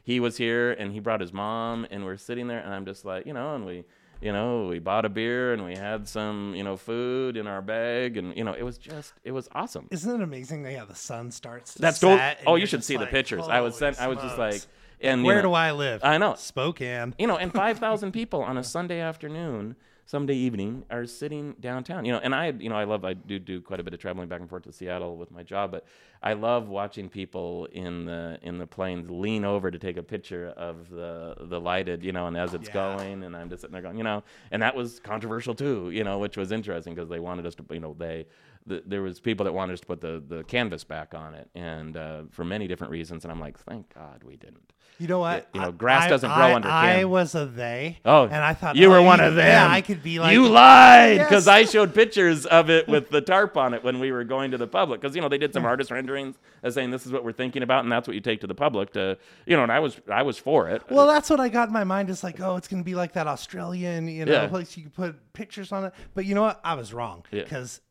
He 0.03 0.20
was 0.20 0.37
here, 0.37 0.72
and 0.72 0.92
he 0.92 1.01
brought 1.01 1.20
his 1.20 1.33
mom, 1.33 1.87
and 1.90 2.05
we're 2.05 2.16
sitting 2.16 2.46
there, 2.49 2.61
and 2.61 2.72
I'm 2.72 2.85
just 2.85 3.05
like, 3.05 3.27
you 3.27 3.33
know, 3.33 3.55
and 3.57 3.66
we, 3.66 3.85
you 4.20 4.33
know, 4.33 4.66
we 4.68 4.79
bought 4.79 5.05
a 5.05 5.09
beer, 5.09 5.53
and 5.53 5.64
we 5.64 5.75
had 5.75 6.07
some, 6.09 6.55
you 6.55 6.62
know, 6.62 6.77
food 6.77 7.37
in 7.37 7.46
our 7.46 7.61
bag, 7.61 8.16
and 8.16 8.37
you 8.37 8.44
know, 8.44 8.53
it 8.53 8.62
was 8.62 8.79
just, 8.79 9.12
it 9.25 9.33
was 9.33 9.49
awesome. 9.53 9.88
Isn't 9.90 10.20
it 10.20 10.22
amazing 10.22 10.62
that 10.62 10.72
yeah, 10.72 10.85
the 10.85 10.94
sun 10.94 11.31
starts 11.31 11.75
to 11.75 11.83
That's 11.83 11.99
set? 11.99 12.07
gold. 12.07 12.20
and 12.20 12.38
Oh, 12.46 12.55
you 12.55 12.66
should 12.66 12.85
see 12.85 12.96
the 12.96 13.07
pictures. 13.07 13.46
I 13.49 13.61
was 13.61 13.79
"Holy 13.79 13.92
sent. 13.94 14.01
I 14.05 14.09
was 14.09 14.18
just 14.18 14.38
like, 14.38 14.62
and 15.01 15.25
where 15.25 15.37
know- 15.37 15.49
do 15.49 15.53
I 15.53 15.72
live? 15.72 16.03
I 16.05 16.18
know. 16.18 16.35
Spokane. 16.37 17.14
you 17.18 17.27
know, 17.27 17.37
and 17.37 17.53
5,000 17.53 18.12
people 18.12 18.42
on 18.42 18.57
a 18.57 18.64
Sunday 18.64 19.01
afternoon 19.01 19.77
Sunday 20.07 20.35
evening 20.37 20.85
are 20.88 21.05
sitting 21.05 21.57
downtown. 21.61 22.05
You 22.05 22.12
know, 22.12 22.21
and 22.23 22.33
I, 22.33 22.53
you 22.53 22.69
know, 22.71 22.77
I 22.77 22.85
love, 22.85 23.05
I 23.05 23.12
do 23.14 23.38
do 23.40 23.61
quite 23.61 23.81
a 23.81 23.83
bit 23.83 23.92
of 23.92 23.99
traveling 23.99 24.29
back 24.29 24.40
and 24.40 24.49
forth 24.49 24.62
to 24.62 24.73
Seattle 24.73 25.16
with 25.16 25.33
my 25.33 25.42
job, 25.42 25.73
but 25.73 25.85
I 26.23 26.35
love 26.35 26.69
watching 26.69 27.09
people 27.09 27.66
in 27.73 28.05
the 28.05 28.38
in 28.42 28.59
the 28.59 28.66
planes 28.69 29.11
lean 29.11 29.45
over 29.45 29.71
to 29.71 29.79
take 29.79 29.97
a 29.97 30.03
picture 30.05 30.49
of 30.57 30.88
the 30.90 31.35
the 31.40 31.61
lighted, 31.61 32.05
you 32.05 32.12
know, 32.12 32.29
and 32.29 32.37
as 32.37 32.55
oh, 32.55 32.57
it's 32.57 32.69
Yeah. 32.69 32.73
going, 32.75 33.25
and 33.25 33.37
I'm 33.37 33.51
just 33.51 33.62
sitting 33.62 33.73
there 33.73 33.83
going, 33.83 33.99
you 33.99 34.05
know, 34.05 34.23
and 34.53 34.62
that 34.62 34.77
was 34.77 35.01
controversial 35.01 35.55
too, 35.55 35.90
you 35.90 36.05
know, 36.05 36.19
which 36.21 36.37
was 36.37 36.53
interesting 36.53 36.95
because 36.95 37.09
they 37.11 37.19
wanted 37.21 37.45
us 37.45 37.57
to, 37.57 37.64
you 37.71 37.81
know, 37.81 37.95
they. 37.99 38.27
The, 38.67 38.83
there 38.85 39.02
was 39.02 39.21
people 39.21 39.44
that 39.44 39.52
wanted 39.52 39.75
us 39.75 39.81
to 39.81 39.87
put 39.87 40.00
the, 40.00 40.23
the 40.27 40.42
canvas 40.44 40.83
back 40.85 41.14
on 41.14 41.35
it, 41.35 41.48
and 41.54 41.96
uh, 41.96 42.23
for 42.31 42.44
many 42.44 42.67
different 42.67 42.90
reasons. 42.90 43.25
And 43.25 43.31
I'm 43.31 43.40
like, 43.40 43.58
thank 43.58 43.94
God 43.94 44.25
we 44.25 44.37
didn't. 44.37 44.73
You 44.98 45.08
know 45.08 45.19
what? 45.19 45.48
you 45.52 45.60
know, 45.60 45.73
grass 45.73 46.04
I- 46.04 46.08
doesn't 46.08 46.33
grow 46.33 46.46
I, 46.46 46.54
under 46.54 46.69
I 46.69 47.04
was 47.04 47.35
a 47.35 47.44
they. 47.44 47.98
Oh, 48.04 48.25
and 48.25 48.35
I 48.37 48.54
thought 48.54 48.77
you 48.77 48.87
oh, 48.87 48.90
were 48.90 49.02
one 49.02 49.21
of 49.21 49.35
them. 49.35 49.46
Yeah, 49.46 49.71
I 49.71 49.83
could 49.83 50.02
be 50.02 50.19
like 50.19 50.33
you 50.33 50.48
lied 50.48 51.19
because 51.19 51.46
Yes. 51.46 51.54
I 51.54 51.64
showed 51.64 51.94
pictures 52.02 52.46
of 52.46 52.71
it 52.71 52.88
with 52.88 53.10
the 53.10 53.21
tarp 53.21 53.58
on 53.58 53.75
it 53.75 53.85
when 53.85 54.00
we 54.00 54.10
were 54.10 54.25
going 54.25 54.52
to 54.52 54.58
the 54.58 54.67
public. 54.67 55.00
Because 55.02 55.14
you 55.14 55.21
know 55.21 55.29
they 55.29 55.37
did 55.37 55.52
some 55.52 55.67
artist 55.67 55.90
renderings 55.90 56.37
as 56.62 56.75
saying 56.75 56.92
this 56.92 57.04
is 57.04 57.12
what 57.12 57.25
we're 57.25 57.33
thinking 57.33 57.62
about, 57.62 57.85
and 57.85 57.92
that's 57.92 58.08
what 58.08 58.14
you 58.14 58.23
take 58.23 58.40
to 58.40 58.46
the 58.46 58.54
public 58.54 58.94
to 58.94 59.19
you 59.44 59.54
know. 59.54 59.62
And 59.62 59.71
I 59.71 59.81
was 59.81 60.00
I 60.10 60.23
was 60.23 60.38
for 60.38 60.71
it. 60.71 60.83
Well, 60.88 61.06
that's 61.06 61.29
what 61.29 61.40
I 61.40 61.50
got 61.50 61.69
in 61.69 61.75
my 61.75 61.85
mind. 61.85 62.08
Is 62.08 62.25
like, 62.25 62.40
oh, 62.40 62.56
it's 62.56 62.67
gonna 62.67 62.83
be 62.83 62.94
like 62.94 63.12
that 63.12 63.27
Australian, 63.27 64.08
you 64.08 64.25
know, 64.25 64.33
Yeah. 64.33 64.48
place 64.48 64.77
you 64.79 64.85
can 64.85 64.92
put 64.92 65.33
pictures 65.35 65.73
on 65.73 65.85
it. 65.85 65.92
But 66.14 66.25
you 66.25 66.35
know 66.35 66.42
what? 66.42 66.58
I 66.64 66.73
was 66.75 66.94
wrong 66.94 67.25
because 67.31 67.83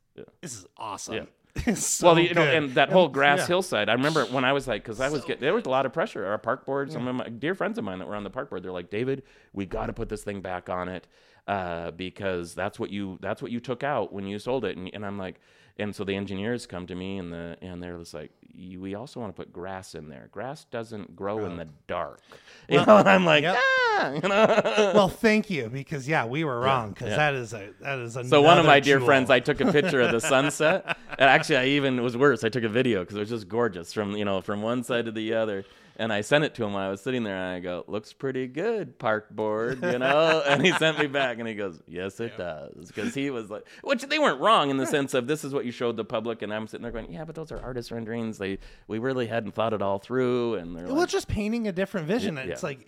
this 0.42 0.54
is 0.54 0.66
awesome. 0.78 1.16
Yeah. 1.16 1.24
So 1.76 2.08
well, 2.08 2.20
you 2.20 2.34
know, 2.34 2.44
good. 2.44 2.54
and 2.54 2.72
that 2.76 2.92
whole 2.92 3.08
grass 3.08 3.40
yeah. 3.40 3.48
hillside. 3.48 3.88
I 3.88 3.94
remember 3.94 4.26
when 4.26 4.44
I 4.44 4.52
was 4.52 4.68
like, 4.68 4.84
because 4.84 5.00
I 5.00 5.08
was 5.08 5.24
getting 5.24 5.40
there 5.40 5.54
was 5.54 5.66
a 5.66 5.70
lot 5.70 5.86
of 5.86 5.94
pressure. 5.94 6.26
Our 6.26 6.38
park 6.38 6.66
board, 6.66 6.92
some 6.92 7.08
of 7.08 7.16
my 7.16 7.30
dear 7.30 7.56
friends 7.56 7.78
of 7.78 7.86
mine 7.86 8.00
that 8.00 8.08
were 8.10 8.16
on 8.16 8.26
the 8.26 8.30
park 8.30 8.50
board, 8.50 8.62
they're 8.62 8.74
like, 8.74 8.90
David, 8.90 9.24
we 9.54 9.66
got 9.66 9.86
to 9.86 9.94
put 9.94 10.10
this 10.10 10.22
thing 10.22 10.42
back 10.42 10.70
on 10.70 10.90
it 10.90 11.08
uh, 11.48 11.92
because 11.92 12.56
that's 12.56 12.78
what 12.78 12.90
you 12.90 13.18
that's 13.22 13.42
what 13.42 13.52
you 13.52 13.62
took 13.62 13.84
out 13.84 14.12
when 14.12 14.26
you 14.26 14.38
sold 14.38 14.66
it. 14.66 14.76
And, 14.76 14.90
and 14.94 15.06
I'm 15.06 15.18
like, 15.18 15.40
and 15.78 15.96
so 15.96 16.04
the 16.04 16.16
engineers 16.16 16.66
come 16.66 16.88
to 16.88 16.96
me 16.96 17.18
and 17.18 17.32
the 17.34 17.58
and 17.62 17.82
they're 17.84 17.98
just 17.98 18.14
like, 18.14 18.32
we 18.78 18.96
also 18.96 19.20
want 19.20 19.36
to 19.36 19.42
put 19.42 19.52
grass 19.52 19.96
in 19.96 20.08
there. 20.08 20.30
Grass 20.32 20.66
doesn't 20.66 21.16
grow 21.16 21.46
in 21.46 21.58
the 21.58 21.68
dark. 21.88 22.22
You 22.70 22.78
Well, 22.78 22.86
know, 22.86 22.98
and 22.98 23.10
I'm 23.10 23.26
like, 23.26 23.44
yep. 23.44 23.58
ah, 23.60 24.12
you 24.14 24.22
know. 24.22 24.92
Well, 24.96 25.10
thank 25.10 25.50
you 25.50 25.70
because 25.70 26.08
yeah, 26.08 26.26
we 26.26 26.44
were 26.44 26.60
wrong 26.60 26.92
because 26.92 27.10
yeah. 27.10 27.16
that 27.18 27.34
is 27.34 27.54
a 27.54 27.70
that 27.82 28.00
is 28.00 28.16
a. 28.16 28.24
So 28.24 28.42
one 28.42 28.58
of 28.58 28.66
my 28.66 28.80
dear 28.80 29.02
friends, 29.02 29.30
I 29.30 29.40
took 29.40 29.60
a 29.62 29.72
picture 29.72 30.02
of 30.02 30.12
the 30.12 30.22
sunset, 30.34 30.98
and 31.10 31.30
actually, 31.30 31.58
I 31.58 31.66
even 31.68 32.00
it 32.00 32.02
was 32.02 32.16
worse. 32.16 32.44
I 32.44 32.50
took 32.50 32.64
a 32.64 32.70
video 32.70 33.02
because 33.02 33.18
it 33.18 33.20
was 33.20 33.30
just 33.30 33.48
gorgeous 33.50 33.92
from 33.92 34.16
you 34.16 34.26
know 34.26 34.42
from 34.42 34.62
one 34.62 34.84
side 34.84 35.06
to 35.06 35.12
the 35.12 35.34
other, 35.34 35.66
and 35.98 36.12
I 36.12 36.22
sent 36.22 36.44
it 36.44 36.56
to 36.56 36.64
him 36.64 36.74
while 36.74 36.88
I 36.88 36.90
was 36.92 37.02
sitting 37.02 37.24
there, 37.24 37.36
and 37.36 37.56
I 37.56 37.60
go, 37.60 37.84
"Looks 37.88 38.14
pretty 38.14 38.48
good, 38.48 39.00
park 39.00 39.30
board," 39.30 39.82
you 39.84 40.00
know. 40.00 40.44
and 40.48 40.66
he 40.66 40.72
sent 40.74 41.00
me 41.00 41.08
back, 41.08 41.40
and 41.40 41.48
he 41.48 41.56
goes, 41.56 41.82
"Yes, 41.88 42.20
it 42.20 42.38
does," 42.38 42.88
because 42.88 43.14
he 43.14 43.30
was 43.30 43.50
like, 43.50 43.66
which 43.84 44.04
they 44.04 44.20
weren't 44.20 44.42
wrong 44.42 44.70
in 44.70 44.78
the 44.78 44.86
sense 44.88 45.14
of 45.14 45.28
this 45.28 45.44
is 45.44 45.54
what 45.54 45.66
you 45.66 45.72
showed 45.72 45.98
the 45.98 46.06
public, 46.06 46.42
and 46.42 46.54
I'm 46.54 46.68
sitting 46.68 46.84
there 46.84 46.92
going, 46.92 47.12
"Yeah, 47.12 47.24
but 47.26 47.36
those 47.36 47.52
are 47.52 47.60
artist 47.60 47.92
renderings. 47.92 48.38
They 48.38 48.60
we 48.88 49.00
really 49.00 49.28
hadn't 49.28 49.54
thought 49.54 49.74
it 49.74 49.82
all 49.82 50.00
through," 50.00 50.56
and 50.56 50.76
they're 50.76 50.86
well, 50.86 50.96
like, 50.96 51.10
just 51.10 51.28
painting 51.28 51.68
a 51.68 51.72
different 51.72 52.08
vision. 52.08 52.36
Yeah. 52.36 52.44
It's 52.44 52.64
like 52.64 52.88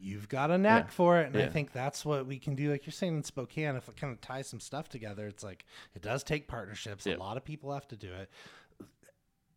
you've 0.00 0.28
got 0.28 0.50
a 0.50 0.58
knack 0.58 0.84
Yeah. 0.86 0.90
for 0.90 1.18
it, 1.20 1.32
and 1.32 1.36
I 1.42 1.46
think 1.46 1.72
that's 1.72 2.04
what 2.04 2.26
we 2.26 2.38
can 2.38 2.54
do. 2.54 2.70
Like 2.70 2.84
you're 2.84 2.92
saying 2.92 3.16
in 3.16 3.24
Spokane, 3.24 3.74
if 3.76 3.88
it 3.88 3.96
kind 3.96 4.12
of 4.12 4.20
ties 4.20 4.46
some 4.46 4.60
stuff 4.60 4.88
together, 4.88 5.26
it's 5.26 5.42
like 5.42 5.64
it 5.94 6.02
does 6.02 6.22
take 6.22 6.46
partnerships. 6.46 7.06
Yeah. 7.06 7.16
A 7.16 7.18
lot 7.18 7.38
of 7.38 7.44
people 7.44 7.72
have 7.72 7.88
to 7.88 7.96
do 7.96 8.12
it. 8.12 8.28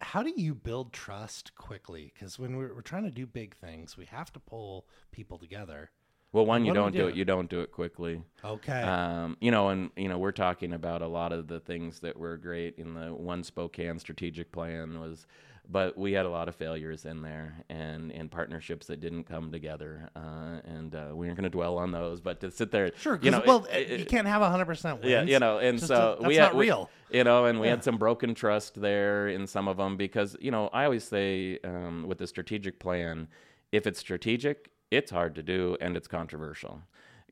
How 0.01 0.21
do 0.23 0.31
you 0.35 0.53
build 0.53 0.93
trust 0.93 1.55
quickly? 1.55 2.11
Because 2.13 2.37
when 2.37 2.55
we're, 2.57 2.73
we're 2.73 2.81
trying 2.81 3.03
to 3.05 3.11
do 3.11 3.25
big 3.25 3.55
things, 3.55 3.97
we 3.97 4.05
have 4.05 4.31
to 4.33 4.39
pull 4.39 4.85
people 5.11 5.37
together. 5.37 5.89
"Well, 6.33 6.45
one, 6.45 6.65
you 6.65 6.71
What 6.71 6.73
do 6.75 6.79
we 6.79 6.83
don't 6.83 6.91
do 6.91 6.97
do? 6.99 7.07
it. 7.07 7.15
You 7.15 7.25
don't 7.25 7.49
do 7.49 7.61
it 7.61 7.71
quickly." 7.71 8.21
Okay. 8.43 8.81
Um, 8.83 9.37
you 9.41 9.49
know, 9.49 9.69
and 9.69 9.89
you 9.95 10.07
know, 10.07 10.19
we're 10.19 10.31
talking 10.31 10.73
about 10.73 11.01
a 11.01 11.07
lot 11.07 11.31
of 11.33 11.47
the 11.47 11.59
things 11.59 11.99
that 12.01 12.17
were 12.17 12.37
great 12.37 12.77
in 12.77 12.93
the 12.93 13.13
one 13.13 13.43
Spokane 13.43 13.97
strategic 13.97 14.51
plan 14.51 14.99
was, 14.99 15.25
but 15.69 15.97
we 15.97 16.13
had 16.13 16.25
a 16.25 16.29
lot 16.29 16.47
of 16.47 16.55
failures 16.55 17.05
in 17.05 17.21
there 17.21 17.55
and 17.69 18.11
and 18.11 18.31
partnerships 18.31 18.87
that 18.87 18.99
didn't 18.99 19.25
come 19.25 19.51
together. 19.51 20.09
Uh, 20.15 20.59
and 20.65 20.95
uh, 20.95 21.07
we 21.13 21.27
aren't 21.27 21.37
going 21.37 21.43
to 21.43 21.49
dwell 21.49 21.77
on 21.77 21.91
those, 21.91 22.21
but 22.21 22.39
to 22.41 22.49
sit 22.51 22.71
there, 22.71 22.91
sure 22.97 23.19
you 23.21 23.31
know, 23.31 23.43
well, 23.45 23.65
it- 23.71 23.99
you 23.99 24.05
can't 24.05 24.27
have 24.27 24.41
hundred 24.41 24.65
percent 24.65 24.99
wins. 25.01 25.11
yeah, 25.11 25.23
you 25.23 25.39
know, 25.39 25.57
and 25.59 25.77
Just 25.77 25.89
so 25.89 26.17
a- 26.19 26.27
we 26.27 26.37
not 26.37 26.49
had, 26.49 26.55
we- 26.57 26.65
real. 26.67 26.89
you 27.11 27.23
know, 27.23 27.45
and 27.45 27.59
we 27.59 27.67
Yeah. 27.67 27.71
had 27.71 27.83
some 27.83 27.97
broken 27.97 28.33
trust 28.33 28.79
there 28.79 29.27
in 29.27 29.45
some 29.47 29.67
of 29.67 29.77
them 29.77 29.97
because 29.97 30.35
you 30.39 30.51
know 30.51 30.69
I 30.73 30.85
always 30.85 31.03
say 31.03 31.59
um, 31.63 32.05
with 32.07 32.17
the 32.19 32.27
strategic 32.27 32.79
plan, 32.79 33.27
if 33.71 33.85
it's 33.85 33.99
strategic, 33.99 34.71
it's 34.91 35.11
hard 35.11 35.35
to 35.35 35.43
do 35.43 35.75
and 35.81 35.97
it's 35.97 36.07
controversial 36.07 36.81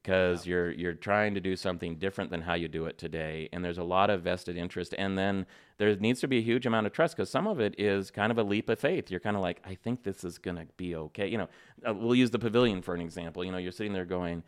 because 0.06 0.46
you're 0.46 0.70
you're 0.72 0.94
trying 0.94 1.34
to 1.34 1.40
do 1.40 1.56
something 1.56 1.96
different 1.96 2.30
than 2.30 2.42
how 2.42 2.54
you 2.54 2.68
do 2.68 2.86
it 2.86 2.96
today, 2.96 3.50
and 3.52 3.66
there's 3.66 3.80
a 3.80 3.84
lot 3.84 4.12
of 4.12 4.22
vested 4.22 4.56
interest, 4.56 4.94
and 5.00 5.18
then 5.18 5.48
there 5.80 5.96
needs 5.96 6.20
to 6.20 6.28
be 6.28 6.38
a 6.38 6.42
huge 6.42 6.68
amount 6.68 6.86
of 6.86 6.94
trust 6.94 7.16
because 7.16 7.30
some 7.30 7.48
of 7.48 7.60
it 7.60 7.74
is 7.80 8.12
kind 8.12 8.32
of 8.32 8.38
a 8.38 8.44
leap 8.44 8.70
of 8.70 8.78
faith. 8.78 9.10
You're 9.10 9.20
kind 9.20 9.36
of 9.36 9.42
like, 9.42 9.62
I 9.66 9.74
think 9.74 10.04
this 10.04 10.24
is 10.24 10.38
gonna 10.38 10.68
be 10.78 10.96
okay. 10.96 11.28
You 11.28 11.40
know, 11.40 11.50
uh, 11.88 11.94
we'll 11.96 12.14
use 12.14 12.30
the 12.30 12.38
pavilion 12.38 12.84
for 12.84 12.94
an 12.94 13.02
example. 13.02 13.44
You 13.44 13.52
know, 13.52 13.58
you're 13.58 13.72
sitting 13.72 13.94
there 13.94 14.06
going 14.06 14.44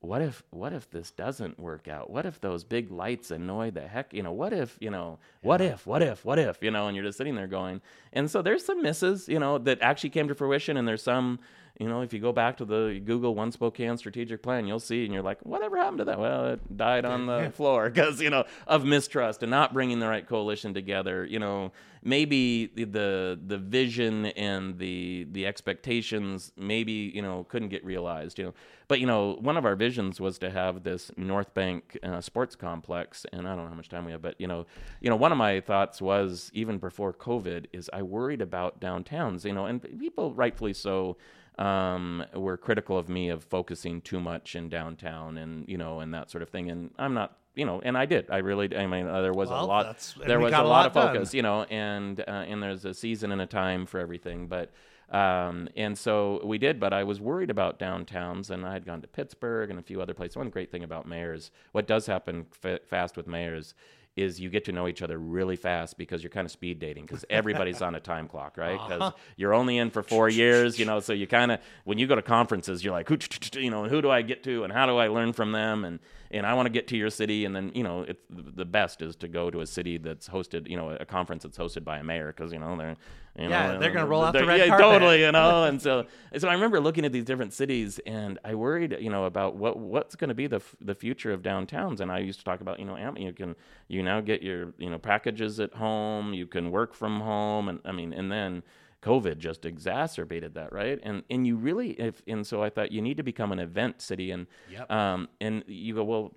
what 0.00 0.20
if 0.20 0.42
what 0.50 0.72
if 0.72 0.90
this 0.90 1.12
doesn't 1.12 1.60
work 1.60 1.86
out 1.86 2.10
what 2.10 2.26
if 2.26 2.40
those 2.40 2.64
big 2.64 2.90
lights 2.90 3.30
annoy 3.30 3.70
the 3.70 3.86
heck 3.86 4.12
you 4.12 4.20
know 4.20 4.32
what 4.32 4.52
if 4.52 4.76
you 4.80 4.90
know 4.90 5.16
what 5.42 5.60
if 5.60 5.86
what 5.86 6.02
if 6.02 6.24
what 6.24 6.40
if 6.40 6.60
you 6.60 6.72
know 6.72 6.88
and 6.88 6.96
you're 6.96 7.04
just 7.04 7.16
sitting 7.16 7.36
there 7.36 7.46
going 7.46 7.80
and 8.12 8.28
so 8.28 8.42
there's 8.42 8.64
some 8.64 8.82
misses 8.82 9.28
you 9.28 9.38
know 9.38 9.58
that 9.58 9.80
actually 9.80 10.10
came 10.10 10.26
to 10.26 10.34
fruition 10.34 10.76
and 10.76 10.88
there's 10.88 11.04
some 11.04 11.38
you 11.82 11.88
know 11.88 12.00
if 12.00 12.12
you 12.12 12.20
go 12.20 12.32
back 12.32 12.56
to 12.56 12.64
the 12.64 13.00
google 13.04 13.34
one 13.34 13.50
spokane 13.50 13.96
strategic 13.96 14.42
plan 14.42 14.66
you'll 14.66 14.80
see 14.80 15.04
and 15.04 15.12
you're 15.12 15.22
like 15.22 15.40
whatever 15.42 15.76
happened 15.76 15.98
to 15.98 16.04
that? 16.04 16.18
Well 16.18 16.46
it 16.46 16.76
died 16.76 17.04
on 17.04 17.26
the 17.26 17.52
floor 17.54 17.90
because 17.90 18.20
you 18.20 18.30
know 18.30 18.44
of 18.66 18.84
mistrust 18.84 19.42
and 19.42 19.50
not 19.50 19.72
bringing 19.72 19.98
the 19.98 20.08
right 20.08 20.26
coalition 20.26 20.72
together 20.74 21.24
you 21.24 21.38
know. 21.38 21.72
Maybe 22.04 22.66
the 22.66 22.82
the, 22.82 23.40
the 23.46 23.58
vision 23.58 24.26
and 24.26 24.76
the 24.76 25.24
the 25.30 25.46
expectations 25.46 26.50
maybe 26.56 27.12
you 27.14 27.22
know 27.22 27.44
couldn't 27.48 27.68
get 27.68 27.84
realized 27.84 28.40
you 28.40 28.46
know. 28.46 28.54
But 28.88 28.98
you 28.98 29.06
know 29.06 29.38
one 29.40 29.56
of 29.56 29.64
our 29.64 29.76
visions 29.76 30.20
was 30.20 30.36
to 30.38 30.50
have 30.50 30.82
this 30.82 31.12
north 31.16 31.54
bank 31.54 31.96
uh, 32.02 32.20
sports 32.20 32.56
complex 32.56 33.24
and 33.32 33.46
i 33.48 33.54
don't 33.54 33.64
know 33.64 33.68
how 33.68 33.74
much 33.74 33.88
time 33.88 34.04
we 34.04 34.12
have 34.12 34.20
but 34.20 34.34
you 34.38 34.46
know 34.46 34.66
you 35.00 35.08
know 35.08 35.16
one 35.16 35.32
of 35.32 35.38
my 35.38 35.60
thoughts 35.60 36.02
was 36.02 36.50
even 36.52 36.78
before 36.78 37.12
covid 37.12 37.66
is 37.72 37.88
i 37.92 38.02
worried 38.02 38.40
about 38.42 38.80
downtowns 38.80 39.44
you 39.44 39.52
know 39.52 39.66
and 39.66 39.82
people 39.98 40.34
rightfully 40.34 40.72
so 40.74 41.16
um, 41.58 42.24
were 42.34 42.56
critical 42.56 42.96
of 42.98 43.08
me 43.08 43.28
of 43.28 43.44
focusing 43.44 44.00
too 44.00 44.20
much 44.20 44.56
in 44.56 44.68
downtown 44.68 45.38
and 45.38 45.68
you 45.68 45.76
know 45.78 46.00
and 46.00 46.12
that 46.14 46.30
sort 46.30 46.42
of 46.42 46.48
thing. 46.48 46.70
And 46.70 46.90
i'm 46.98 47.14
not 47.14 47.36
you 47.54 47.66
know 47.66 47.80
and 47.82 47.96
i 47.98 48.06
did. 48.06 48.30
I 48.30 48.38
really 48.38 48.74
i 48.76 48.86
mean 48.86 49.06
uh, 49.06 49.20
there 49.20 49.32
was 49.34 49.50
Well, 49.50 49.64
a 49.64 49.66
lot 49.66 50.14
there 50.26 50.40
was 50.40 50.52
a 50.52 50.62
lot 50.62 50.66
lot 50.66 50.86
of 50.86 50.92
done. 50.94 51.14
focus 51.14 51.34
you 51.34 51.42
know 51.42 51.64
and 51.64 52.20
uh, 52.20 52.24
and 52.48 52.62
there's 52.62 52.84
a 52.84 52.94
season 52.94 53.32
and 53.32 53.40
a 53.42 53.46
time 53.46 53.86
for 53.86 54.00
everything. 54.00 54.48
But 54.48 54.72
um, 55.10 55.68
and 55.76 55.98
so 55.98 56.40
we 56.42 56.56
did 56.56 56.80
but 56.80 56.94
i 56.94 57.04
was 57.04 57.20
worried 57.20 57.50
about 57.50 57.78
downtowns 57.78 58.48
and 58.48 58.64
i 58.64 58.72
had 58.72 58.86
gone 58.86 59.02
to 59.02 59.06
pittsburgh 59.08 59.68
and 59.68 59.78
a 59.78 59.82
few 59.82 60.00
other 60.00 60.14
places. 60.14 60.36
One 60.38 60.48
great 60.48 60.70
thing 60.70 60.84
about 60.84 61.06
mayors 61.06 61.50
what 61.72 61.86
does 61.86 62.06
happen 62.06 62.46
fa- 62.50 62.80
fast 62.88 63.16
with 63.18 63.26
mayors 63.26 63.74
is 64.16 64.38
you 64.38 64.50
get 64.50 64.64
to 64.66 64.72
know 64.72 64.86
each 64.88 65.00
other 65.00 65.16
really 65.18 65.56
fast 65.56 65.96
because 65.96 66.22
you're 66.22 66.30
kind 66.30 66.44
of 66.44 66.50
speed 66.50 66.78
dating 66.78 67.06
because 67.06 67.24
everybody's 67.30 67.80
on 67.80 67.94
a 67.94 68.00
time 68.00 68.28
clock 68.28 68.56
right? 68.56 68.78
Because 68.82 69.00
Uh-huh. 69.00 69.12
you're 69.36 69.54
only 69.54 69.78
in 69.78 69.90
for 69.90 70.02
four 70.02 70.28
years 70.28 70.78
you 70.78 70.84
know 70.84 71.00
so 71.00 71.12
you 71.14 71.26
kind 71.26 71.50
of 71.52 71.60
when 71.84 71.98
you 71.98 72.06
go 72.06 72.14
to 72.14 72.22
conferences 72.22 72.84
you're 72.84 72.92
like 72.92 73.08
who 73.08 73.16
you 73.60 73.70
know 73.70 73.84
who 73.84 74.02
do 74.02 74.10
i 74.10 74.20
get 74.22 74.42
to 74.44 74.64
and 74.64 74.72
how 74.72 74.84
do 74.86 74.96
i 74.98 75.08
learn 75.08 75.32
from 75.32 75.52
them? 75.52 75.84
And 75.84 75.98
and 76.32 76.46
i 76.46 76.54
want 76.54 76.66
to 76.66 76.70
get 76.70 76.86
to 76.88 76.96
your 76.96 77.10
city 77.10 77.44
and 77.44 77.54
then 77.54 77.70
you 77.74 77.82
know 77.82 78.02
it's 78.02 78.22
the 78.30 78.64
best 78.64 79.02
is 79.02 79.14
to 79.16 79.28
go 79.28 79.50
to 79.50 79.60
a 79.60 79.66
city 79.66 79.98
that's 79.98 80.28
hosted 80.28 80.68
you 80.68 80.76
know 80.76 80.90
a 81.00 81.04
conference 81.04 81.42
that's 81.42 81.58
hosted 81.58 81.84
by 81.84 81.98
a 81.98 82.04
mayor 82.04 82.32
because 82.34 82.52
you 82.52 82.58
know 82.58 82.76
they're 82.76 82.96
you 83.38 83.48
Yeah, 83.48 83.72
know, 83.72 83.78
they're 83.80 83.90
gonna 83.92 84.06
roll 84.06 84.22
out 84.22 84.34
the 84.34 84.44
red 84.44 84.58
yeah, 84.58 84.66
carpet. 84.68 84.84
totally 84.84 85.20
you 85.22 85.32
know 85.32 85.64
and 85.68 85.80
so 85.80 86.06
so 86.36 86.48
i 86.48 86.52
remember 86.54 86.80
looking 86.80 87.04
at 87.04 87.12
these 87.12 87.24
different 87.24 87.52
cities 87.52 87.98
and 88.06 88.38
i 88.44 88.54
worried 88.54 88.96
you 89.00 89.08
know 89.10 89.24
about 89.24 89.56
what 89.56 89.78
what's 89.78 90.16
going 90.16 90.28
to 90.28 90.34
be 90.34 90.46
the 90.46 90.56
f- 90.56 90.76
the 90.80 90.94
future 90.94 91.32
of 91.32 91.42
downtowns 91.42 92.00
and 92.00 92.12
i 92.12 92.18
used 92.18 92.38
to 92.38 92.44
talk 92.44 92.60
about 92.60 92.78
you 92.78 92.84
know 92.84 92.96
Am- 92.96 93.16
you 93.16 93.32
can 93.32 93.54
you 93.88 94.02
now 94.02 94.20
get 94.20 94.42
your 94.42 94.72
you 94.78 94.90
know 94.90 94.98
packages 94.98 95.60
at 95.60 95.72
home 95.74 96.34
you 96.34 96.46
can 96.46 96.70
work 96.70 96.92
from 96.94 97.20
home 97.20 97.68
and 97.68 97.80
i 97.84 97.92
mean 97.92 98.12
and 98.12 98.30
then 98.30 98.62
covid 99.02 99.38
just 99.38 99.64
exacerbated 99.64 100.54
that 100.54 100.72
right? 100.72 100.98
And 101.02 101.22
and 101.28 101.46
you 101.46 101.56
really 101.56 101.90
if 101.92 102.22
and 102.26 102.46
so 102.46 102.62
i 102.62 102.70
thought 102.70 102.92
you 102.92 103.02
need 103.02 103.16
to 103.16 103.22
become 103.22 103.50
an 103.52 103.58
event 103.58 104.00
city 104.00 104.30
and 104.30 104.46
Yep. 104.70 104.90
um 104.90 105.28
and 105.40 105.64
you 105.66 105.94
go 105.94 106.04
well 106.04 106.32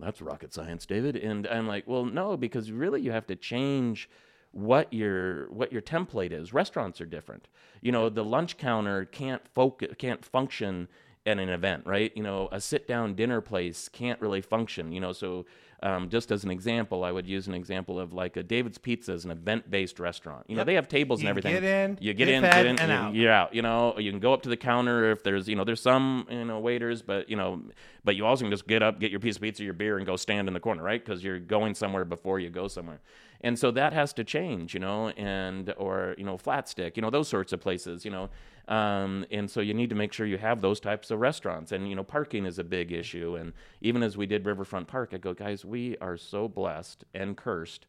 that's 0.00 0.22
rocket 0.22 0.54
science 0.54 0.86
david. 0.86 1.16
And 1.16 1.46
i'm 1.46 1.66
like 1.66 1.84
well 1.86 2.04
no 2.04 2.36
because 2.36 2.70
really 2.70 3.00
you 3.00 3.10
have 3.12 3.26
to 3.26 3.36
change 3.36 4.08
what 4.52 4.92
your 4.92 5.50
what 5.50 5.72
your 5.72 5.82
template 5.82 6.32
is. 6.32 6.54
Restaurants 6.54 7.00
are 7.02 7.06
different. 7.06 7.48
You 7.82 7.92
know 7.92 8.08
the 8.08 8.24
lunch 8.24 8.56
counter 8.56 9.04
can't 9.04 9.42
focus 9.54 9.94
can't 9.98 10.24
function 10.24 10.88
at 11.26 11.38
an 11.38 11.48
event 11.50 11.82
right? 11.84 12.12
You 12.16 12.22
know 12.22 12.48
a 12.50 12.60
sit 12.60 12.88
down 12.88 13.14
dinner 13.14 13.40
place 13.42 13.88
can't 13.88 14.20
really 14.20 14.40
function 14.40 14.90
you 14.92 15.00
know 15.00 15.12
so 15.12 15.44
Um, 15.80 16.08
just 16.08 16.32
as 16.32 16.42
an 16.42 16.50
example, 16.50 17.04
I 17.04 17.12
would 17.12 17.26
use 17.26 17.46
an 17.46 17.54
example 17.54 18.00
of 18.00 18.12
like 18.12 18.36
a 18.36 18.42
David's 18.42 18.78
Pizza 18.78 19.12
is 19.12 19.24
an 19.24 19.30
event-based 19.30 20.00
restaurant. 20.00 20.44
You 20.48 20.56
know, 20.56 20.60
Yep. 20.62 20.66
they 20.66 20.74
have 20.74 20.88
tables 20.88 21.20
You 21.22 21.28
and 21.28 21.30
everything. 21.30 21.52
get 21.54 21.62
in, 21.62 21.98
you 22.00 22.14
get, 22.14 22.26
get 22.26 22.28
in, 22.34 22.42
get 22.42 22.66
in, 22.66 22.78
and 22.80 22.90
out. 22.90 23.14
you're 23.14 23.30
out. 23.30 23.54
You 23.54 23.62
know, 23.62 23.96
you 23.96 24.10
can 24.10 24.18
go 24.18 24.32
up 24.34 24.42
to 24.42 24.48
the 24.48 24.56
counter 24.56 25.12
if 25.12 25.22
there's, 25.22 25.48
you 25.48 25.54
know, 25.54 25.62
there's 25.62 25.80
some, 25.80 26.26
you 26.30 26.44
know, 26.44 26.58
waiters, 26.58 27.00
but 27.02 27.30
you 27.30 27.36
know, 27.36 27.62
but 28.04 28.16
you 28.16 28.26
also 28.26 28.42
can 28.44 28.50
just 28.50 28.66
get 28.66 28.82
up, 28.82 28.98
get 28.98 29.12
your 29.12 29.20
piece 29.20 29.36
of 29.36 29.42
pizza, 29.42 29.62
your 29.62 29.72
beer, 29.72 29.98
and 29.98 30.04
go 30.06 30.16
stand 30.16 30.48
in 30.48 30.54
the 30.54 30.60
corner, 30.60 30.82
right? 30.82 31.04
Because 31.04 31.22
you're 31.22 31.38
going 31.38 31.74
somewhere 31.74 32.04
before 32.04 32.40
you 32.40 32.50
go 32.50 32.66
somewhere. 32.66 32.98
And 33.40 33.58
so 33.58 33.70
that 33.70 33.92
has 33.92 34.12
to 34.14 34.24
change, 34.24 34.74
you 34.74 34.80
know, 34.80 35.08
and 35.10 35.72
or 35.76 36.14
you 36.18 36.24
know, 36.24 36.36
flat 36.36 36.68
stick, 36.68 36.96
you 36.96 37.02
know, 37.02 37.10
those 37.10 37.28
sorts 37.28 37.52
of 37.52 37.60
places, 37.60 38.04
you 38.04 38.10
know. 38.10 38.30
Um, 38.66 39.24
and 39.30 39.50
so 39.50 39.60
you 39.60 39.72
need 39.72 39.90
to 39.90 39.96
make 39.96 40.12
sure 40.12 40.26
you 40.26 40.38
have 40.38 40.60
those 40.60 40.80
types 40.80 41.10
of 41.10 41.20
restaurants. 41.20 41.72
And 41.72 41.88
you 41.88 41.94
know, 41.94 42.04
parking 42.04 42.44
is 42.44 42.58
a 42.58 42.64
big 42.64 42.92
issue. 42.92 43.36
And 43.36 43.52
even 43.80 44.02
as 44.02 44.16
we 44.16 44.26
did 44.26 44.44
Riverfront 44.44 44.88
Park, 44.88 45.10
I 45.12 45.18
go, 45.18 45.34
guys, 45.34 45.64
we 45.64 45.96
are 45.98 46.16
so 46.16 46.48
blessed 46.48 47.04
and 47.14 47.36
cursed 47.36 47.86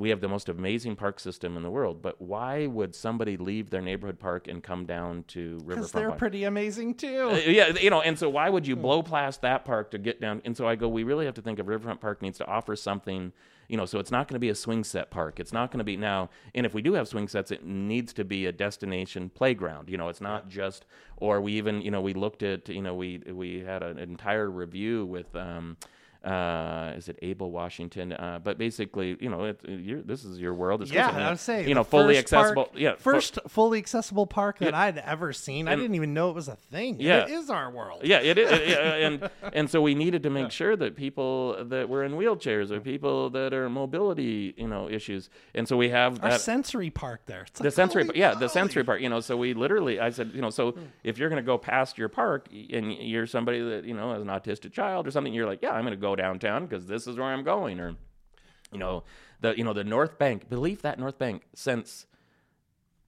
we 0.00 0.08
have 0.10 0.20
the 0.20 0.28
most 0.28 0.48
amazing 0.48 0.96
park 0.96 1.20
system 1.20 1.56
in 1.56 1.62
the 1.62 1.70
world. 1.70 2.00
But 2.02 2.20
why 2.20 2.66
would 2.66 2.94
somebody 2.94 3.36
leave 3.36 3.70
their 3.70 3.82
neighborhood 3.82 4.18
park 4.18 4.48
and 4.48 4.62
come 4.62 4.86
down 4.86 5.24
to 5.28 5.40
Riverfront? 5.58 5.68
Because 5.68 5.92
they're 5.92 6.08
Park? 6.08 6.18
pretty 6.18 6.44
amazing 6.44 6.94
too. 6.94 7.30
Uh, 7.30 7.36
yeah, 7.46 7.68
you 7.78 7.90
know, 7.90 8.00
and 8.00 8.18
so 8.18 8.28
why 8.30 8.48
would 8.48 8.66
you 8.66 8.74
Hmm. 8.74 8.82
blow 8.82 9.02
past 9.02 9.42
that 9.42 9.64
park 9.64 9.90
to 9.92 9.98
get 9.98 10.20
down? 10.20 10.40
And 10.44 10.56
so 10.56 10.66
I 10.66 10.74
go, 10.74 10.88
we 10.88 11.04
really 11.04 11.26
have 11.26 11.34
to 11.34 11.42
think 11.42 11.58
of 11.58 11.68
Riverfront 11.68 12.00
Park 12.00 12.22
needs 12.22 12.38
to 12.38 12.46
offer 12.46 12.74
something, 12.74 13.32
you 13.68 13.76
know, 13.76 13.84
so 13.84 13.98
it's 13.98 14.10
not 14.10 14.26
going 14.26 14.34
to 14.36 14.40
be 14.40 14.48
a 14.48 14.54
swing 14.54 14.82
set 14.84 15.10
park. 15.10 15.38
It's 15.38 15.52
not 15.52 15.70
going 15.70 15.78
to 15.78 15.84
be 15.84 15.96
now, 15.96 16.30
and 16.54 16.64
if 16.66 16.72
we 16.74 16.82
do 16.82 16.94
have 16.94 17.06
swing 17.06 17.28
sets, 17.28 17.50
it 17.50 17.64
needs 17.64 18.12
to 18.14 18.24
be 18.24 18.46
a 18.46 18.52
destination 18.52 19.28
playground. 19.28 19.88
You 19.90 19.98
know, 19.98 20.08
it's 20.08 20.20
not 20.20 20.48
just, 20.48 20.86
or 21.18 21.40
we 21.40 21.52
even, 21.52 21.82
you 21.82 21.90
know, 21.90 22.00
we 22.00 22.14
looked 22.14 22.42
at, 22.42 22.68
you 22.68 22.82
know, 22.82 22.94
we 22.94 23.18
we 23.30 23.60
had 23.60 23.82
an 23.82 23.98
entire 23.98 24.50
review 24.50 25.04
with. 25.04 25.36
Um, 25.36 25.76
uh, 26.24 26.92
is 26.96 27.08
it 27.08 27.18
Abel 27.22 27.50
Washington? 27.50 28.12
Uh, 28.12 28.38
but 28.42 28.58
basically, 28.58 29.16
you 29.20 29.28
know, 29.30 29.44
it, 29.44 29.60
you're, 29.66 30.02
this 30.02 30.24
is 30.24 30.38
your 30.38 30.54
world. 30.54 30.82
It's 30.82 30.90
yeah, 30.90 31.08
I 31.10 31.30
would 31.30 31.38
say 31.38 31.66
you 31.68 31.74
know, 31.74 31.84
fully 31.84 32.14
first 32.16 32.30
park- 32.30 32.42
accessible. 32.58 32.70
yeah, 32.74 32.92
fu- 32.96 33.10
first 33.12 33.38
fully 33.48 33.78
accessible 33.78 34.26
park 34.26 34.58
that 34.58 34.72
Yeah. 34.72 34.80
I'd 34.80 34.98
ever 34.98 35.32
seen. 35.32 35.68
I 35.68 35.76
didn't 35.76 35.94
even 35.94 36.12
know 36.14 36.30
it 36.30 36.34
was 36.34 36.48
a 36.48 36.56
thing. 36.56 37.00
Yeah. 37.00 37.24
it 37.24 37.30
is 37.30 37.48
our 37.50 37.70
world. 37.70 38.02
Yeah, 38.04 38.18
it 38.20 38.38
is, 38.38 38.50
yeah, 38.68 38.94
and 39.06 39.30
and 39.52 39.70
so 39.70 39.80
we 39.80 39.94
needed 39.94 40.22
to 40.24 40.30
make 40.30 40.50
sure 40.50 40.76
that 40.76 40.96
people 40.96 41.64
that 41.64 41.88
were 41.88 42.04
in 42.04 42.12
wheelchairs 42.12 42.70
or 42.70 42.80
people 42.80 43.30
that 43.30 43.52
are 43.54 43.68
mobility, 43.70 44.54
you 44.56 44.68
know, 44.68 44.88
issues, 44.88 45.30
and 45.54 45.66
so 45.66 45.76
we 45.76 45.88
have 45.90 46.22
Our 46.22 46.30
that 46.30 46.40
sensory 46.40 46.90
park 46.90 47.22
there. 47.26 47.46
The 47.54 47.70
sensory, 47.70 48.04
holy 48.06 48.18
yeah, 48.18 48.34
the 48.34 48.48
sensory 48.48 48.84
park. 48.84 49.00
You 49.00 49.08
know, 49.08 49.20
so 49.20 49.36
we 49.36 49.54
literally, 49.54 50.00
I 50.00 50.10
said, 50.10 50.32
you 50.34 50.40
know, 50.42 50.50
so 50.50 50.74
if 51.04 51.18
you're 51.18 51.28
going 51.28 51.42
to 51.42 51.46
go 51.46 51.58
past 51.58 51.96
your 51.98 52.08
park 52.08 52.48
and 52.72 52.92
you're 52.92 53.26
somebody 53.26 53.60
that 53.62 53.84
you 53.84 53.94
know 53.94 54.12
has 54.12 54.22
an 54.22 54.28
autistic 54.28 54.72
child 54.72 55.06
or 55.06 55.10
something, 55.10 55.32
you're 55.32 55.46
like, 55.46 55.62
yeah, 55.62 55.70
I'm 55.72 55.82
going 55.84 55.92
to 55.92 56.00
go 56.00 56.09
downtown 56.16 56.66
because 56.66 56.86
this 56.86 57.06
is 57.06 57.16
where 57.16 57.28
I'm 57.28 57.44
going, 57.44 57.80
or 57.80 57.96
you 58.72 58.78
know, 58.78 59.04
the 59.40 59.56
you 59.56 59.64
know 59.64 59.72
the 59.72 59.84
North 59.84 60.18
Bank. 60.18 60.48
Believe 60.48 60.82
that 60.82 60.98
North 60.98 61.18
Bank 61.18 61.42
since 61.54 62.06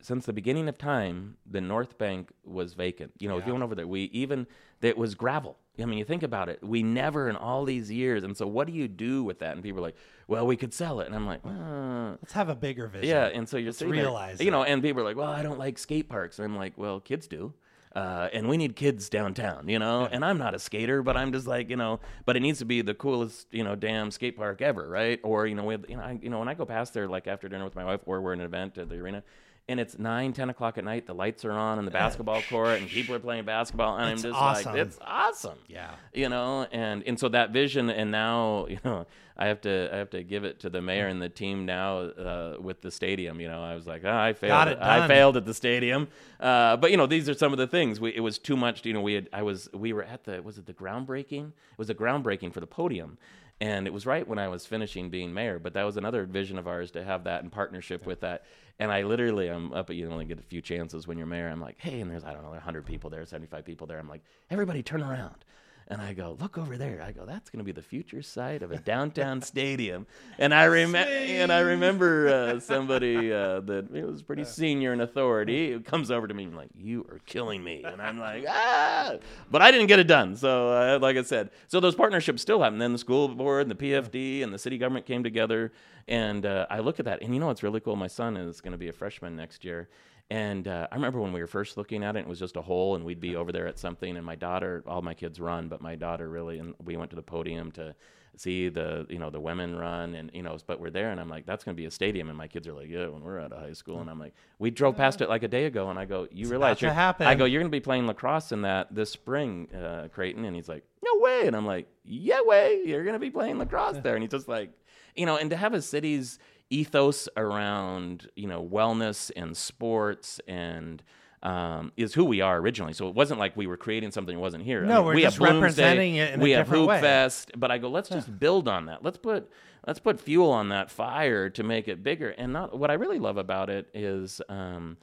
since 0.01 0.27
the 0.27 0.33
beginning 0.33 0.69
of 0.69 0.77
time, 0.79 1.37
the 1.49 1.61
North 1.61 1.97
Bank 1.97 2.33
was 2.45 2.75
vacant. 2.75 3.13
You 3.21 3.29
know, 3.29 3.39
if 3.39 3.47
you 3.47 3.53
went 3.53 3.63
over 3.63 3.75
there, 3.75 3.87
we 3.87 4.03
even 4.05 4.47
it 4.81 4.99
was 4.99 5.15
gravel. 5.15 5.59
I 5.81 5.87
mean, 5.87 5.99
you 5.99 6.05
think 6.05 6.23
about 6.23 6.49
it. 6.51 6.63
We 6.63 6.83
never 6.83 7.31
in 7.31 7.37
all 7.37 7.65
these 7.65 7.91
years, 7.91 8.25
and 8.25 8.37
so 8.37 8.47
what 8.47 8.67
do 8.67 8.75
you 8.75 8.89
do 8.89 9.25
with 9.25 9.39
that? 9.39 9.53
And 9.55 9.63
people 9.63 9.79
are 9.79 9.83
like, 9.83 9.97
well, 10.29 10.47
we 10.47 10.55
could 10.57 10.75
sell 10.75 11.01
it, 11.01 11.07
and 11.07 11.15
I'm 11.15 11.27
like, 11.27 11.41
uh, 11.47 12.17
Let's 12.21 12.35
have 12.35 12.51
a 12.51 12.55
bigger 12.55 12.89
vision. 12.89 13.09
yeah, 13.09 13.27
and 13.27 13.49
so 13.49 13.57
you're 13.57 13.67
Let's 13.69 13.79
sitting 13.79 13.95
there, 13.95 14.03
realize 14.03 14.41
you 14.41 14.51
know, 14.51 14.65
and 14.65 14.83
people 14.83 15.01
are 15.01 15.05
like, 15.05 15.17
"Well, 15.17 15.31
I 15.31 15.43
don't 15.43 15.59
like 15.59 15.79
skate 15.79 16.09
parks." 16.09 16.39
And 16.39 16.45
I'm 16.45 16.57
like, 16.57 16.77
"Well, 16.77 17.01
kids 17.01 17.27
do." 17.27 17.55
Uh, 17.95 18.29
and 18.33 18.49
we 18.49 18.57
need 18.57 18.75
kids 18.75 19.09
downtown, 19.11 19.69
you 19.69 19.79
know. 19.79 20.09
And 20.11 20.25
I'm 20.25 20.39
not 20.39 20.55
a 20.55 20.59
skater, 20.59 21.03
but 21.03 21.17
I'm 21.17 21.33
just 21.33 21.47
like, 21.47 21.69
you 21.69 21.77
know, 21.77 22.01
but 22.25 22.37
it 22.37 22.41
needs 22.41 22.59
to 22.61 22.65
be 22.65 22.81
the 22.81 22.95
coolest, 22.95 23.49
you 23.51 23.65
know, 23.65 23.75
damn 23.75 24.11
skate 24.11 24.37
park 24.37 24.63
ever, 24.63 24.89
right? 24.89 25.21
Or 25.23 25.47
you 25.47 25.55
know, 25.55 25.65
we 25.65 25.75
have, 25.75 25.85
you 25.89 25.97
know, 25.97 26.03
I, 26.03 26.19
you 26.23 26.31
know, 26.31 26.39
when 26.39 26.49
I 26.49 26.55
go 26.55 26.65
past 26.65 26.95
there, 26.95 27.07
like 27.07 27.27
after 27.27 27.49
dinner 27.49 27.65
with 27.65 27.75
my 27.75 27.85
wife, 27.85 28.01
or 28.07 28.21
we're 28.21 28.33
in 28.33 28.41
an 28.41 28.47
event 28.47 28.79
at 28.79 28.89
the 28.89 28.97
arena, 28.97 29.23
and 29.69 29.79
it's 29.79 29.99
nine, 29.99 30.33
ten 30.33 30.51
o'clock 30.51 30.77
at 30.79 30.85
night, 30.85 31.07
the 31.07 31.15
lights 31.15 31.45
are 31.45 31.53
on 31.53 31.79
in 31.79 31.85
the 31.85 31.91
basketball 31.91 32.43
court, 32.51 32.81
and 32.81 32.89
people 32.89 33.15
are 33.15 33.21
playing 33.21 33.45
basketball, 33.45 33.97
and 33.97 34.13
It's 34.13 34.25
I'm 34.25 34.31
just 34.31 34.43
awesome. 34.43 34.73
like, 34.73 34.87
it's 34.87 34.99
awesome. 35.01 35.59
Yeah. 35.69 35.91
you 36.13 36.29
know 36.29 36.67
and 36.73 37.03
and 37.07 37.19
so 37.19 37.29
that 37.31 37.51
vision 37.51 37.89
and 37.91 38.11
now 38.11 38.67
you 38.71 38.79
know 38.85 39.07
i 39.37 39.47
have 39.47 39.61
to 39.63 39.89
i 39.93 39.97
have 39.97 40.11
to 40.11 40.23
give 40.23 40.45
it 40.45 40.61
to 40.61 40.69
the 40.69 40.83
mayor 40.83 41.07
and 41.07 41.23
the 41.23 41.29
team 41.29 41.65
now 41.65 41.99
uh, 42.01 42.57
with 42.61 42.81
the 42.83 42.91
stadium 42.91 43.41
you 43.41 43.49
know. 43.49 43.63
I 43.63 43.75
was 43.75 43.87
like 43.87 44.03
oh, 44.05 44.15
i 44.15 44.33
failed 44.33 44.69
i 44.79 45.07
failed 45.09 45.37
at 45.37 45.47
the 45.47 45.55
stadium. 45.55 46.09
Uh, 46.39 46.77
but 46.77 46.91
you 46.91 46.97
know 46.97 47.07
these 47.07 47.29
are 47.29 47.35
some 47.35 47.53
of 47.53 47.59
the 47.59 47.67
things. 47.67 48.01
We, 48.01 48.15
it 48.15 48.21
was 48.21 48.39
too 48.39 48.57
much 48.57 48.85
you 48.85 48.93
know 48.93 49.01
we 49.01 49.15
had 49.15 49.29
i 49.33 49.43
was 49.43 49.69
we 49.73 49.93
were 49.93 50.03
at 50.03 50.25
the 50.25 50.43
was 50.43 50.59
it 50.59 50.67
the 50.67 50.75
groundbreaking? 50.75 51.49
It 51.49 51.79
was 51.79 51.89
a 51.89 51.95
groundbreaking 51.95 52.53
for 52.53 52.61
the 52.61 52.67
podium 52.67 53.17
and 53.63 53.87
it 53.87 53.93
was 53.93 54.07
right 54.07 54.27
when 54.27 54.41
I 54.41 54.49
was 54.49 54.67
finishing 54.67 55.09
being 55.09 55.33
mayor, 55.33 55.61
but 55.61 55.73
that 55.75 55.85
was 55.85 55.97
another 55.97 56.25
vision 56.25 56.59
of 56.59 56.67
ours 56.67 56.91
to 56.91 57.05
have 57.05 57.23
that 57.25 57.45
in 57.45 57.51
partnership 57.51 58.05
with 58.05 58.19
that. 58.23 58.43
And 58.81 58.91
I 58.91 59.03
literally, 59.03 59.47
I'm 59.47 59.73
up, 59.73 59.89
at 59.89 59.95
you 59.95 60.11
only 60.11 60.25
get 60.25 60.41
a 60.41 60.43
few 60.43 60.61
chances 60.61 61.07
when 61.07 61.17
you're 61.17 61.29
mayor. 61.29 61.49
I'm 61.49 61.61
like, 61.61 61.77
hey, 61.79 62.01
and 62.01 62.11
there's, 62.11 62.25
I 62.25 62.33
don't 62.33 62.43
know, 62.43 62.51
100 62.51 62.85
people 62.85 63.09
there, 63.09 63.25
75 63.25 63.65
people 63.65 63.87
there. 63.87 64.01
I'm 64.01 64.09
like, 64.09 64.25
everybody 64.51 64.83
turn 64.83 65.01
around. 65.01 65.45
And 65.93 66.01
I 66.01 66.15
go, 66.15 66.39
look 66.41 66.57
over 66.57 66.79
there. 66.79 67.03
I 67.07 67.13
go, 67.13 67.27
that's 67.27 67.51
going 67.51 67.59
to 67.59 67.65
be 67.65 67.73
the 67.73 67.83
future 67.83 68.23
site 68.23 68.63
of 68.63 68.73
a 68.73 68.79
downtown 68.79 69.43
stadium. 69.43 70.07
And 70.39 70.55
I 70.55 70.65
remember, 70.65 71.13
and 71.13 71.53
I 71.53 71.61
remember 71.61 72.29
uh, 72.29 72.61
somebody 72.61 73.31
uh, 73.31 73.61
that 73.61 73.95
it 73.95 74.07
was 74.07 74.23
pretty 74.23 74.45
senior 74.45 74.95
in 74.95 75.03
authority 75.03 75.71
who 75.71 75.81
comes 75.81 76.11
over 76.11 76.27
to 76.27 76.33
me 76.33 76.45
and 76.45 76.57
like, 76.57 76.71
you 76.75 77.07
are 77.11 77.21
killing 77.27 77.63
me. 77.63 77.85
And 77.85 78.01
I'm 78.01 78.19
like, 78.19 78.47
ah, 78.49 79.17
but 79.51 79.61
I 79.61 79.71
didn't 79.71 79.89
get 79.89 79.99
it 79.99 80.07
done. 80.07 80.35
So, 80.35 80.71
uh, 80.71 80.99
like 80.99 81.19
I 81.19 81.23
said, 81.25 81.51
so 81.69 81.79
those 81.79 81.95
partnerships 81.95 82.41
still 82.41 82.63
happen. 82.63 82.79
Then 82.79 82.93
the 82.93 82.99
school 82.99 83.29
board 83.29 83.69
and 83.69 83.71
the 83.71 83.75
PFD 83.93 84.43
and 84.43 84.51
the 84.51 84.59
city 84.59 84.79
government 84.79 85.05
came 85.05 85.23
together, 85.23 85.73
and 86.09 86.47
uh, 86.47 86.65
I 86.71 86.79
look 86.79 87.01
at 87.01 87.05
that, 87.05 87.21
and 87.21 87.35
you 87.35 87.41
know 87.41 87.49
what's 87.49 87.63
really 87.63 87.81
cool? 87.81 87.97
My 87.97 88.07
son 88.07 88.39
is 88.39 88.63
going 88.63 88.73
to 88.73 88.79
be 88.79 88.89
a 88.89 88.95
freshman 88.95 89.37
next 89.37 89.63
year. 89.63 89.91
And 90.31 90.67
uh, 90.67 90.89
I 90.91 90.95
remember 90.95 91.21
when 91.21 91.33
we 91.33 91.41
were 91.41 91.47
first 91.47 91.77
looking 91.77 92.03
at 92.03 92.17
it, 92.17 92.21
it 92.21 92.27
was 92.27 92.39
just 92.39 92.57
a 92.57 92.63
hole, 92.63 92.95
and 92.95 93.05
we'd 93.05 93.21
be 93.21 93.37
over 93.37 93.53
there 93.53 93.67
at 93.67 93.79
something. 93.79 94.17
And 94.17 94.25
my 94.25 94.37
daughter, 94.37 94.83
all 94.87 95.03
my 95.03 95.15
kids 95.15 95.39
run, 95.39 95.69
but 95.69 95.83
my 95.83 95.95
daughter 95.95 96.29
really, 96.29 96.59
and 96.59 96.75
we 96.83 96.97
went 96.97 97.11
to 97.11 97.17
the 97.17 97.23
podium 97.23 97.71
to 97.73 97.95
see 98.37 98.71
the, 98.71 99.07
you 99.11 99.19
know, 99.19 99.29
the 99.29 99.41
women 99.41 99.77
run, 99.77 100.15
and 100.15 100.31
you 100.33 100.43
know, 100.43 100.57
but 100.67 100.81
we're 100.81 100.91
there, 100.91 101.11
and 101.11 101.21
I'm 101.21 101.29
like, 101.29 101.45
that's 101.45 101.65
going 101.65 101.77
to 101.77 101.81
be 101.81 101.85
a 101.85 101.91
stadium, 101.91 102.29
and 102.31 102.39
my 102.39 102.49
kids 102.49 102.67
are 102.67 102.73
like, 102.73 102.89
yeah, 102.89 103.09
when 103.09 103.23
we're 103.23 103.39
out 103.39 103.53
of 103.53 103.61
high 103.61 103.75
school, 103.75 104.01
and 104.01 104.09
I'm 104.09 104.19
like, 104.19 104.35
we 104.59 104.71
drove 104.71 104.97
past 104.97 105.21
it 105.21 105.29
like 105.29 105.43
a 105.43 105.49
day 105.49 105.67
ago, 105.67 105.91
and 105.91 105.99
I 105.99 106.07
go, 106.07 106.27
you 106.33 106.45
it's 106.45 106.51
realize 106.51 106.81
you're, 106.81 106.93
happen. 106.93 107.27
I 107.27 107.35
go, 107.35 107.45
you're 107.45 107.61
going 107.61 107.71
to 107.71 107.77
be 107.77 107.81
playing 107.81 108.07
lacrosse 108.07 108.53
in 108.53 108.63
that 108.63 108.95
this 108.95 109.11
spring, 109.11 109.69
uh, 109.75 110.09
Creighton, 110.09 110.47
and 110.47 110.57
he's 110.57 110.69
like, 110.69 110.83
no 111.05 111.21
way, 111.21 111.47
and 111.47 111.55
I'm 111.55 111.67
like, 111.67 111.89
yeah 112.05 112.41
way, 112.43 112.81
you're 112.87 113.05
going 113.05 113.15
to 113.15 113.21
be 113.21 113.31
playing 113.31 113.59
lacrosse 113.59 113.99
there, 114.03 114.15
and 114.15 114.23
he's 114.23 114.31
just 114.31 114.49
like, 114.49 114.71
you 115.15 115.27
know, 115.27 115.37
and 115.37 115.51
to 115.51 115.57
have 115.57 115.75
a 115.75 115.83
city's 115.83 116.39
ethos 116.73 117.29
around 117.37 118.29
you 118.35 118.49
know 118.49 118.63
wellness 118.65 119.31
and 119.37 119.57
sports 119.57 120.41
and 120.49 121.03
um, 121.43 121.91
is 121.97 122.15
who 122.15 122.25
we 122.25 122.41
are 122.41 122.59
originally. 122.59 122.93
So 122.93 123.09
it 123.09 123.15
wasn't 123.15 123.41
like 123.41 123.57
we 123.57 123.67
were 123.67 123.77
creating 123.77 124.13
something 124.13 124.37
that 124.37 124.41
wasn't 124.41 124.63
here. 124.65 124.85
I 124.85 124.87
No, 124.87 124.97
mean, 124.99 125.05
we're 125.07 125.15
we 125.17 125.23
just 125.23 125.39
have 125.39 125.51
representing 125.55 126.15
it 126.17 126.35
in 126.35 126.41
a 126.41 126.43
we 126.43 126.53
have 126.53 126.67
different 126.67 126.83
Hoop 126.83 126.89
way. 126.91 127.01
Fest, 127.01 127.51
but 127.57 127.71
I 127.71 127.79
go, 127.79 127.89
let's 127.89 128.09
just 128.09 128.39
build 128.39 128.69
on 128.69 128.87
that. 128.87 129.03
Let's 129.03 129.19
put 129.19 129.51
let's 129.87 129.99
put 129.99 130.21
fuel 130.21 130.51
on 130.51 130.69
that 130.69 130.91
fire 130.91 131.51
to 131.51 131.63
make 131.65 131.89
it 131.89 132.03
bigger. 132.05 132.31
And 132.31 132.53
not 132.53 132.79
what 132.79 132.91
I 132.91 132.95
really 132.95 133.19
love 133.19 133.37
about 133.37 133.71
it 133.71 133.89
is. 133.93 134.41
Um, 134.49 134.97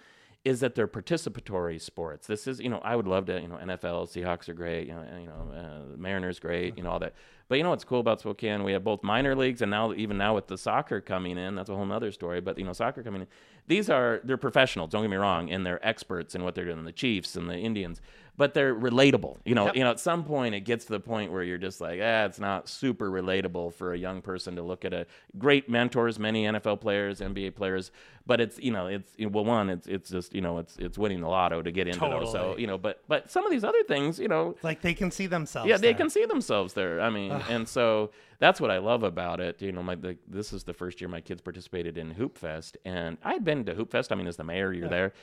is 0.45 0.61
that 0.61 0.73
they're 0.73 0.87
participatory 0.87 1.81
sports. 1.81 2.25
This 2.25 2.47
is, 2.47 2.61
you 2.61 2.69
know, 2.69 2.79
I 2.81 2.95
would 2.95 3.07
love 3.07 3.25
to, 3.25 3.41
you 3.41 3.49
know, 3.49 3.57
NFL, 3.57 4.07
Seahawks 4.09 4.47
are 4.47 4.53
great, 4.53 4.87
you 4.87 4.93
know, 4.93 5.03
you 5.19 5.27
know, 5.27 5.51
uh, 5.53 5.97
Mariners 5.97 6.39
great, 6.39 6.77
you 6.77 6.83
know, 6.83 6.91
all 6.91 6.99
that. 6.99 7.13
But 7.49 7.57
you 7.57 7.63
know 7.63 7.71
what's 7.71 7.83
cool 7.83 7.99
about 7.99 8.19
Spokane? 8.21 8.63
We 8.63 8.71
have 8.73 8.83
both 8.83 9.03
minor 9.03 9.35
leagues 9.35 9.61
and 9.61 9.71
now 9.71 9.91
even 9.93 10.17
now 10.17 10.35
with 10.35 10.47
the 10.47 10.57
soccer 10.57 11.01
coming 11.01 11.37
in, 11.37 11.55
that's 11.55 11.69
a 11.69 11.75
whole 11.75 11.91
other 11.91 12.11
story. 12.11 12.39
But 12.41 12.57
you 12.59 12.63
know, 12.63 12.73
soccer 12.73 13.01
coming 13.03 13.21
in, 13.21 13.27
these 13.67 13.89
are 13.89 14.21
they're 14.23 14.37
professionals. 14.37 14.91
Don't 14.91 15.01
get 15.01 15.09
me 15.09 15.17
wrong, 15.17 15.49
and 15.51 15.65
they're 15.65 15.85
experts 15.85 16.35
in 16.35 16.43
what 16.43 16.53
they're 16.55 16.65
doing. 16.65 16.85
The 16.85 16.91
Chiefs 16.91 17.35
and 17.35 17.49
the 17.49 17.57
Indians, 17.57 18.01
but 18.37 18.53
they're 18.53 18.73
relatable. 18.75 19.37
You 19.45 19.55
know, 19.55 19.65
Yep. 19.65 19.75
you 19.75 19.83
know, 19.83 19.89
at 19.91 19.99
some 19.99 20.23
point 20.23 20.53
it 20.55 20.61
gets 20.61 20.85
to 20.85 20.91
the 20.91 20.99
point 20.99 21.31
where 21.31 21.43
you're 21.43 21.57
just 21.57 21.81
like, 21.81 21.99
ah, 22.01 22.25
it's 22.25 22.39
not 22.39 22.69
super 22.69 23.09
relatable 23.09 23.73
for 23.73 23.93
a 23.93 23.97
young 23.97 24.21
person 24.21 24.55
to 24.55 24.61
look 24.61 24.85
at 24.85 24.93
a 24.93 25.05
great 25.39 25.67
mentors, 25.69 26.17
many 26.19 26.43
NFL 26.45 26.79
players, 26.81 27.19
NBA 27.19 27.55
players, 27.55 27.91
but 28.27 28.39
it's 28.39 28.59
you 28.59 28.71
know, 28.71 28.87
it's 28.87 29.11
well, 29.19 29.43
one, 29.45 29.69
it's 29.71 29.87
it's 29.87 30.09
just 30.11 30.33
you 30.35 30.41
know, 30.41 30.59
it's 30.59 30.77
it's 30.77 30.97
winning 30.99 31.21
the 31.21 31.27
lotto 31.27 31.61
to 31.63 31.71
get 31.71 31.87
into 31.87 31.99
those. 31.99 32.31
So 32.31 32.55
you 32.57 32.67
know, 32.67 32.77
but 32.77 33.01
but 33.07 33.29
some 33.31 33.43
of 33.45 33.51
these 33.51 33.63
other 33.63 33.83
things, 33.87 34.19
you 34.19 34.27
know, 34.27 34.55
Like 34.63 34.81
they 34.81 34.93
can 34.93 35.09
see 35.11 35.25
themselves. 35.27 35.67
yeah, 35.69 35.77
they 35.77 35.93
can 35.95 36.09
see 36.11 36.25
themselves 36.25 36.73
there. 36.73 37.01
I 37.01 37.09
mean, 37.09 37.38
and 37.49 37.67
so 37.67 38.11
that's 38.39 38.59
what 38.59 38.71
I 38.71 38.77
love 38.77 39.03
about 39.03 39.39
it. 39.39 39.61
You 39.61 39.71
know, 39.71 39.83
my 39.83 39.95
the, 39.95 40.17
this 40.27 40.53
is 40.53 40.63
the 40.63 40.73
first 40.73 41.01
year 41.01 41.09
my 41.09 41.21
kids 41.21 41.41
participated 41.41 41.97
in 41.97 42.11
Hoop 42.11 42.37
Fest, 42.37 42.77
and 42.85 43.17
I'd 43.23 43.43
been 43.43 43.65
to 43.65 43.75
Hoop 43.75 43.91
Fest. 43.91 44.11
I 44.11 44.15
mean, 44.15 44.27
as 44.27 44.37
the 44.37 44.43
mayor, 44.43 44.73
you're 44.73 44.89
there, 44.89 45.13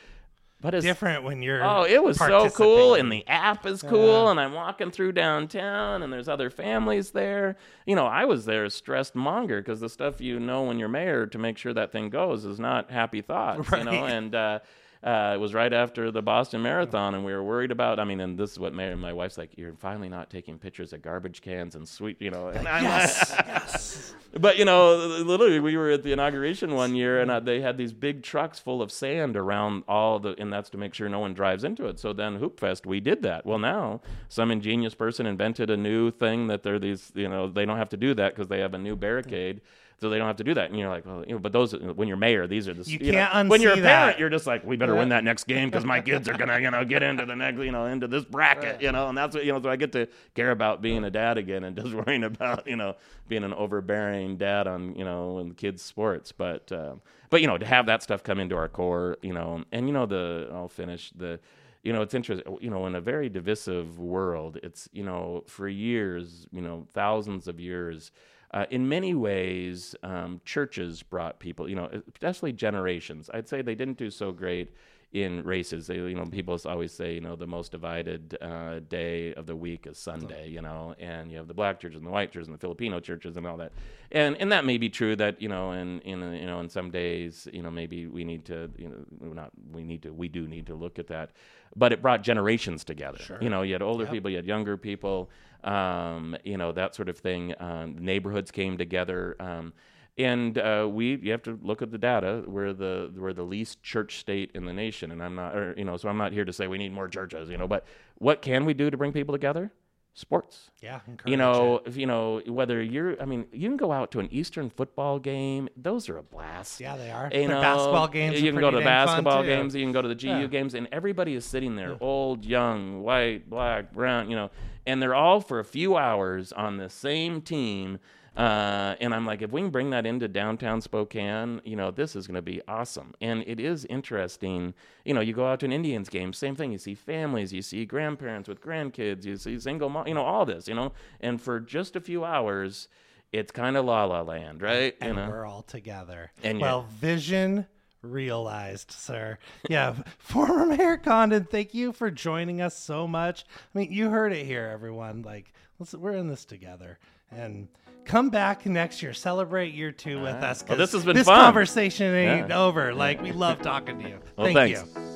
but 0.61 0.75
it's 0.75 0.85
different 0.85 1.23
when 1.23 1.43
you're. 1.43 1.63
Oh, 1.63 1.85
it 1.85 2.03
was 2.03 2.17
so 2.17 2.49
cool, 2.51 2.95
and 2.95 3.13
the 3.13 3.27
app 3.29 3.67
is 3.67 3.83
cool, 3.83 4.31
and 4.31 4.41
I'm 4.41 4.53
walking 4.53 4.91
through 4.91 5.13
downtown, 5.13 6.03
and 6.03 6.13
there's 6.13 6.29
other 6.29 6.49
families 6.51 7.11
there. 7.11 7.57
You 7.87 7.95
know, 7.95 8.07
I 8.07 8.25
was 8.25 8.47
there 8.47 8.69
stressed 8.71 9.15
monger 9.15 9.61
because 9.61 9.81
the 9.81 9.89
stuff 9.89 10.21
you 10.21 10.41
know 10.41 10.63
when 10.63 10.79
you're 10.79 10.89
mayor 10.89 11.27
to 11.27 11.39
make 11.39 11.59
sure 11.59 11.75
that 11.75 11.93
thing 11.93 12.09
goes 12.09 12.45
is 12.45 12.59
not 12.59 12.91
happy 12.91 13.21
thoughts, 13.21 13.71
you 13.71 13.85
know, 13.85 14.07
and 14.07 14.35
uh, 14.35 14.59
uh, 15.05 15.33
it 15.35 15.39
was 15.39 15.55
right 15.55 15.73
after 15.73 16.11
the 16.11 16.23
Boston 16.23 16.63
Marathon, 16.63 17.15
and 17.15 17.25
we 17.25 17.33
were 17.33 17.43
worried 17.45 17.71
about. 17.71 17.99
I 18.01 18.05
mean, 18.05 18.21
and 18.21 18.39
this 18.39 18.53
is 18.53 18.59
what 18.59 18.73
Mary, 18.75 18.97
my 18.97 19.13
wife's 19.13 19.39
like, 19.39 19.51
"You're 19.57 19.75
finally 19.75 20.09
not 20.09 20.31
taking 20.31 20.59
pictures 20.59 20.93
of 20.93 21.03
garbage 21.03 21.43
cans 21.43 21.75
and 21.75 21.87
sweet, 21.89 22.21
you 22.21 22.31
know." 22.31 22.49
And 22.49 22.65
Yes, 22.65 23.31
like- 23.31 23.47
yes. 23.47 24.15
but 24.39 24.59
you 24.59 24.65
know, 24.65 24.97
literally, 24.97 25.61
we 25.61 25.77
were 25.77 25.91
at 25.91 26.03
the 26.03 26.13
inauguration 26.13 26.75
one 26.75 26.95
year, 26.95 27.21
and 27.21 27.31
uh, 27.31 27.41
they 27.41 27.61
had 27.61 27.77
these 27.77 27.93
big 27.93 28.23
trucks 28.23 28.59
full 28.59 28.83
of 28.83 28.91
sand 28.91 29.37
around 29.37 29.85
all 29.87 30.19
the, 30.19 30.35
and 30.39 30.53
that's 30.53 30.71
to 30.71 30.79
make 30.79 30.95
sure 30.95 31.09
no 31.09 31.21
one 31.21 31.35
drives 31.35 31.63
into 31.63 31.87
it. 31.87 31.99
So 31.99 32.13
then, 32.13 32.37
Hoop 32.37 32.59
Fest, 32.59 32.87
we 32.87 32.99
did 33.01 33.23
that. 33.23 33.47
Well, 33.47 33.59
now 33.59 34.01
some 34.29 34.51
ingenious 34.51 34.95
person 34.95 35.27
invented 35.27 35.71
a 35.71 35.77
new 35.77 36.11
thing 36.11 36.47
that 36.49 36.63
they're 36.63 36.79
these, 36.79 37.13
you 37.15 37.29
know, 37.29 37.49
they 37.49 37.65
don't 37.65 37.77
have 37.79 37.91
to 37.91 37.97
do 37.97 38.15
that 38.15 38.35
because 38.35 38.49
they 38.49 38.61
have 38.61 38.75
a 38.75 38.79
new 38.79 38.97
barricade. 38.97 39.61
So 39.99 40.11
they 40.11 40.19
don't 40.19 40.27
have 40.27 40.37
to 40.37 40.45
do 40.45 40.53
that, 40.53 40.69
and 40.69 40.79
you're 40.79 40.91
like, 40.91 41.07
well, 41.07 41.25
you 41.27 41.33
know, 41.33 41.39
but 41.39 41.53
those 41.53 41.73
when 41.73 42.07
you're 42.07 42.19
mayor, 42.19 42.47
these 42.47 42.69
are 42.69 42.75
the 42.75 42.85
You 42.89 42.99
know, 43.13 43.13
can't 43.13 43.49
when 43.49 43.63
you're 43.63 43.73
a 43.73 43.77
parent, 43.77 43.87
that. 43.87 44.19
you're 44.19 44.29
just 44.29 44.47
like, 44.47 44.63
we 44.63 44.77
better 44.77 44.95
win 44.95 45.09
that 45.09 45.25
next 45.25 45.45
game 45.45 45.71
because 45.71 45.87
my 45.87 46.03
kids 46.03 46.29
are 46.29 46.35
gonna, 46.35 46.59
you 46.61 46.71
know, 46.71 46.85
get 46.85 47.03
into 47.03 47.25
the 47.25 47.35
next, 47.35 47.59
you 47.61 47.73
know, 47.73 47.87
into 47.87 48.07
this 48.07 48.25
bracket, 48.25 48.83
you 48.83 48.93
know, 48.93 49.09
and 49.09 49.17
that's 49.17 49.35
what 49.35 49.47
you 49.47 49.53
know. 49.53 49.63
So 49.63 49.71
I 49.71 49.77
get 49.77 49.93
to 49.93 50.07
care 50.35 50.51
about 50.51 50.83
being 50.83 51.03
a 51.05 51.11
dad 51.11 51.39
again 51.39 51.65
and 51.65 51.75
just 51.75 51.95
worrying 51.95 52.25
about, 52.25 52.67
you 52.67 52.77
know, 52.77 52.95
being 53.27 53.43
an 53.43 53.55
overbearing 53.55 54.37
dad 54.37 54.67
on, 54.67 54.95
you 54.97 55.05
know, 55.05 55.39
in 55.39 55.55
kids' 55.55 55.81
sports. 55.81 56.31
But, 56.31 56.71
um, 56.73 57.01
but 57.31 57.41
you 57.41 57.47
know, 57.47 57.57
to 57.57 57.65
have 57.65 57.87
that 57.87 58.03
stuff 58.03 58.23
come 58.23 58.39
into 58.39 58.55
our 58.55 58.69
core, 58.69 59.17
you 59.23 59.33
know, 59.33 59.65
and 59.73 59.89
you 59.89 59.95
know, 59.95 60.05
the 60.05 60.51
I'll 60.53 60.69
finish 60.69 61.11
the. 61.17 61.41
You 61.83 61.93
know, 61.93 62.03
it's 62.03 62.15
interesting. 62.15 62.59
You 62.61 62.69
know, 62.69 62.87
in 62.87 62.97
a 62.97 63.01
very 63.01 63.29
divisive 63.29 63.99
world, 64.01 64.59
it's 64.65 64.89
you 64.93 65.05
know, 65.05 65.45
for 65.47 65.69
years, 65.69 66.49
you 66.51 66.61
know, 66.61 66.85
thousands 66.93 67.47
of 67.47 67.61
years, 67.61 68.11
uh, 68.53 68.67
in 68.71 68.89
many 68.89 69.15
ways, 69.15 69.95
um, 70.03 70.41
churches 70.45 71.03
brought 71.03 71.41
people, 71.41 71.69
you 71.69 71.77
know, 71.77 71.91
especially 72.15 72.53
generations. 72.53 73.29
I'd 73.33 73.49
say 73.49 73.63
they 73.63 73.75
didn't 73.75 73.99
do 73.99 74.11
so 74.11 74.33
great 74.33 74.73
in 75.13 75.43
races. 75.45 75.87
They, 75.87 75.97
you 75.97 76.15
know, 76.15 76.27
people 76.27 76.59
always 76.67 76.93
say, 76.93 77.15
you 77.15 77.21
know, 77.21 77.37
the 77.37 77.47
most 77.47 77.73
divided 77.73 78.37
uh, 78.41 78.81
day 78.81 79.33
of 79.35 79.47
the 79.47 79.57
week 79.57 79.87
is 79.87 79.99
Sunday, 79.99 80.49
you 80.49 80.61
know, 80.61 80.95
and 80.99 81.31
you 81.31 81.39
have 81.39 81.49
the 81.49 81.55
black 81.55 81.81
churches 81.81 81.99
and 81.99 82.07
the 82.07 82.11
white 82.11 82.33
churches 82.33 82.49
and 82.49 82.55
the 82.55 82.61
Filipino 82.61 83.01
churches 83.01 83.37
and 83.37 83.47
all 83.47 83.57
that. 83.57 83.73
And 84.13 84.37
and 84.37 84.53
that 84.53 84.65
may 84.65 84.79
be 84.79 84.89
true 84.91 85.17
that, 85.17 85.41
you 85.41 85.49
know, 85.49 85.73
in, 85.73 86.01
in 86.01 86.21
you 86.35 86.47
know, 86.47 86.61
in 86.61 86.69
some 86.69 86.91
days, 86.91 87.49
you 87.53 87.63
know, 87.63 87.71
maybe 87.71 88.07
we 88.07 88.25
need 88.25 88.45
to, 88.47 88.71
you 88.77 88.89
know, 88.89 89.33
not 89.33 89.51
we 89.73 89.85
need 89.85 90.03
to, 90.03 90.13
we 90.13 90.29
do 90.29 90.47
need 90.47 90.67
to 90.67 90.75
look 90.75 90.99
at 90.99 91.07
that. 91.07 91.31
But 91.75 91.93
it 91.93 92.03
brought 92.03 92.23
generations 92.23 92.85
together. 92.85 93.19
You 93.41 93.51
know, 93.51 93.63
you 93.63 93.73
had 93.73 93.83
older 93.83 94.07
people, 94.07 94.31
you 94.31 94.37
had 94.37 94.47
younger 94.47 94.77
people, 94.77 95.31
um, 95.65 96.37
you 96.45 96.57
know, 96.57 96.73
that 96.73 96.95
sort 96.95 97.09
of 97.09 97.19
thing. 97.19 97.55
Um, 97.59 97.97
neighborhoods 97.99 98.51
came 98.51 98.77
together. 98.77 99.37
Um, 99.41 99.73
and 100.19 100.57
uh, 100.59 100.89
we 100.91 101.17
you 101.17 101.31
have 101.33 101.43
to 101.45 101.59
look 101.63 101.83
at 101.83 101.91
the 101.91 101.99
data. 101.99 102.43
We're 102.47 102.73
the 102.73 103.13
we're 103.17 103.33
the 103.33 103.43
least 103.43 103.83
church 103.83 104.19
state 104.19 104.51
in 104.55 104.65
the 104.65 104.73
nation, 104.73 105.11
and 105.11 105.23
I'm 105.23 105.35
not, 105.35 105.55
or, 105.57 105.75
you 105.77 105.85
know, 105.85 105.97
so 105.97 106.09
I'm 106.09 106.17
not 106.19 106.33
here 106.33 106.45
to 106.45 106.53
say 106.53 106.67
we 106.69 106.79
need 106.79 106.93
more 106.93 107.09
churches, 107.09 107.49
you 107.51 107.59
know. 107.59 107.69
But 107.69 107.85
what 108.19 108.43
can 108.43 108.65
we 108.65 108.75
do 108.75 108.91
to 108.91 108.97
bring 108.97 109.13
people 109.13 109.33
together? 109.35 109.73
Sports. 110.19 110.71
Yeah, 110.81 111.01
You 111.27 111.37
know, 111.37 111.83
it. 111.85 111.95
you 111.95 112.07
know 112.07 112.41
whether 112.47 112.83
you're. 112.83 113.21
I 113.21 113.27
mean, 113.27 113.45
you 113.53 113.69
can 113.69 113.77
go 113.77 113.93
out 113.93 114.11
to 114.13 114.19
an 114.21 114.29
Eastern 114.33 114.71
football 114.71 115.19
game. 115.19 115.69
Those 115.77 116.09
are 116.09 116.17
a 116.17 116.23
blast. 116.23 116.81
Yeah, 116.81 116.97
they 116.97 117.11
are. 117.11 117.29
You 117.31 117.43
The 117.43 117.49
know, 117.49 117.61
basketball 117.61 118.09
games. 118.09 118.41
You 118.41 118.51
can 118.51 118.59
go 118.63 118.71
to 118.71 118.79
fun, 118.79 118.85
basketball 118.85 119.43
games. 119.43 119.75
You 119.75 119.85
can 119.85 119.93
go 119.93 120.01
to 120.01 120.09
the 120.09 120.15
GU 120.15 120.29
Yeah. 120.29 120.47
games, 120.47 120.73
and 120.73 120.89
everybody 120.91 121.35
is 121.35 121.45
sitting 121.45 121.77
there, 121.77 121.99
old, 122.01 122.47
young, 122.47 123.03
white, 123.03 123.51
black, 123.51 123.93
brown. 123.93 124.31
You 124.31 124.37
know, 124.37 124.51
and 124.87 125.03
they're 125.03 125.15
all 125.15 125.43
for 125.43 125.59
a 125.59 125.65
few 125.67 125.99
hours 125.99 126.51
on 126.51 126.79
the 126.79 126.89
same 126.89 127.43
team. 127.43 127.99
Uh, 128.37 128.95
and 129.01 129.15
I'm 129.15 129.25
like, 129.25 129.41
if 129.41 129.51
we 129.51 129.63
can 129.63 129.71
bring 129.71 129.91
that 129.91 130.05
into 130.05 130.29
downtown 130.29 130.81
Spokane, 130.83 131.63
you 131.65 131.75
know, 131.75 131.91
this 131.91 132.15
is 132.15 132.27
going 132.27 132.35
to 132.35 132.43
be 132.43 132.61
awesome. 132.69 133.15
And 133.21 133.43
it 133.47 133.59
is 133.59 133.87
interesting. 133.87 134.75
You 135.05 135.15
know, 135.15 135.21
you 135.21 135.33
go 135.33 135.47
out 135.47 135.61
to 135.61 135.67
an 135.67 135.73
Indians 135.73 136.09
game, 136.11 136.33
same 136.33 136.55
thing. 136.55 136.71
You 136.73 136.79
see 136.79 136.95
families, 136.95 137.53
you 137.53 137.63
see 137.63 137.87
grandparents 137.87 138.49
with 138.49 138.61
grandkids, 138.61 139.25
you 139.25 139.37
see 139.37 139.59
single 139.59 139.89
mom, 139.89 140.07
you 140.07 140.15
know, 140.15 140.25
all 140.25 140.45
this, 140.45 140.69
you 140.69 140.75
know. 140.75 140.93
And 141.21 141.41
for 141.41 141.61
just 141.61 141.97
a 141.97 142.01
few 142.01 142.25
hours, 142.25 142.89
it's 143.33 143.51
kind 143.51 143.77
of 143.77 143.87
la 143.87 144.05
la 144.05 144.21
land, 144.21 144.61
right? 144.61 144.95
you 145.01 145.09
and 145.09 145.17
know, 145.17 145.29
we're 145.29 145.47
all 145.47 145.63
together. 145.63 146.31
And 146.43 146.61
well, 146.61 146.87
vision 147.01 147.67
realized, 148.03 148.91
sir. 148.93 149.39
Yeah, 149.69 149.95
former 150.19 150.67
Mayor 150.67 150.97
Condon, 150.97 151.45
thank 151.45 151.75
you 151.75 151.93
for 151.93 152.11
joining 152.11 152.61
us 152.61 152.77
so 152.77 153.07
much. 153.07 153.45
I 153.75 153.79
mean, 153.79 153.93
you 153.93 154.11
heard 154.11 154.33
it 154.33 154.45
here, 154.47 154.69
everyone. 154.73 155.23
Like, 155.23 155.53
let's, 155.79 155.95
we're 155.95 156.13
in 156.13 156.29
this 156.29 156.45
together, 156.45 156.99
and 157.31 157.69
come 158.07 158.31
back 158.31 158.65
next 158.67 159.03
year, 159.03 159.13
celebrate 159.13 159.75
year 159.75 159.93
two 159.93 160.21
with 160.21 160.37
us. 160.37 160.65
Well, 160.69 160.79
this 160.79 160.93
has 160.93 161.05
been 161.05 161.17
this 161.17 161.27
fun. 161.27 161.41
conversation 161.41 162.15
ain't 162.15 162.49
Yeah. 162.49 162.65
over. 162.65 162.95
Like, 162.95 163.21
we 163.21 163.33
love 163.33 163.61
talking 163.61 163.99
to 164.01 164.09
you. 164.09 164.19
Well, 164.37 164.47
thank 164.47 164.57
thanks. 164.57 164.85
you. 164.97 165.16